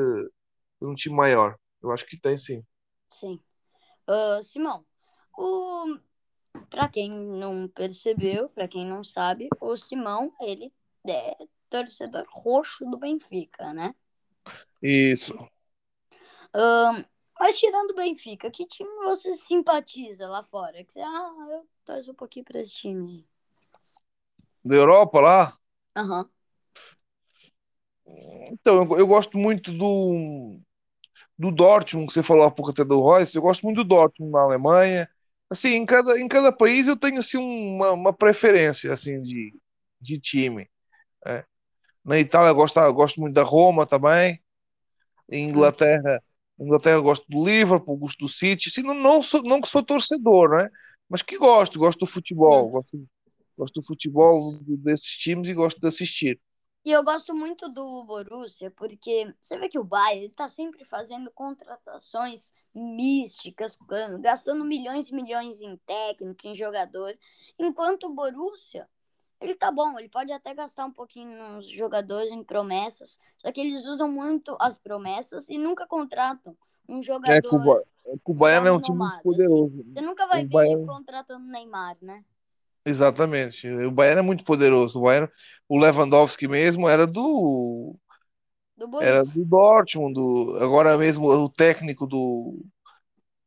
eh, 0.82 0.86
um 0.86 0.96
time 0.96 1.16
maior. 1.16 1.58
Eu 1.82 1.92
acho 1.92 2.06
que 2.06 2.20
tem, 2.20 2.38
sim. 2.38 2.64
Sim. 3.10 3.40
Ah, 4.08 4.42
Simão, 4.44 4.86
o... 5.38 6.00
para 6.70 6.90
quem 6.90 7.12
não 7.12 7.68
percebeu, 7.70 8.50
para 8.50 8.68
quem 8.68 8.86
não 8.88 9.04
sabe, 9.04 9.50
o 9.62 9.78
Simão, 9.78 10.34
ele 10.42 10.74
é 11.08 11.38
torcedor 11.70 12.26
roxo 12.30 12.86
do 12.90 12.98
Benfica, 12.98 13.74
né? 13.74 13.96
Isso. 14.82 15.50
Ah, 16.54 17.04
mas 17.40 17.58
tirando 17.60 17.92
o 17.92 17.96
Benfica, 17.96 18.50
que 18.52 18.66
time 18.66 18.90
você 19.06 19.34
simpatiza 19.36 20.28
lá 20.28 20.44
fora? 20.44 20.84
Que 20.84 20.94
você, 20.94 21.02
ah, 21.02 21.36
eu 21.52 21.68
torço 21.86 22.12
um 22.12 22.16
pouquinho 22.16 22.46
pra 22.46 22.60
esse 22.62 22.74
time 22.74 23.28
Da 24.66 24.76
Europa 24.76 25.22
lá. 25.22 25.58
Aham. 25.96 26.30
Então, 28.52 28.84
eu, 28.84 29.00
eu 29.00 29.08
gosto 29.08 29.38
muito 29.38 29.72
do, 29.72 30.60
do 31.38 31.52
Dortmund, 31.52 32.08
que 32.08 32.14
você 32.14 32.24
falou 32.24 32.44
há 32.44 32.52
pouco 32.52 32.72
até 32.72 32.84
do 32.84 33.00
Royce, 33.00 33.36
eu 33.36 33.42
gosto 33.42 33.64
muito 33.64 33.78
do 33.78 33.84
Dortmund 33.84 34.32
na 34.32 34.42
Alemanha. 34.42 35.10
Assim, 35.50 35.70
em 35.70 35.86
cada, 35.86 36.20
em 36.20 36.28
cada 36.28 36.52
país 36.52 36.88
eu 36.88 36.98
tenho, 36.98 37.20
assim, 37.20 37.38
uma, 37.38 37.92
uma 37.92 38.14
preferência, 38.14 38.94
assim, 38.94 39.22
de, 39.22 39.54
de 40.02 40.20
time. 40.20 40.70
é. 41.26 41.44
Na 42.04 42.20
Itália 42.20 42.50
eu 42.50 42.56
gosto, 42.56 42.80
eu 42.80 42.94
gosto 42.94 43.20
muito 43.20 43.34
da 43.34 43.42
Roma 43.42 43.86
também. 43.88 44.40
Em 45.28 45.50
Inglaterra, 45.50 46.22
Inglaterra 46.60 46.98
eu 46.98 47.04
gosto 47.04 47.26
do 47.28 47.44
Liverpool, 47.44 47.98
gosto 47.98 48.20
do 48.20 48.28
City. 48.28 48.70
Assim, 48.70 48.84
não, 48.84 48.94
não, 48.94 49.24
sou, 49.24 49.42
não 49.42 49.60
que 49.60 49.68
sou 49.68 49.84
torcedor, 49.84 50.50
né? 50.52 50.70
Mas 51.10 51.24
que 51.24 51.36
gosto, 51.38 51.80
gosto 51.80 52.00
do 52.02 52.08
futebol. 52.08 52.70
Gosto, 52.70 53.04
gosto 53.58 53.82
do 53.82 53.86
futebol 53.86 54.56
desses 54.62 55.18
times 55.18 55.50
e 55.50 55.54
gosto 55.56 55.80
de 55.80 55.88
assistir. 55.88 56.40
E 56.86 56.92
eu 56.92 57.04
gosto 57.04 57.34
muito 57.34 57.68
do 57.68 58.04
Borussia, 58.04 58.70
porque 58.70 59.34
você 59.42 59.58
vê 59.58 59.68
que 59.68 59.80
o 59.80 59.84
Bayern 59.84 60.26
ele 60.26 60.34
tá 60.34 60.48
sempre 60.48 60.86
fazendo 60.86 61.32
contratações 61.32 62.54
místicas, 62.74 63.78
gastando 64.22 64.64
milhões 64.64 65.10
e 65.10 65.16
milhões 65.16 65.62
em 65.62 65.76
técnico, 65.78 66.46
em 66.48 66.54
jogador, 66.56 67.18
enquanto 67.58 68.04
o 68.06 68.14
Borussia, 68.14 68.88
ele 69.42 69.56
tá 69.56 69.72
bom, 69.72 69.98
ele 69.98 70.10
pode 70.10 70.32
até 70.32 70.54
gastar 70.54 70.86
um 70.86 70.92
pouquinho 70.92 71.54
nos 71.54 71.68
jogadores, 71.68 72.32
em 72.32 72.44
promessas, 72.44 73.20
só 73.38 73.52
que 73.52 73.62
eles 73.62 73.86
usam 73.86 74.08
muito 74.08 74.56
as 74.60 74.78
promessas 74.78 75.50
e 75.50 75.58
nunca 75.58 75.88
contratam 75.88 76.56
um 76.88 77.00
É 77.00 77.02
jogador 77.02 77.34
é 77.34 77.42
que 77.42 78.20
o 78.26 78.34
Bayern 78.36 78.68
é 78.68 78.72
um 78.72 78.80
time 78.80 78.98
muito 79.00 79.24
poderoso. 79.24 79.84
Você 79.92 80.02
nunca 80.02 80.28
vai 80.28 80.46
O 80.46 80.48
ver 80.48 80.48
ele 80.48 80.54
Bayern- 80.54 80.86
contratando 80.86 81.48
Neymar, 81.48 81.98
né? 82.00 82.24
Exatamente. 82.86 83.68
O 83.68 83.90
Bayern 83.90 84.20
é 84.20 84.22
muito 84.22 84.44
poderoso. 84.44 85.00
O 85.00 85.02
Bayern, 85.02 85.28
o 85.68 85.78
Lewandowski 85.78 86.48
mesmo 86.48 86.88
era 86.88 87.06
do 87.08 87.96
Do 88.78 89.02
era 89.02 89.24
do 89.24 89.46
Dortmund, 89.46 90.14
do- 90.14 90.58
agora 90.62 90.98
mesmo 90.98 91.28
o 91.28 91.50
técnico 91.50 92.06
do 92.08 92.64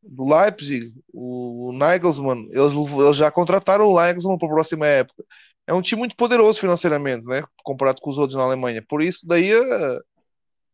do 0.02 0.24
Leipzig, 0.24 0.94
o 1.12 1.72
Nagelsmann, 1.74 2.46
eles, 2.50 2.72
eles 2.72 3.16
já 3.16 3.30
contrataram 3.30 3.86
o 3.88 3.96
Nagelsmann 3.96 4.38
para 4.38 4.46
a 4.48 4.50
próxima 4.52 4.86
época. 4.86 5.24
É 5.66 5.74
um 5.74 5.82
time 5.82 5.98
muito 5.98 6.16
poderoso 6.16 6.58
financeiramente, 6.60 7.26
né? 7.26 7.42
Comparado 7.62 8.00
com 8.00 8.08
os 8.08 8.16
outros 8.16 8.36
na 8.38 8.44
Alemanha. 8.44 8.82
Por 8.88 9.02
isso 9.02 9.26
daí 9.26 9.52
a, 9.52 10.00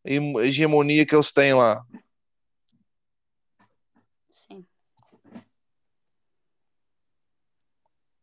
a 0.05 0.45
hegemonia 0.45 1.05
que 1.05 1.15
eles 1.15 1.31
têm 1.33 1.53
lá. 1.53 1.83
Sim. 4.29 4.65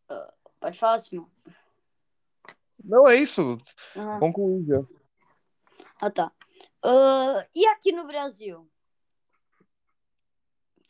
Ah, 0.08 0.32
pode 0.60 0.78
falar, 0.78 0.98
Simão. 1.00 1.28
Não 2.84 3.08
é 3.08 3.16
isso. 3.16 3.58
Aham. 3.96 4.20
Concluí 4.20 4.64
já. 4.66 4.82
Ah, 6.00 6.10
tá. 6.10 6.32
Ah, 6.84 7.46
e 7.54 7.66
aqui 7.66 7.92
no 7.92 8.06
Brasil? 8.06 8.68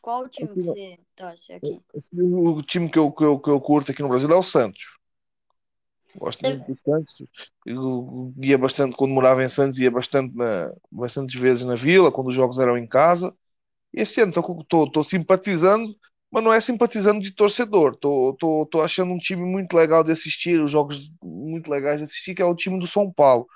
Qual 0.01 0.23
o 0.23 0.29
time 0.29 0.49
Aqui 0.51 0.59
que 0.59 0.65
você 0.65 0.99
torce 1.15 1.53
aqui? 1.53 1.81
O 2.11 2.61
time 2.63 2.89
que 2.89 2.99
eu, 2.99 3.11
que 3.11 3.23
eu, 3.23 3.39
que 3.39 3.49
eu 3.49 3.61
curto 3.61 3.91
aqui 3.91 4.01
no 4.01 4.09
Brasil 4.09 4.29
é 4.29 4.35
o 4.35 4.43
Santos. 4.43 4.85
Gosto 6.15 6.41
Você- 6.41 6.49
muito 6.57 6.73
do 6.73 6.79
Santos. 6.83 7.23
Eu 7.65 8.33
ia 8.37 8.57
bastante 8.57 8.95
quando 8.95 9.11
morava 9.13 9.43
em 9.43 9.49
Santos, 9.49 9.79
ia 9.79 9.89
bastante 9.89 10.35
na, 10.35 10.73
bastantes 10.91 11.39
vezes 11.39 11.63
na 11.63 11.75
Vila, 11.75 12.11
quando 12.11 12.27
os 12.27 12.35
jogos 12.35 12.59
eram 12.59 12.77
em 12.77 12.85
casa. 12.87 13.35
E 13.93 14.01
esse 14.01 14.21
ano 14.21 14.31
estou 14.31 15.03
simpatizando, 15.03 15.95
mas 16.33 16.43
não 16.43 16.51
é 16.51 16.59
simpatizando 16.59 17.21
de 17.21 17.29
torcedor. 17.29 17.93
Estou 17.93 18.81
achando 18.83 19.13
um 19.13 19.19
time 19.19 19.43
muito 19.43 19.71
legal 19.73 20.03
de 20.03 20.11
assistir, 20.11 20.59
os 20.59 20.71
jogos 20.71 20.99
muito 21.21 21.69
legais 21.69 21.99
de 21.99 22.05
assistir, 22.05 22.33
que 22.33 22.41
é 22.41 22.45
o 22.45 22.55
time 22.55 22.79
do 22.79 22.87
São 22.87 23.11
Paulo. 23.11 23.47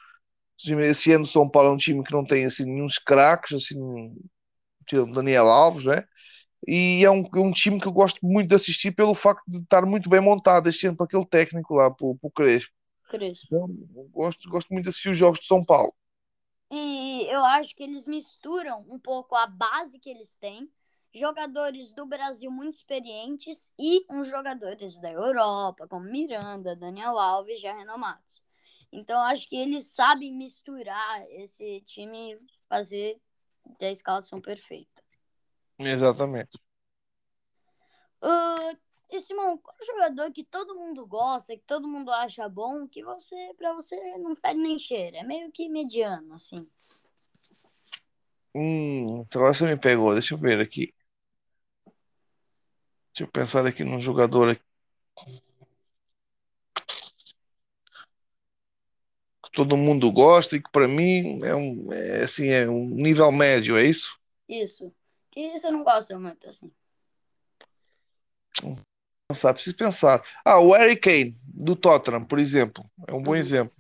Esse 0.63 1.11
ano 1.11 1.23
o 1.23 1.27
São 1.27 1.49
Paulo 1.49 1.69
é 1.69 1.71
um 1.71 1.77
time 1.77 2.03
que 2.03 2.13
não 2.13 2.23
tem 2.23 2.45
assim, 2.45 2.65
nenhum 2.65 2.85
craques, 3.03 3.55
assim, 3.55 4.15
tirando 4.85 5.11
Daniel 5.11 5.47
Alves, 5.47 5.85
né? 5.85 6.03
E 6.67 7.03
é 7.03 7.09
um, 7.09 7.23
é 7.23 7.39
um 7.39 7.51
time 7.51 7.81
que 7.81 7.87
eu 7.87 7.91
gosto 7.91 8.19
muito 8.21 8.49
de 8.49 8.55
assistir 8.55 8.91
pelo 8.91 9.15
facto 9.15 9.41
de 9.47 9.57
estar 9.57 9.83
muito 9.83 10.07
bem 10.07 10.21
montado 10.21 10.69
este 10.69 10.85
ano 10.85 10.97
para 10.97 11.07
aquele 11.07 11.25
técnico 11.25 11.73
lá, 11.73 11.89
para 11.89 12.05
o 12.05 12.31
Crespo. 12.31 12.71
Crespo. 13.09 13.47
Então, 13.47 13.67
gosto, 14.11 14.47
gosto 14.49 14.71
muito 14.71 14.83
de 14.83 14.89
assistir 14.89 15.09
os 15.09 15.17
jogos 15.17 15.39
de 15.39 15.47
São 15.47 15.65
Paulo. 15.65 15.91
E 16.71 17.25
eu 17.27 17.43
acho 17.43 17.75
que 17.75 17.81
eles 17.81 18.05
misturam 18.05 18.85
um 18.87 18.99
pouco 18.99 19.35
a 19.35 19.47
base 19.47 19.97
que 19.97 20.11
eles 20.11 20.35
têm, 20.35 20.69
jogadores 21.13 21.93
do 21.93 22.05
Brasil 22.05 22.51
muito 22.51 22.75
experientes 22.75 23.69
e 23.77 24.05
uns 24.09 24.27
jogadores 24.27 24.99
da 24.99 25.11
Europa, 25.11 25.87
como 25.87 26.09
Miranda, 26.09 26.75
Daniel 26.75 27.17
Alves, 27.17 27.61
já 27.61 27.75
renomados. 27.75 28.43
Então, 28.91 29.19
acho 29.21 29.49
que 29.49 29.55
eles 29.55 29.87
sabem 29.87 30.33
misturar 30.33 31.25
esse 31.29 31.81
time 31.81 32.33
e 32.33 32.39
fazer 32.69 33.19
a 33.81 33.91
escalação 33.91 34.39
perfeita. 34.39 35.03
Exatamente. 35.79 36.57
Ah, 38.21 38.75
e 39.09 39.19
Simão, 39.19 39.57
qual 39.57 39.75
jogador 39.85 40.31
que 40.31 40.43
todo 40.43 40.75
mundo 40.75 41.05
gosta, 41.05 41.55
que 41.55 41.63
todo 41.65 41.87
mundo 41.87 42.11
acha 42.11 42.47
bom, 42.49 42.87
que 42.87 43.03
você, 43.03 43.53
pra 43.57 43.73
você, 43.73 43.95
não 44.17 44.35
fede 44.35 44.59
nem 44.59 44.79
cheira? 44.79 45.17
É 45.17 45.23
meio 45.23 45.51
que 45.51 45.69
mediano, 45.69 46.33
assim. 46.33 46.67
Hum, 48.55 49.23
agora 49.33 49.53
você 49.53 49.65
me 49.65 49.77
pegou, 49.77 50.13
deixa 50.13 50.33
eu 50.33 50.37
ver 50.37 50.59
aqui. 50.59 50.93
Deixa 53.17 53.23
eu 53.23 53.31
pensar 53.31 53.65
aqui 53.65 53.83
num 53.83 53.99
jogador 53.99 54.49
aqui 54.51 54.61
que 59.43 59.51
todo 59.53 59.75
mundo 59.75 60.11
gosta 60.11 60.55
e 60.55 60.61
que 60.61 60.69
para 60.71 60.87
mim 60.87 61.43
é 61.43 61.55
um, 61.55 61.91
é, 61.91 62.25
assim, 62.25 62.49
é 62.49 62.69
um 62.69 62.85
nível 62.85 63.31
médio, 63.31 63.75
é 63.75 63.85
isso? 63.85 64.15
Isso. 64.47 64.93
Que 65.31 65.49
você 65.49 65.71
não 65.71 65.83
gosta 65.83 66.19
muito, 66.19 66.47
assim. 66.47 66.71
Pensar, 69.27 69.55
preciso 69.55 69.75
pensar. 69.75 70.23
Ah, 70.45 70.59
o 70.59 70.73
Harry 70.73 70.95
Kane, 70.95 71.35
do 71.43 71.75
Tottenham, 71.75 72.23
por 72.23 72.37
exemplo, 72.37 72.85
é 73.07 73.13
um 73.15 73.23
bom 73.23 73.31
Uhum. 73.31 73.37
exemplo. 73.37 73.75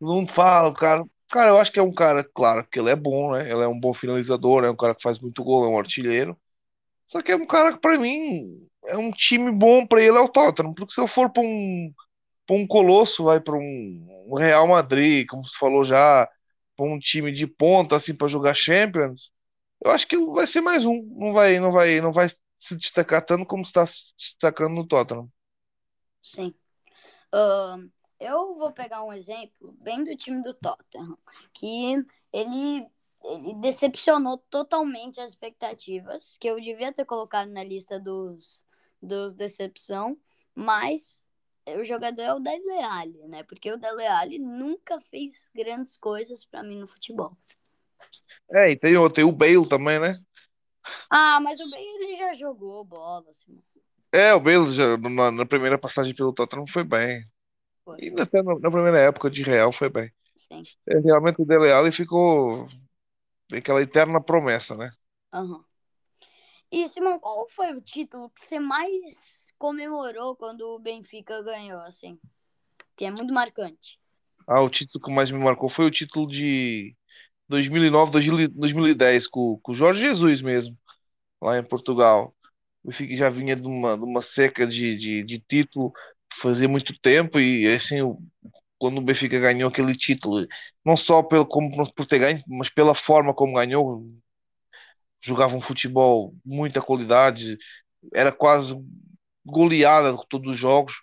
Mundo 0.00 0.32
fala, 0.32 0.72
cara 0.72 1.04
Cara, 1.28 1.50
eu 1.50 1.58
acho 1.58 1.72
que 1.72 1.78
é 1.78 1.82
um 1.82 1.92
cara, 1.94 2.24
claro, 2.24 2.64
que 2.66 2.78
ele 2.78 2.90
é 2.90 2.96
bom, 2.96 3.32
né? 3.32 3.50
Ele 3.50 3.62
é 3.62 3.68
um 3.68 3.78
bom 3.78 3.94
finalizador, 3.94 4.64
é 4.64 4.70
um 4.70 4.76
cara 4.76 4.96
que 4.96 5.02
faz 5.02 5.18
muito 5.20 5.42
gol, 5.44 5.64
é 5.64 5.68
um 5.68 5.78
artilheiro. 5.78 6.36
Só 7.10 7.20
que 7.22 7.32
é 7.32 7.36
um 7.36 7.46
cara 7.46 7.72
que, 7.72 7.80
pra 7.80 7.98
mim, 7.98 8.68
é 8.86 8.96
um 8.96 9.10
time 9.10 9.50
bom 9.50 9.84
pra 9.86 10.02
ele, 10.02 10.16
é 10.16 10.20
o 10.20 10.28
Tottenham. 10.28 10.72
Porque 10.74 10.94
se 10.94 11.00
eu 11.00 11.08
for 11.08 11.30
pra 11.30 11.42
um, 11.42 11.92
pra 12.46 12.56
um 12.56 12.66
colosso, 12.66 13.24
vai 13.24 13.40
pra 13.40 13.56
um, 13.56 14.26
um 14.28 14.34
Real 14.36 14.66
Madrid, 14.68 15.26
como 15.28 15.46
você 15.46 15.58
falou 15.58 15.84
já, 15.84 16.28
pra 16.76 16.86
um 16.86 16.98
time 16.98 17.32
de 17.32 17.46
ponta, 17.46 17.96
assim, 17.96 18.14
pra 18.14 18.28
jogar 18.28 18.54
Champions, 18.54 19.30
eu 19.84 19.90
acho 19.90 20.06
que 20.06 20.16
vai 20.26 20.46
ser 20.46 20.60
mais 20.60 20.84
um. 20.86 21.02
Não 21.16 21.32
vai, 21.32 21.58
não 21.58 21.72
vai, 21.72 22.00
não 22.00 22.12
vai 22.12 22.28
se 22.60 22.76
destacar 22.76 23.24
tanto 23.24 23.46
como 23.46 23.62
está 23.62 23.86
se 23.86 24.14
destacando 24.16 24.74
no 24.74 24.86
Tottenham. 24.86 25.28
Sim. 26.22 26.54
Ahn, 27.32 27.88
eu 28.20 28.56
vou 28.56 28.72
pegar 28.72 29.02
um 29.02 29.12
exemplo 29.12 29.74
bem 29.80 30.04
do 30.04 30.16
time 30.16 30.42
do 30.42 30.54
Tottenham, 30.54 31.18
que 31.54 31.96
ele, 32.32 32.86
ele 33.24 33.54
decepcionou 33.54 34.38
totalmente 34.50 35.20
as 35.20 35.32
expectativas, 35.32 36.36
que 36.40 36.48
eu 36.48 36.60
devia 36.60 36.92
ter 36.92 37.04
colocado 37.04 37.50
na 37.50 37.64
lista 37.64 37.98
dos, 38.00 38.64
dos 39.02 39.32
decepção, 39.34 40.18
mas 40.54 41.20
o 41.66 41.84
jogador 41.84 42.22
é 42.22 42.34
o 42.34 42.40
Dele 42.40 42.80
Alli, 42.82 43.28
né? 43.28 43.42
Porque 43.44 43.70
o 43.72 43.76
Dele 43.78 44.06
Alli 44.06 44.38
nunca 44.38 45.00
fez 45.00 45.48
grandes 45.54 45.96
coisas 45.96 46.44
pra 46.44 46.62
mim 46.62 46.78
no 46.80 46.88
futebol. 46.88 47.36
É, 48.52 48.70
e 48.72 48.76
tem, 48.76 48.96
o- 48.96 49.08
tem 49.10 49.24
o 49.24 49.32
Bale 49.32 49.68
também, 49.68 49.98
né? 50.00 50.18
Ah, 51.08 51.40
mas 51.40 51.60
o 51.60 51.68
Bale 51.70 51.84
ele 51.84 52.16
já 52.16 52.34
jogou 52.34 52.84
bola, 52.84 53.30
assim. 53.30 53.62
É, 54.12 54.34
o 54.34 54.40
Bale 54.40 54.70
já, 54.72 54.96
na, 54.98 55.30
na 55.30 55.46
primeira 55.46 55.78
passagem 55.78 56.14
pelo 56.14 56.32
Tottenham 56.32 56.66
foi 56.66 56.82
bem. 56.84 57.22
Foi, 57.84 57.98
E 57.98 58.10
até 58.20 58.42
na, 58.42 58.58
na 58.58 58.70
primeira 58.72 58.98
época 59.00 59.30
de 59.30 59.42
Real 59.42 59.72
foi 59.72 59.90
bem. 59.90 60.12
sim. 60.36 60.66
É, 60.88 60.98
realmente 61.00 61.42
o 61.42 61.46
Dele 61.46 61.72
Alli 61.72 61.92
ficou 61.92 62.68
aquela 63.58 63.82
eterna 63.82 64.22
promessa, 64.22 64.76
né? 64.76 64.90
Aham. 65.32 65.64
E, 66.70 66.88
Simão, 66.88 67.18
qual 67.18 67.48
foi 67.50 67.72
o 67.74 67.80
título 67.80 68.30
que 68.30 68.40
você 68.40 68.58
mais 68.58 69.52
comemorou 69.58 70.36
quando 70.36 70.62
o 70.62 70.78
Benfica 70.78 71.42
ganhou, 71.42 71.80
assim? 71.82 72.18
Que 72.96 73.06
é 73.06 73.10
muito 73.10 73.32
marcante. 73.34 73.98
Ah, 74.46 74.60
o 74.62 74.68
título 74.70 75.04
que 75.04 75.12
mais 75.12 75.30
me 75.30 75.38
marcou 75.38 75.68
foi 75.68 75.86
o 75.86 75.90
título 75.90 76.26
de 76.28 76.96
2009, 77.48 78.12
2010, 78.12 79.26
com, 79.28 79.58
com 79.62 79.72
o 79.72 79.74
Jorge 79.74 80.00
Jesus 80.00 80.42
mesmo, 80.42 80.76
lá 81.42 81.58
em 81.58 81.64
Portugal. 81.64 82.34
O 82.84 82.88
Benfica 82.90 83.16
já 83.16 83.30
vinha 83.30 83.56
de 83.56 83.66
uma, 83.68 83.96
de 83.98 84.04
uma 84.04 84.22
seca 84.22 84.66
de, 84.66 84.96
de, 84.98 85.24
de 85.24 85.40
título 85.40 85.92
fazia 86.40 86.68
muito 86.68 86.98
tempo 87.00 87.40
e 87.40 87.66
assim, 87.68 88.02
o- 88.02 88.18
quando 88.80 88.98
o 88.98 89.02
Benfica 89.02 89.40
ganhou 89.40 89.70
aquele 89.70 89.96
título, 89.96 90.48
não 90.86 90.96
só 90.98 91.22
pelo, 91.24 91.46
como, 91.46 91.70
por 91.94 92.06
ter 92.06 92.20
ganho, 92.20 92.44
mas 92.48 92.70
pela 92.70 92.96
forma 92.96 93.34
como 93.34 93.54
ganhou, 93.56 94.04
jogava 95.22 95.56
um 95.56 95.60
futebol 95.60 96.34
muita 96.44 96.80
qualidade, 96.82 97.58
era 98.14 98.32
quase 98.32 98.74
goleada 99.46 100.16
de 100.16 100.26
todos 100.28 100.54
os 100.54 100.58
jogos 100.60 100.94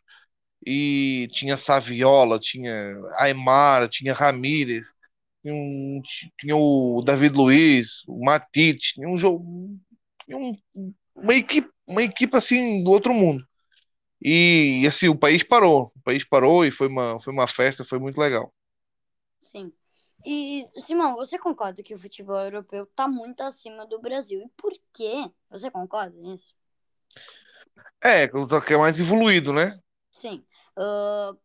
e 0.66 1.28
tinha 1.34 1.58
Saviola, 1.58 2.40
tinha 2.40 2.74
Aimar, 3.20 3.90
tinha 3.90 4.14
Ramírez, 4.14 4.88
tinha, 5.44 5.54
um- 5.56 6.02
tinha 6.40 6.56
o 6.58 7.04
David 7.04 7.36
Luiz, 7.38 8.04
o 8.08 8.24
Matite, 8.26 8.94
tinha 8.96 9.10
um 9.10 9.18
jogo, 9.18 9.46
tinha 10.26 10.38
um- 10.38 10.58
uma 11.16 11.36
equipe, 11.36 11.70
uma 11.88 12.04
equipe 12.04 12.36
assim 12.38 12.84
do 12.84 12.92
outro 12.92 13.14
mundo. 13.14 13.46
E, 14.22 14.84
assim, 14.88 15.08
o 15.08 15.18
país 15.18 15.44
parou, 15.44 15.92
o 15.96 16.02
país 16.02 16.24
parou 16.24 16.66
e 16.66 16.72
foi 16.72 16.88
uma, 16.88 17.20
foi 17.20 17.32
uma 17.32 17.48
festa, 17.48 17.86
foi 17.86 18.00
muito 18.00 18.20
legal. 18.20 18.54
Sim. 19.40 19.72
E, 20.26 20.66
Simão, 20.78 21.16
você 21.16 21.38
concorda 21.38 21.84
que 21.84 21.94
o 21.94 22.00
futebol 22.00 22.40
europeu 22.40 22.86
tá 22.88 23.08
muito 23.08 23.42
acima 23.42 23.86
do 23.86 24.00
Brasil? 24.00 24.42
E 24.42 24.50
por 24.58 24.74
quê? 24.92 25.30
Você 25.50 25.70
concorda 25.70 26.18
nisso? 26.18 26.56
É, 28.04 28.28
que 28.28 28.74
é 28.74 28.78
mais 28.78 29.00
evoluído, 29.00 29.54
né? 29.54 29.80
Sim. 30.12 30.44
Ah, 30.76 31.36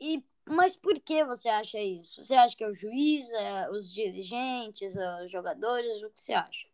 e, 0.00 0.24
mas 0.48 0.76
por 0.76 0.98
que 1.00 1.24
você 1.24 1.48
acha 1.48 1.78
isso? 1.78 2.24
Você 2.24 2.34
acha 2.34 2.56
que 2.56 2.64
é 2.64 2.68
o 2.68 2.74
juiz, 2.74 3.28
é 3.30 3.70
os 3.70 3.92
dirigentes, 3.92 4.96
é 4.96 5.24
os 5.24 5.30
jogadores? 5.30 6.02
O 6.02 6.10
que 6.10 6.20
você 6.20 6.32
acha? 6.32 6.66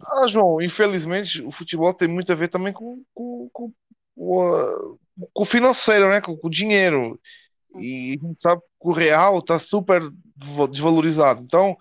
Ah, 0.00 0.28
João, 0.28 0.60
infelizmente 0.62 1.42
o 1.42 1.50
futebol 1.50 1.92
tem 1.92 2.08
muito 2.08 2.32
a 2.32 2.34
ver 2.34 2.48
também 2.48 2.72
com, 2.72 3.04
com, 3.12 3.48
com, 3.52 3.72
com 4.18 5.42
o 5.42 5.44
financeiro, 5.44 6.08
né? 6.08 6.20
Com, 6.20 6.36
com 6.36 6.48
o 6.48 6.50
dinheiro. 6.50 7.18
E 7.78 8.18
a 8.20 8.26
gente 8.26 8.40
sabe 8.40 8.60
que 8.60 8.88
o 8.88 8.92
real 8.92 9.38
está 9.38 9.58
super 9.58 10.02
desvalorizado. 10.70 11.42
Então, 11.42 11.76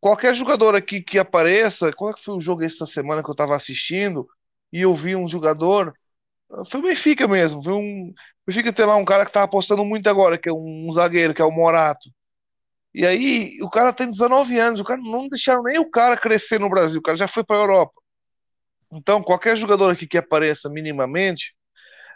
qualquer 0.00 0.34
jogador 0.34 0.74
aqui 0.74 1.00
que 1.00 1.18
apareça, 1.18 1.92
qual 1.92 2.10
é 2.10 2.14
que 2.14 2.24
foi 2.24 2.36
o 2.36 2.40
jogo 2.40 2.64
essa 2.64 2.86
semana 2.86 3.22
que 3.22 3.30
eu 3.30 3.32
estava 3.32 3.56
assistindo 3.56 4.26
e 4.72 4.80
eu 4.82 4.94
vi 4.94 5.14
um 5.16 5.28
jogador, 5.28 5.94
foi 6.70 6.80
o 6.80 6.82
Benfica 6.82 7.28
mesmo, 7.28 7.62
foi 7.62 7.72
um, 7.72 8.12
Benfica 8.46 8.72
tem 8.72 8.86
lá 8.86 8.96
um 8.96 9.04
cara 9.04 9.26
que 9.26 9.32
tá 9.32 9.42
apostando 9.42 9.84
muito 9.84 10.08
agora, 10.08 10.38
que 10.38 10.48
é 10.48 10.52
um 10.52 10.90
zagueiro, 10.92 11.34
que 11.34 11.42
é 11.42 11.44
o 11.44 11.52
Morato. 11.52 12.08
E 12.94 13.06
aí, 13.06 13.58
o 13.62 13.70
cara 13.70 13.92
tem 13.92 14.10
19 14.10 14.58
anos, 14.58 14.80
o 14.80 14.84
cara 14.84 15.00
não 15.00 15.28
deixaram 15.28 15.62
nem 15.62 15.78
o 15.78 15.90
cara 15.90 16.16
crescer 16.16 16.58
no 16.58 16.70
Brasil, 16.70 17.00
o 17.00 17.02
cara 17.02 17.16
já 17.16 17.28
foi 17.28 17.44
para 17.44 17.56
Europa. 17.56 17.92
Então, 18.92 19.22
qualquer 19.22 19.56
jogador 19.56 19.90
aqui 19.90 20.06
que 20.06 20.16
apareça 20.16 20.68
minimamente, 20.70 21.54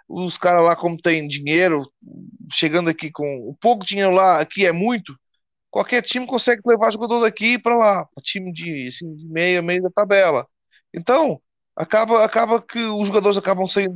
os 0.09 0.39
caras 0.39 0.65
lá, 0.65 0.77
como 0.77 1.01
tem 1.01 1.29
dinheiro, 1.29 1.91
chegando 2.53 2.91
aqui 2.91 3.11
com 3.11 3.49
o 3.49 3.57
pouco 3.61 3.85
dinheiro 3.85 4.13
lá, 4.13 4.41
aqui 4.41 4.67
é 4.67 4.73
muito, 4.73 5.15
qualquer 5.71 6.03
time 6.03 6.27
consegue 6.27 6.61
levar 6.67 6.93
jogador 6.93 7.21
daqui 7.21 7.59
para 7.59 7.77
lá, 7.77 8.09
time 8.23 8.53
de, 8.53 8.89
assim, 8.89 9.15
de 9.17 9.27
meia, 9.27 9.63
meio 9.63 9.83
da 9.83 9.91
tabela. 9.91 10.47
Então, 10.95 11.41
acaba, 11.75 12.25
acaba 12.25 12.63
que 12.63 12.79
os 12.79 13.09
jogadores 13.09 13.39
acabam 13.39 13.67
sem, 13.67 13.89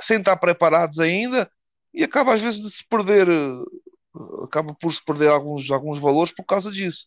sem 0.00 0.18
estar 0.18 0.36
preparados 0.36 0.98
ainda 0.98 1.50
e 1.92 2.04
acaba 2.04 2.34
às 2.34 2.42
vezes 2.42 2.60
de 2.60 2.70
se 2.70 2.86
perder, 2.86 3.26
acaba 4.42 4.74
por 4.74 4.92
se 4.92 5.02
perder 5.04 5.30
alguns, 5.30 5.70
alguns 5.70 5.98
valores 5.98 6.34
por 6.34 6.44
causa 6.44 6.70
disso. 6.70 7.06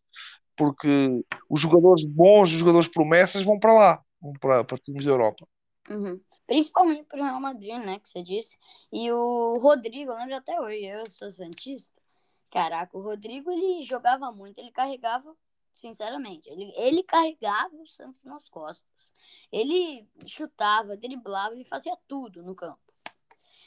Porque 0.56 1.24
os 1.50 1.62
jogadores 1.62 2.06
bons, 2.06 2.52
os 2.52 2.60
jogadores 2.60 2.88
promessas 2.88 3.44
vão 3.44 3.60
para 3.60 3.74
lá, 3.74 4.02
vão 4.20 4.34
para, 4.34 4.64
para 4.64 4.78
times 4.80 5.06
da 5.06 5.12
Europa. 5.12 5.48
Uhum. 5.90 6.20
Principalmente 6.46 7.04
pro 7.04 7.24
Real 7.24 7.40
Madrid, 7.40 7.78
né, 7.80 8.00
que 8.00 8.10
você 8.10 8.22
disse. 8.22 8.58
E 8.92 9.12
o 9.12 9.58
Rodrigo, 9.58 10.12
eu 10.12 10.18
lembro 10.18 10.36
até 10.36 10.60
hoje, 10.60 10.86
eu 10.86 11.10
sou 11.10 11.32
santista. 11.32 12.02
Caraca, 12.52 12.98
o 12.98 13.02
Rodrigo, 13.02 13.52
ele 13.52 13.84
jogava 13.86 14.32
muito, 14.32 14.60
ele 14.60 14.72
carregava, 14.72 15.36
sinceramente, 15.74 16.50
ele, 16.50 16.74
ele 16.76 17.04
carregava 17.04 17.76
o 17.76 17.86
Santos 17.86 18.24
nas 18.24 18.48
costas. 18.48 19.14
Ele 19.52 20.08
chutava, 20.26 20.98
driblava, 20.98 21.54
ele 21.54 21.66
fazia 21.66 21.96
tudo 22.08 22.42
no 22.44 22.56
campo. 22.56 22.80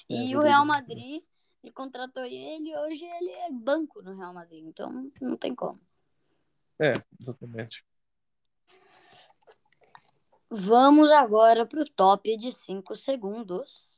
E 0.08 0.34
É, 0.34 0.36
o 0.36 0.40
Real 0.40 0.64
Madrid, 0.64 1.22
ele 1.62 1.72
contratou 1.72 2.24
ele 2.24 2.70
e 2.70 2.76
hoje 2.76 3.04
ele 3.04 3.30
é 3.30 3.52
banco 3.52 4.02
no 4.02 4.14
Real 4.14 4.32
Madrid, 4.32 4.64
então 4.64 5.10
não 5.20 5.36
tem 5.36 5.54
como. 5.54 5.80
É, 6.80 6.94
exatamente. 7.18 7.84
Vamos 10.52 11.12
agora 11.12 11.64
pro 11.64 11.84
top 11.84 12.36
de 12.36 12.50
5 12.50 12.96
segundos. 12.96 13.88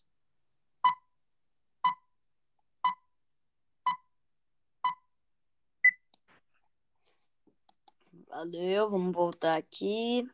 Valeu, 8.29 8.91
vamos 8.91 9.15
voltar 9.15 9.57
aqui. 9.57 10.29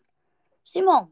Simão, 0.65 1.09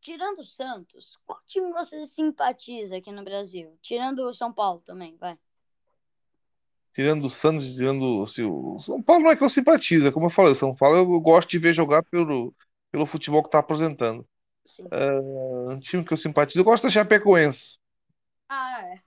tirando 0.00 0.38
o 0.40 0.44
Santos, 0.44 1.18
qual 1.26 1.40
time 1.44 1.72
você 1.72 2.06
simpatiza 2.06 2.96
aqui 2.96 3.10
no 3.10 3.24
Brasil? 3.24 3.76
Tirando 3.82 4.20
o 4.20 4.32
São 4.32 4.52
Paulo 4.52 4.80
também, 4.86 5.16
vai. 5.16 5.36
Tirando 6.92 7.24
o 7.24 7.30
Santos, 7.30 7.74
tirando 7.74 8.22
assim, 8.22 8.44
o 8.44 8.80
São 8.80 9.02
Paulo 9.02 9.24
não 9.24 9.30
é 9.32 9.36
que 9.36 9.42
eu 9.42 9.50
simpatizo, 9.50 10.06
é 10.06 10.12
como 10.12 10.26
eu 10.26 10.30
falei, 10.30 10.52
o 10.52 10.56
São 10.56 10.72
Paulo 10.72 10.98
eu 10.98 11.20
gosto 11.20 11.50
de 11.50 11.58
ver 11.58 11.74
jogar 11.74 12.04
pelo, 12.04 12.54
pelo 12.94 13.06
futebol 13.06 13.42
que 13.42 13.48
está 13.48 13.58
apresentando. 13.58 14.24
Sim. 14.66 14.88
Um 15.68 15.80
time 15.80 16.04
que 16.04 16.12
eu 16.12 16.16
simpatizo, 16.16 16.60
eu 16.60 16.64
gosto 16.64 16.84
da 16.84 16.90
Chapecoense. 16.90 17.76
Ah, 18.48 18.82
é. 18.84 19.02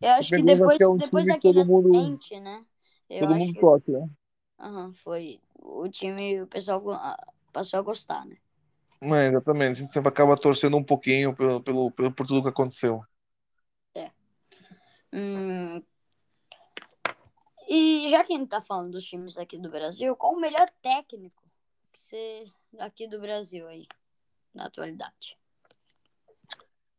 Eu 0.00 0.10
acho 0.10 0.34
que 0.34 0.42
depois, 0.42 0.80
é 0.80 0.88
um 0.88 0.96
depois 0.98 1.26
daquele 1.26 1.62
mundo- 1.62 1.92
acidente, 1.92 2.40
né? 2.40 2.66
Eu 3.08 3.24
Todo 3.24 3.34
acho 3.34 3.38
mundo 3.38 3.54
que 3.54 3.92
né? 3.92 4.08
aham, 4.58 4.92
foi 4.94 5.40
o 5.54 5.88
time, 5.88 6.42
o 6.42 6.46
pessoal 6.46 6.82
ah, 6.92 7.16
passou 7.52 7.78
a 7.78 7.82
gostar, 7.82 8.24
né? 8.26 8.36
É, 9.02 9.28
exatamente, 9.28 9.72
a 9.72 9.80
gente 9.82 9.92
sempre 9.92 10.08
acaba 10.08 10.36
torcendo 10.36 10.76
um 10.76 10.82
pouquinho 10.84 11.34
pelo, 11.36 11.62
pelo, 11.62 11.90
pelo, 11.92 12.12
por 12.12 12.26
tudo 12.26 12.42
que 12.42 12.48
aconteceu. 12.48 13.02
Hum, 15.12 15.82
E 17.68 18.08
já 18.10 18.24
que 18.24 18.32
a 18.32 18.38
gente 18.38 18.48
tá 18.48 18.62
falando 18.62 18.92
dos 18.92 19.04
times 19.04 19.36
aqui 19.38 19.58
do 19.58 19.70
Brasil, 19.70 20.14
qual 20.16 20.34
o 20.34 20.40
melhor 20.40 20.70
técnico 20.82 21.42
que 21.92 21.98
você 22.00 22.46
aqui 22.78 23.06
do 23.06 23.20
Brasil 23.20 23.66
aí, 23.66 23.86
na 24.54 24.66
atualidade? 24.66 25.36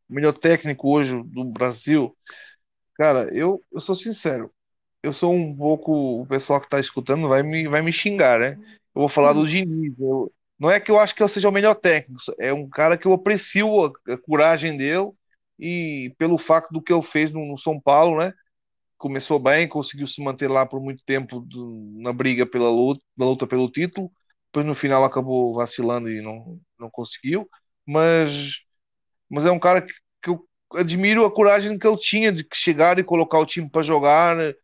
O 0.10 0.14
melhor 0.14 0.34
técnico 0.38 0.90
hoje 0.90 1.22
do 1.24 1.44
Brasil, 1.46 2.16
cara, 2.96 3.30
eu, 3.36 3.62
eu 3.72 3.82
sou 3.82 3.96
sincero, 3.96 4.52
eu 5.04 5.12
sou 5.14 5.34
um 5.34 5.56
pouco. 5.56 6.22
O 6.22 6.26
pessoal 6.28 6.62
que 6.62 6.70
tá 6.70 6.80
escutando 6.80 7.28
vai 7.28 7.44
me, 7.44 7.68
vai 7.68 7.82
me 7.82 7.92
xingar, 7.92 8.40
né? 8.40 8.58
Eu 8.96 9.02
vou 9.02 9.10
falar 9.10 9.34
do 9.34 9.42
Hum. 9.42 9.46
Diniz. 9.46 9.94
Eu- 10.00 10.32
não 10.60 10.72
é 10.72 10.80
que 10.80 10.90
eu 10.90 11.00
acho 11.00 11.14
que 11.14 11.22
eu 11.22 11.30
seja 11.30 11.50
o 11.50 11.52
melhor 11.52 11.76
técnico, 11.76 12.20
é 12.40 12.52
um 12.52 12.68
cara 12.68 12.98
que 12.98 13.06
eu 13.08 13.14
aprecio 13.14 13.86
a, 13.86 14.14
a 14.14 14.18
coragem 14.18 14.76
dele 14.76 15.12
e 15.60 16.16
pelo 16.18 16.38
facto 16.40 16.72
do 16.72 16.82
que 16.82 16.92
ele 16.92 17.04
fez 17.04 17.30
no, 17.32 17.46
no 17.46 17.58
São 17.60 17.80
Paulo, 17.80 18.18
né? 18.18 18.34
Começou 18.98 19.38
bem, 19.40 19.68
conseguiu 19.68 20.08
se 20.08 20.24
manter 20.24 20.48
lá 20.48 20.66
por 20.66 20.82
muito 20.82 21.04
tempo 21.06 21.42
do- 21.42 21.92
na 21.98 22.12
briga 22.12 22.46
pela 22.48 22.70
luta, 22.72 23.02
na 23.16 23.26
luta 23.26 23.46
pelo 23.46 23.70
título. 23.70 24.12
Depois 24.58 24.66
no 24.66 24.74
final 24.74 25.04
acabou 25.04 25.54
vacilando 25.54 26.10
e 26.10 26.20
não, 26.20 26.60
não 26.80 26.90
conseguiu. 26.90 27.48
Mas, 27.86 28.54
mas 29.30 29.46
é 29.46 29.52
um 29.52 29.60
cara 29.60 29.84
que, 29.84 29.94
que 30.24 30.32
eu 30.32 30.44
admiro 30.74 31.24
a 31.24 31.32
coragem 31.32 31.78
que 31.78 31.88
ele 31.88 31.98
tinha 31.98 32.32
de 32.32 32.44
chegar 32.52 32.98
e 32.98 33.04
colocar 33.04 33.38
o 33.38 33.46
time 33.46 33.70
para 33.70 33.84
jogar, 33.84 34.36
eh, 34.40 34.56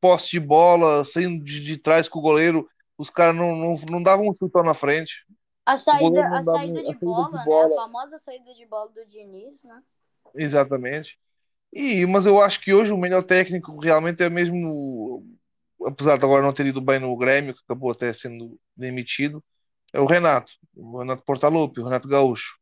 posse 0.00 0.30
de 0.30 0.40
bola, 0.40 1.04
saindo 1.04 1.44
de, 1.44 1.60
de 1.60 1.76
trás 1.76 2.08
com 2.08 2.18
o 2.18 2.22
goleiro. 2.22 2.68
Os 2.98 3.08
caras 3.08 3.36
não, 3.36 3.54
não, 3.54 3.76
não 3.88 4.02
davam 4.02 4.28
um 4.28 4.34
chutão 4.34 4.64
na 4.64 4.74
frente. 4.74 5.24
A 5.64 5.76
saída, 5.76 6.26
a 6.26 6.42
saída 6.42 6.80
a 6.80 6.82
de 6.82 6.86
saída 6.86 6.92
de 6.92 7.04
bola, 7.04 7.30
né? 7.30 7.44
bola. 7.44 7.74
A 7.74 7.84
famosa 7.84 8.18
saída 8.18 8.52
de 8.52 8.66
bola 8.66 8.90
do 8.90 9.06
Diniz, 9.06 9.62
né? 9.62 9.80
Exatamente. 10.34 11.16
E, 11.72 12.04
mas 12.04 12.26
eu 12.26 12.42
acho 12.42 12.60
que 12.60 12.74
hoje 12.74 12.90
o 12.90 12.98
melhor 12.98 13.22
técnico 13.22 13.78
realmente 13.78 14.24
é 14.24 14.28
mesmo, 14.28 15.24
apesar 15.86 16.18
de 16.18 16.24
agora 16.24 16.42
não 16.42 16.52
ter 16.52 16.66
ido 16.66 16.80
bem 16.80 16.98
no 16.98 17.16
Grêmio, 17.16 17.54
que 17.54 17.62
acabou 17.64 17.90
até 17.90 18.12
sendo 18.12 18.58
demitido, 18.76 19.42
é 19.92 20.00
o 20.00 20.06
Renato, 20.06 20.52
o 20.76 20.98
Renato 20.98 21.24
Portaluppi, 21.24 21.80
o 21.80 21.84
Renato 21.84 22.08
Gaúcho. 22.08 22.60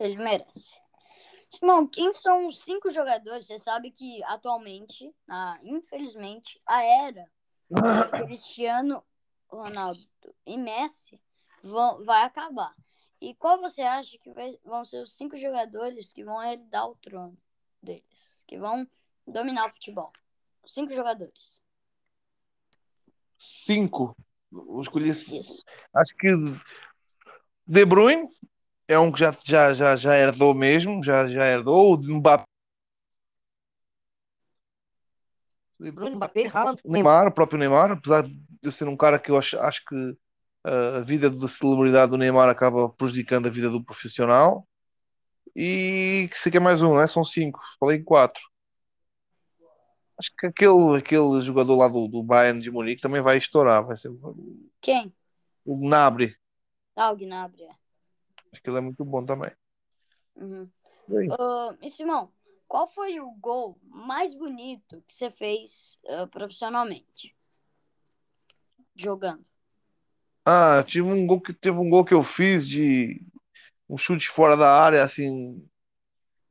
Ele 0.00 0.16
merece. 0.16 0.80
Simão, 1.50 1.86
quem 1.86 2.10
são 2.10 2.46
os 2.46 2.60
cinco 2.64 2.90
jogadores? 2.90 3.46
Você 3.46 3.58
sabe 3.58 3.90
que 3.90 4.22
atualmente, 4.24 5.14
ah, 5.28 5.58
infelizmente, 5.62 6.58
a 6.66 6.82
era 6.82 7.30
Cristiano 8.26 9.04
Ronaldo 9.46 10.00
e 10.46 10.56
Messi 10.56 11.20
vão, 11.62 12.02
vai 12.02 12.22
acabar. 12.22 12.74
E 13.20 13.34
qual 13.34 13.60
você 13.60 13.82
acha 13.82 14.16
que 14.18 14.32
vai- 14.32 14.58
vão 14.64 14.84
ser 14.86 15.02
os 15.02 15.14
cinco 15.14 15.36
jogadores 15.36 16.14
que 16.14 16.24
vão 16.24 16.42
herdar 16.42 16.88
o 16.88 16.96
trono 16.96 17.36
deles? 17.82 18.42
Que 18.46 18.56
vão 18.58 18.88
dominar 19.26 19.66
o 19.66 19.70
futebol? 19.74 20.10
Cinco 20.70 20.94
jogadores. 20.94 21.60
Cinco. 23.36 24.16
Eu 24.52 24.80
escolhi, 24.80 25.10
Isso. 25.10 25.34
acho 25.92 26.14
que 26.16 26.28
De 27.66 27.84
Bruyne 27.84 28.28
é 28.86 28.96
um 28.96 29.10
que 29.10 29.18
já, 29.18 29.36
já, 29.44 29.74
já, 29.74 29.96
já 29.96 30.16
herdou 30.16 30.54
mesmo, 30.54 31.02
já, 31.02 31.28
já 31.28 31.44
herdou. 31.44 31.94
O 31.94 31.98
Mbappé, 31.98 32.44
De 35.80 35.90
Bruyne, 35.90 36.14
Mbappé, 36.14 36.46
Haaland, 36.46 36.80
o 36.84 36.92
Neymar, 36.92 37.26
o 37.26 37.32
próprio 37.32 37.58
Neymar, 37.58 37.90
apesar 37.90 38.22
de 38.22 38.38
eu 38.62 38.70
ser 38.70 38.86
um 38.86 38.96
cara 38.96 39.18
que 39.18 39.30
eu 39.30 39.36
acho, 39.36 39.58
acho 39.58 39.84
que 39.84 39.96
uh, 39.96 40.98
a 40.98 41.00
vida 41.00 41.28
da 41.28 41.48
celebridade 41.48 42.12
do 42.12 42.18
Neymar 42.18 42.48
acaba 42.48 42.88
prejudicando 42.90 43.46
a 43.46 43.50
vida 43.50 43.68
do 43.70 43.82
profissional. 43.82 44.68
E 45.56 46.28
que 46.30 46.38
sei 46.38 46.52
que 46.52 46.58
é 46.58 46.60
mais 46.60 46.80
um, 46.80 46.94
não 46.94 47.00
é? 47.00 47.08
São 47.08 47.24
cinco, 47.24 47.58
falei 47.80 48.00
quatro. 48.04 48.49
Acho 50.20 50.32
que 50.36 50.46
aquele, 50.46 50.98
aquele 50.98 51.40
jogador 51.40 51.76
lá 51.76 51.88
do, 51.88 52.06
do 52.06 52.22
Bayern 52.22 52.60
de 52.60 52.70
Munique 52.70 53.00
também 53.00 53.22
vai 53.22 53.38
estourar, 53.38 53.86
vai 53.86 53.96
ser 53.96 54.12
Quem? 54.78 55.10
o 55.64 55.78
Gnabry. 55.78 56.36
Ah, 56.94 57.10
o 57.10 57.16
Gnabry. 57.16 57.62
é. 57.62 57.74
Acho 58.52 58.62
que 58.62 58.68
ele 58.68 58.76
é 58.76 58.82
muito 58.82 59.02
bom 59.02 59.24
também. 59.24 59.50
Uhum. 60.36 60.68
E? 61.08 61.28
Ah, 61.30 61.74
e 61.80 61.90
Simão, 61.90 62.30
qual 62.68 62.86
foi 62.86 63.18
o 63.18 63.30
gol 63.30 63.78
mais 63.82 64.34
bonito 64.34 65.02
que 65.06 65.14
você 65.14 65.30
fez 65.30 65.98
ah, 66.06 66.26
profissionalmente? 66.26 67.34
Jogando. 68.94 69.42
Ah, 70.44 70.84
tive 70.86 71.08
um 71.08 71.26
gol 71.26 71.40
que 71.40 71.54
teve 71.54 71.78
um 71.78 71.88
gol 71.88 72.04
que 72.04 72.12
eu 72.12 72.22
fiz 72.22 72.68
de 72.68 73.24
um 73.88 73.96
chute 73.96 74.28
fora 74.28 74.54
da 74.54 74.70
área, 74.70 75.02
assim, 75.02 75.66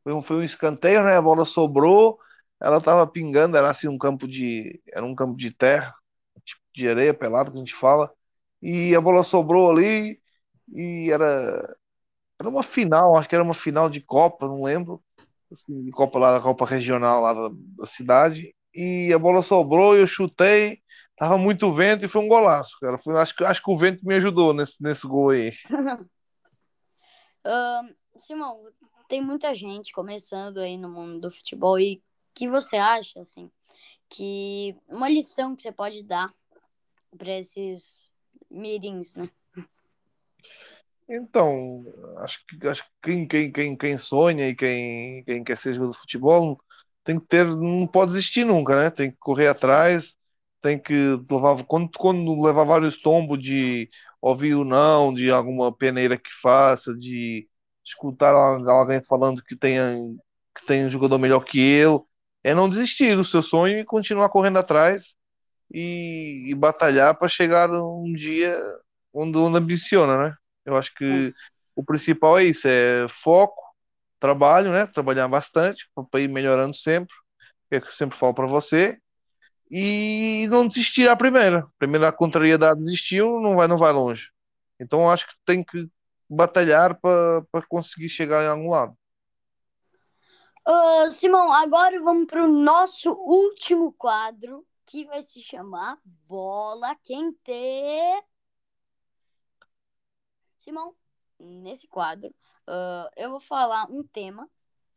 foi 0.03 0.11
um, 0.11 0.23
foi 0.23 0.37
um 0.37 0.43
escanteio, 0.43 1.03
né? 1.03 1.17
A 1.17 1.21
bola 1.21 1.45
sobrou, 1.45 2.19
ela 2.61 2.81
tava 2.81 3.07
pingando, 3.07 3.57
era 3.57 3.69
assim 3.71 3.87
um 3.87 3.97
campo 3.97 4.27
de, 4.27 4.81
era 4.87 5.05
um 5.05 5.15
campo 5.15 5.37
de 5.37 5.51
terra, 5.51 5.93
tipo 6.45 6.61
de 6.73 6.87
areia 6.89 7.13
pelado 7.13 7.51
que 7.51 7.57
a 7.57 7.59
gente 7.59 7.75
fala, 7.75 8.11
e 8.61 8.95
a 8.95 9.01
bola 9.01 9.23
sobrou 9.23 9.71
ali 9.71 10.19
e 10.73 11.11
era 11.11 11.75
era 12.39 12.49
uma 12.49 12.63
final, 12.63 13.17
acho 13.17 13.27
que 13.27 13.35
era 13.35 13.43
uma 13.43 13.53
final 13.53 13.89
de 13.89 14.01
Copa, 14.01 14.47
não 14.47 14.63
lembro, 14.63 15.03
assim, 15.51 15.83
de 15.83 15.91
Copa 15.91 16.17
lá 16.19 16.31
da 16.33 16.41
Copa 16.41 16.65
regional 16.65 17.21
lá 17.21 17.33
da, 17.33 17.49
da 17.51 17.87
cidade, 17.87 18.55
e 18.73 19.11
a 19.13 19.19
bola 19.19 19.41
sobrou, 19.41 19.95
eu 19.97 20.07
chutei, 20.07 20.81
tava 21.17 21.37
muito 21.37 21.71
vento 21.73 22.05
e 22.05 22.07
foi 22.07 22.21
um 22.21 22.29
golaço, 22.29 22.77
cara. 22.79 22.97
Foi, 22.97 23.17
acho 23.17 23.35
que 23.35 23.43
acho 23.43 23.61
que 23.61 23.71
o 23.71 23.77
vento 23.77 24.05
me 24.05 24.15
ajudou 24.15 24.53
nesse 24.53 24.81
nesse 24.81 25.05
gol 25.07 25.31
aí. 25.31 25.51
Ah, 27.41 27.81
Simão, 28.17 28.65
tem 29.07 29.21
muita 29.21 29.55
gente 29.55 29.93
começando 29.93 30.59
aí 30.59 30.77
no 30.77 30.89
mundo 30.89 31.21
do 31.21 31.31
futebol 31.31 31.79
e 31.79 32.03
que 32.33 32.49
você 32.49 32.77
acha, 32.77 33.21
assim, 33.21 33.51
que 34.09 34.75
uma 34.87 35.09
lição 35.09 35.55
que 35.55 35.61
você 35.63 35.71
pode 35.71 36.03
dar 36.03 36.33
para 37.17 37.31
esses 37.33 38.03
mirins, 38.49 39.15
né? 39.15 39.29
Então, 41.09 41.83
acho 42.19 42.39
que, 42.47 42.67
acho 42.67 42.83
que 42.83 43.27
quem, 43.27 43.51
quem, 43.51 43.77
quem, 43.77 43.97
sonha 43.97 44.47
e 44.49 44.55
quem, 44.55 45.23
quem 45.23 45.43
quer 45.43 45.57
ser 45.57 45.73
jogador 45.73 45.93
de 45.93 45.99
futebol 45.99 46.59
tem 47.03 47.19
que 47.19 47.25
ter, 47.27 47.45
não 47.47 47.87
pode 47.87 48.11
desistir 48.11 48.43
nunca, 48.45 48.75
né? 48.75 48.91
Tem 48.91 49.09
que 49.11 49.17
correr 49.17 49.47
atrás, 49.47 50.15
tem 50.61 50.77
que 50.79 50.93
levar, 51.29 51.63
quando, 51.65 51.89
quando 51.97 52.39
levar 52.41 52.63
vários 52.65 53.01
tombos 53.01 53.41
de 53.41 53.89
ouvir 54.21 54.53
o 54.55 54.63
não, 54.63 55.11
de 55.13 55.31
alguma 55.31 55.71
peneira 55.75 56.15
que 56.17 56.29
faça, 56.41 56.93
de 56.95 57.47
escutar 57.83 58.33
al- 58.35 58.69
alguém 58.69 59.01
falando 59.03 59.43
que 59.43 59.55
tenha, 59.55 59.95
que 60.55 60.65
tem 60.65 60.85
um 60.85 60.91
jogador 60.91 61.17
melhor 61.17 61.39
que 61.43 61.59
ele, 61.59 61.99
é 62.43 62.53
não 62.53 62.69
desistir 62.69 63.15
do 63.15 63.23
seu 63.23 63.41
sonho 63.41 63.79
e 63.79 63.85
continuar 63.85 64.29
correndo 64.29 64.59
atrás 64.59 65.15
e, 65.71 66.47
e 66.49 66.55
batalhar 66.55 67.15
para 67.15 67.27
chegar 67.27 67.69
um 67.71 68.13
dia 68.13 68.57
onde, 69.13 69.37
onde 69.37 69.57
ambiciona, 69.57 70.17
né? 70.17 70.35
Eu 70.65 70.75
acho 70.75 70.93
que 70.95 71.33
o 71.75 71.83
principal 71.83 72.37
é 72.39 72.43
isso, 72.45 72.67
é 72.67 73.07
foco, 73.09 73.61
trabalho, 74.19 74.71
né? 74.71 74.85
Trabalhar 74.87 75.27
bastante 75.27 75.89
para 76.11 76.21
ir 76.21 76.27
melhorando 76.27 76.75
sempre, 76.75 77.13
que 77.69 77.75
é 77.75 77.81
que 77.81 77.87
eu 77.87 77.91
sempre 77.91 78.17
falo 78.17 78.33
para 78.33 78.47
você, 78.47 78.97
e 79.71 80.47
não 80.49 80.67
desistir 80.67 81.07
à 81.07 81.15
primeira. 81.15 81.65
Primeira 81.77 82.11
contrariedade 82.11 82.83
desistiu, 82.83 83.39
não 83.39 83.55
vai, 83.55 83.67
não 83.67 83.77
vai 83.77 83.91
longe. 83.91 84.29
Então 84.79 85.09
acho 85.09 85.27
que 85.27 85.33
tem 85.45 85.63
que 85.63 85.87
batalhar 86.29 86.99
para 86.99 87.67
conseguir 87.67 88.09
chegar 88.09 88.43
em 88.43 88.47
algum 88.47 88.69
lado. 88.69 88.95
Ah, 90.65 91.09
Simão, 91.11 91.51
agora 91.51 91.99
vamos 92.01 92.27
para 92.27 92.43
o 92.43 92.47
nosso 92.47 93.11
último 93.11 93.91
quadro, 93.93 94.65
que 94.85 95.05
vai 95.05 95.23
se 95.23 95.41
chamar 95.41 95.97
Bola 96.27 96.95
Quente. 97.03 97.51
Simão, 100.59 100.93
nesse 101.39 101.87
quadro, 101.87 102.33
ah, 102.67 103.09
eu 103.15 103.31
vou 103.31 103.39
falar 103.39 103.87
um 103.89 104.03
tema 104.03 104.47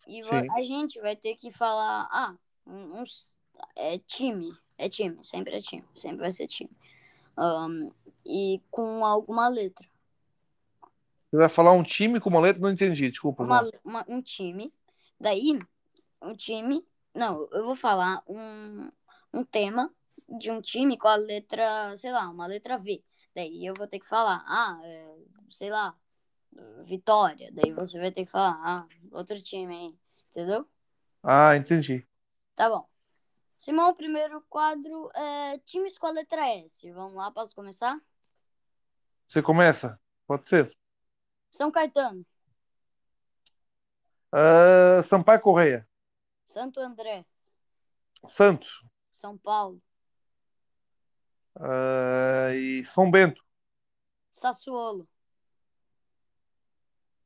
e 0.07 0.21
a 0.21 0.63
gente 0.63 1.01
vai 1.01 1.15
ter 1.17 1.37
que 1.37 1.51
falar, 1.51 2.09
ah, 2.11 2.35
um- 2.67 3.01
uns, 3.01 3.29
é 3.77 3.99
time, 3.99 4.53
é 4.77 4.89
time, 4.89 5.25
sempre 5.25 5.57
é 5.57 5.61
time, 5.61 5.85
sempre 5.97 6.19
vai 6.19 6.33
ser 6.33 6.49
time. 6.49 6.71
Ahn, 7.37 7.91
e 8.27 8.61
com 8.71 9.05
alguma 9.07 9.49
letra. 9.49 9.89
Você 11.31 11.37
vai 11.39 11.49
falar 11.49 11.73
um 11.73 11.83
time 11.83 12.21
com 12.21 12.29
uma 12.29 12.41
letra? 12.41 12.61
Não 12.61 12.71
entendi, 12.71 13.11
desculpa. 13.11 13.43
Uma, 13.43 13.67
uma- 13.83 14.05
um 14.07 14.21
time. 14.21 14.71
Daí, 15.23 15.57
um 16.21 16.35
time. 16.35 16.85
Não, 17.15 17.49
eu 17.53 17.65
vou 17.65 17.77
falar 17.77 18.25
um, 18.27 18.91
um 19.33 19.45
tema 19.45 19.89
de 20.29 20.51
um 20.51 20.61
time 20.61 20.99
com 20.99 21.07
a 21.07 21.15
letra, 21.15 21.97
sei 21.97 22.11
lá, 22.11 22.29
uma 22.29 22.45
letra 22.49 22.77
V. 22.77 23.05
Daí 23.33 23.65
eu 23.65 23.73
vou 23.75 23.87
ter 23.87 24.01
que 24.01 24.07
falar, 24.07 24.43
ah, 24.49 24.81
é, 24.83 25.15
sei 25.49 25.71
lá, 25.71 25.97
Vitória. 26.85 27.53
Daí 27.53 27.73
você 27.73 28.01
vai 28.01 28.11
ter 28.11 28.25
que 28.25 28.33
falar, 28.33 28.59
ah, 28.65 28.89
outro 29.13 29.41
time 29.41 29.73
aí. 29.73 29.99
Entendeu? 30.31 30.69
Ah, 31.23 31.57
entendi. 31.57 32.05
Tá 32.57 32.69
bom. 32.69 32.85
Simão, 33.57 33.91
o 33.91 33.95
primeiro 33.95 34.45
quadro 34.49 35.09
é 35.15 35.59
times 35.61 35.97
com 35.99 36.09
a 36.09 36.11
letra 36.11 36.49
S. 36.49 36.91
Vamos 36.91 37.15
lá, 37.15 37.31
posso 37.31 37.55
começar? 37.55 37.97
Você 39.29 39.41
começa? 39.41 40.01
Pode 40.27 40.49
ser. 40.49 40.77
São 41.49 41.71
Caetano, 41.71 42.27
Ah, 44.33 45.03
Sampaio 45.05 45.41
Correia, 45.41 45.87
Santo 46.47 46.81
André, 46.81 47.25
Santos 48.29 48.83
São 49.11 49.37
Paulo, 49.37 49.81
ah, 51.57 52.51
e 52.55 52.85
São 52.87 53.11
Bento. 53.11 53.43
Sassuolo, 54.33 55.07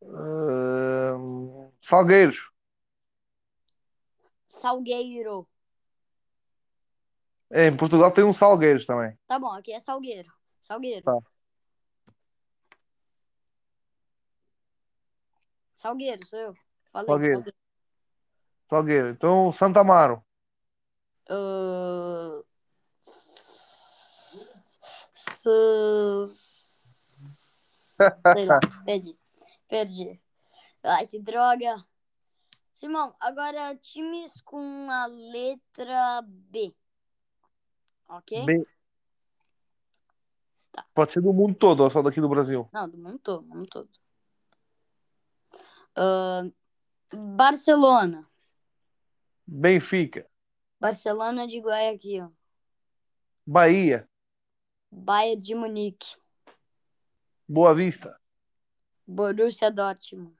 Ah, 0.03 1.17
Salgueiros, 1.81 2.39
Salgueiro, 4.49 5.49
É, 7.51 7.69
em 7.69 7.77
Portugal 7.77 8.11
tem 8.11 8.25
um 8.25 8.33
Salgueiros 8.33 8.87
também. 8.87 9.17
Tá 9.27 9.39
bom, 9.39 9.53
aqui 9.53 9.73
é 9.73 9.79
Salgueiro. 9.81 10.33
Salgueiro. 10.61 11.05
Tá. 11.05 11.19
Salgueiro, 15.77 16.27
sou 16.27 16.39
eu. 16.39 16.66
Falei, 16.97 17.07
Salgueiro. 17.09 17.35
Salgueiro. 17.35 17.57
Salgueiro. 18.71 19.09
Então, 19.11 19.53
Santa 19.53 19.81
Amaro. 19.81 20.25
Ah, 21.29 22.41
s- 25.13 25.47
lá, 28.47 28.61
perdi. 28.87 29.19
Perdi. 29.69 30.21
Ai, 30.83 31.07
que 31.07 31.21
droga. 31.21 31.85
Simão, 32.73 33.15
agora 33.21 33.77
times 33.77 34.41
com 34.41 34.91
a 34.91 35.07
letra 35.07 36.23
B. 36.25 36.75
Ok? 38.09 38.45
Bem... 38.47 38.65
Pode 40.95 41.13
ser 41.13 41.21
do 41.23 41.33
mundo 41.33 41.55
todo, 41.55 41.83
ou 41.83 41.91
só 41.91 42.03
daqui 42.03 42.21
do 42.21 42.29
Brasil. 42.29 42.69
Não, 42.73 42.89
do 42.89 42.97
mundo 42.97 43.19
todo, 43.19 43.43
do 43.43 43.55
mundo 43.55 43.69
todo. 43.69 43.89
Ah, 45.95 46.43
Barcelona. 47.13 48.29
Benfica. 49.47 50.27
Barcelona 50.81 51.47
de 51.47 51.61
Guayaquil. 51.61 52.29
Bahia. 53.47 54.09
Bayern 54.91 55.41
de 55.41 55.55
Munique. 55.55 56.17
Boa 57.49 57.75
Vista. 57.75 58.19
Borussia 59.07 59.71
Dortmund. 59.71 60.37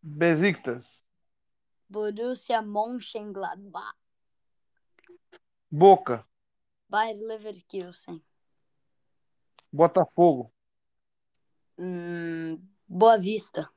Besiktas. 0.00 1.02
Borussia 1.88 2.62
Mönchengladbach. 2.62 3.96
Boca. 5.70 6.24
Bayer 6.88 7.16
Leverkusen. 7.16 8.22
Botafogo. 9.72 10.52
Hum, 11.76 12.60
Boa 12.86 13.18
Vista. 13.18 13.73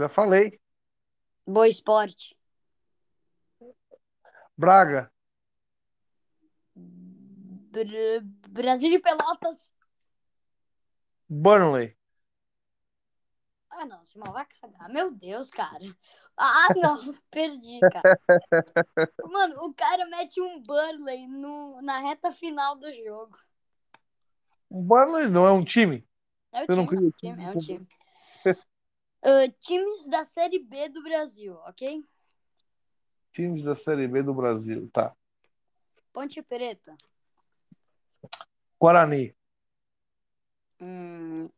Já 0.00 0.08
falei. 0.08 0.58
Boa 1.46 1.68
Esporte. 1.68 2.34
Braga. 4.56 5.12
Br- 6.74 8.22
Brasil 8.48 8.88
de 8.88 8.98
Pelotas. 8.98 9.70
Burnley. 11.28 11.94
Ah, 13.68 13.84
não, 13.84 14.02
Simão, 14.06 14.32
vai 14.32 14.46
cagar. 14.46 14.88
Meu 14.88 15.10
Deus, 15.12 15.50
cara. 15.50 15.84
Ah, 16.34 16.68
não, 16.76 17.12
perdi, 17.30 17.78
cara. 17.80 18.18
Mano, 19.30 19.62
o 19.66 19.74
cara 19.74 20.06
mete 20.06 20.40
um 20.40 20.62
Burley 20.62 21.26
no, 21.28 21.82
na 21.82 21.98
reta 21.98 22.32
final 22.32 22.74
do 22.76 22.90
jogo. 23.04 23.38
O 24.70 24.80
Burnley 24.82 25.28
não 25.28 25.46
é 25.46 25.52
um 25.52 25.62
time. 25.62 26.08
É 26.52 26.60
não 26.60 26.66
time, 26.66 26.78
é 26.78 26.82
um 26.82 26.86
queria- 26.86 27.12
time, 27.18 27.44
é 27.44 27.50
um 27.50 27.58
time. 27.58 27.88
Ah, 29.22 29.48
times 29.60 30.08
da 30.08 30.24
Série 30.24 30.58
B 30.58 30.88
do 30.88 31.02
Brasil, 31.02 31.54
ok? 31.66 32.04
Times 33.32 33.64
da 33.64 33.76
Série 33.76 34.08
B 34.08 34.22
do 34.22 34.34
Brasil. 34.34 34.88
Tá. 34.90 35.14
Ponte 36.12 36.42
Preta. 36.42 36.96
Guarani. 38.78 39.36
Hum, 40.80 41.48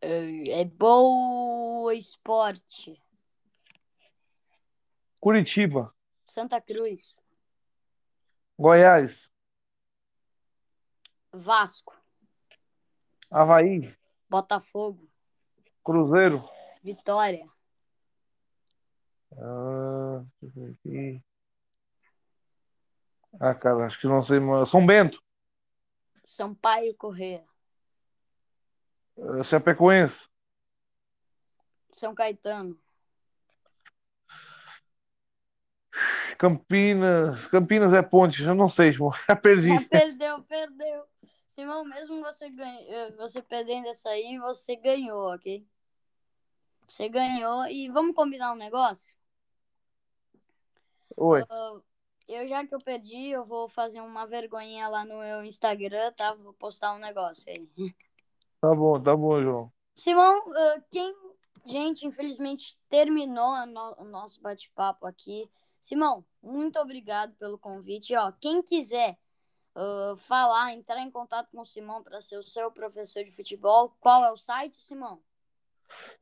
é 0.00 0.60
é 0.60 0.64
Boa 0.64 1.94
Esporte. 1.94 3.02
Curitiba. 5.18 5.92
Santa 6.24 6.60
Cruz. 6.60 7.16
Goiás. 8.56 9.32
Vasco. 11.32 11.94
Havaí. 13.30 13.94
Botafogo. 14.28 15.07
Cruzeiro. 15.88 16.46
Vitória. 16.84 17.48
Ah, 19.38 20.22
deixa 20.42 20.60
eu 20.60 20.64
ver 20.66 20.76
aqui. 20.84 21.22
Ah, 23.40 23.54
cara, 23.54 23.86
acho 23.86 23.98
que 23.98 24.06
não 24.06 24.20
sei. 24.20 24.38
mais. 24.38 24.68
São 24.68 24.84
Bento. 24.84 25.18
Sampaio 26.26 26.94
Correia. 26.94 27.42
Ah, 29.18 29.42
Chapecoense. 29.42 30.28
São 31.90 32.14
Caetano. 32.14 32.78
Campinas. 36.38 37.46
Campinas 37.46 37.94
é 37.94 38.02
Pontes. 38.02 38.44
Eu 38.44 38.54
não 38.54 38.68
sei, 38.68 38.88
irmão. 38.88 39.10
Já 39.26 39.34
perdi. 39.34 39.68
Já 39.68 39.80
perdeu, 39.88 40.42
perdeu. 40.42 41.04
Simão, 41.48 41.82
mesmo 41.82 42.20
você, 42.20 42.50
ganha, 42.50 42.80
eh, 42.88 43.10
você 43.16 43.40
perdendo 43.40 43.88
essa 43.88 44.10
aí, 44.10 44.38
você 44.38 44.76
ganhou, 44.76 45.34
ok? 45.34 45.66
Você 46.88 47.08
ganhou. 47.08 47.66
E 47.66 47.88
vamos 47.90 48.14
combinar 48.14 48.52
um 48.52 48.56
negócio? 48.56 49.14
Oi. 51.16 51.44
Ah, 51.48 51.80
eu, 52.26 52.48
já 52.48 52.66
que 52.66 52.74
eu 52.74 52.78
perdi, 52.78 53.28
eu 53.28 53.44
vou 53.44 53.68
fazer 53.68 54.00
uma 54.00 54.26
vergonhinha 54.26 54.88
lá 54.88 55.04
no 55.04 55.18
meu 55.18 55.44
Instagram, 55.44 56.12
tá? 56.12 56.34
Vou 56.34 56.52
postar 56.54 56.94
um 56.94 56.98
negócio 56.98 57.52
aí. 57.52 57.68
Tá 58.60 58.74
bom, 58.74 59.00
tá 59.00 59.16
bom, 59.16 59.40
João. 59.40 59.72
Simão, 59.94 60.42
ah, 60.52 60.82
quem. 60.90 61.14
Gente, 61.64 62.04
infelizmente 62.04 62.76
terminou 62.88 63.52
o 63.52 63.66
no- 63.66 63.94
o 63.98 64.04
nosso 64.04 64.40
bate-papo 64.40 65.06
aqui. 65.06 65.48
Simão, 65.80 66.24
muito 66.42 66.76
obrigado 66.80 67.36
pelo 67.36 67.56
convite. 67.56 68.16
Ó, 68.16 68.32
quem 68.32 68.60
quiser 68.62 69.16
ah, 69.76 70.16
falar, 70.26 70.72
entrar 70.72 71.00
em 71.00 71.10
contato 71.10 71.50
com 71.52 71.60
o 71.60 71.64
Simão 71.64 72.02
para 72.02 72.20
ser 72.20 72.36
o 72.36 72.42
seu 72.42 72.72
professor 72.72 73.22
de 73.22 73.30
futebol, 73.30 73.94
qual 74.00 74.24
é 74.24 74.32
o 74.32 74.36
site, 74.36 74.76
Simão? 74.76 75.22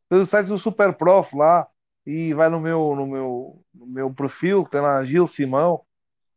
Tem 0.09 0.21
o 0.21 0.27
site 0.27 0.47
do 0.49 0.59
Super 0.59 0.93
Prof 0.95 1.35
lá 1.37 1.67
e 2.05 2.33
vai 2.35 2.49
no 2.49 2.61
meu, 2.61 2.95
no 2.95 3.07
meu, 3.07 3.65
no 3.75 3.87
meu 3.87 4.15
perfil, 4.15 4.65
tem 4.71 4.81
lá 4.81 5.03
Gil 5.05 5.27
Simão 5.27 5.83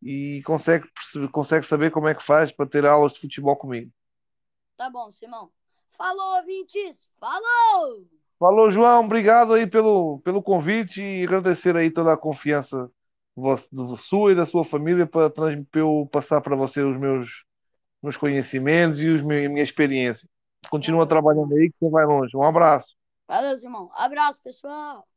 e 0.01 0.41
consegue, 0.45 0.87
perceber- 0.93 1.29
consegue 1.29 1.65
saber 1.65 1.91
como 1.91 2.07
é 2.07 2.15
que 2.15 2.23
faz 2.23 2.51
para 2.51 2.65
ter 2.69 2.85
aulas 2.85 3.13
de 3.13 3.19
futebol 3.21 3.55
comigo. 3.55 3.91
Tá 4.77 4.89
bom, 4.89 5.11
Simão. 5.11 5.51
Falou, 5.97 6.37
ouvintes! 6.37 7.05
Falou! 7.19 8.05
Falou, 8.39 8.71
João, 8.71 9.03
obrigado 9.05 9.53
aí 9.53 9.67
pelo, 9.67 10.19
pelo 10.21 10.41
convite 10.41 11.01
e 11.01 11.23
agradecer 11.25 11.75
aí 11.75 11.91
toda 11.91 12.13
a 12.13 12.17
confiança 12.17 12.89
do 13.71 13.97
sua 13.97 14.31
e 14.31 14.35
da 14.35 14.45
sua 14.45 14.63
família 14.65 15.05
para 15.05 15.29
trans- 15.29 15.65
para 15.69 15.81
eu 15.81 16.07
passar 16.11 16.41
para 16.41 16.55
você 16.55 16.81
os 16.81 16.97
meus, 16.97 17.43
meus 18.03 18.17
conhecimentos 18.17 19.01
e 19.03 19.09
os 19.09 19.21
meus, 19.21 19.45
a 19.45 19.49
minha 19.49 19.63
experiência. 19.63 20.27
Continua 20.69 21.07
trabalhando 21.07 21.53
aí 21.55 21.69
que 21.71 21.77
você 21.79 21.89
vai 21.89 22.05
longe. 22.05 22.35
Um 22.35 22.43
abraço. 22.43 22.95
Valeu, 23.29 23.57
Simão. 23.57 23.89
Abraço, 23.93 24.41
pessoal! 24.41 25.07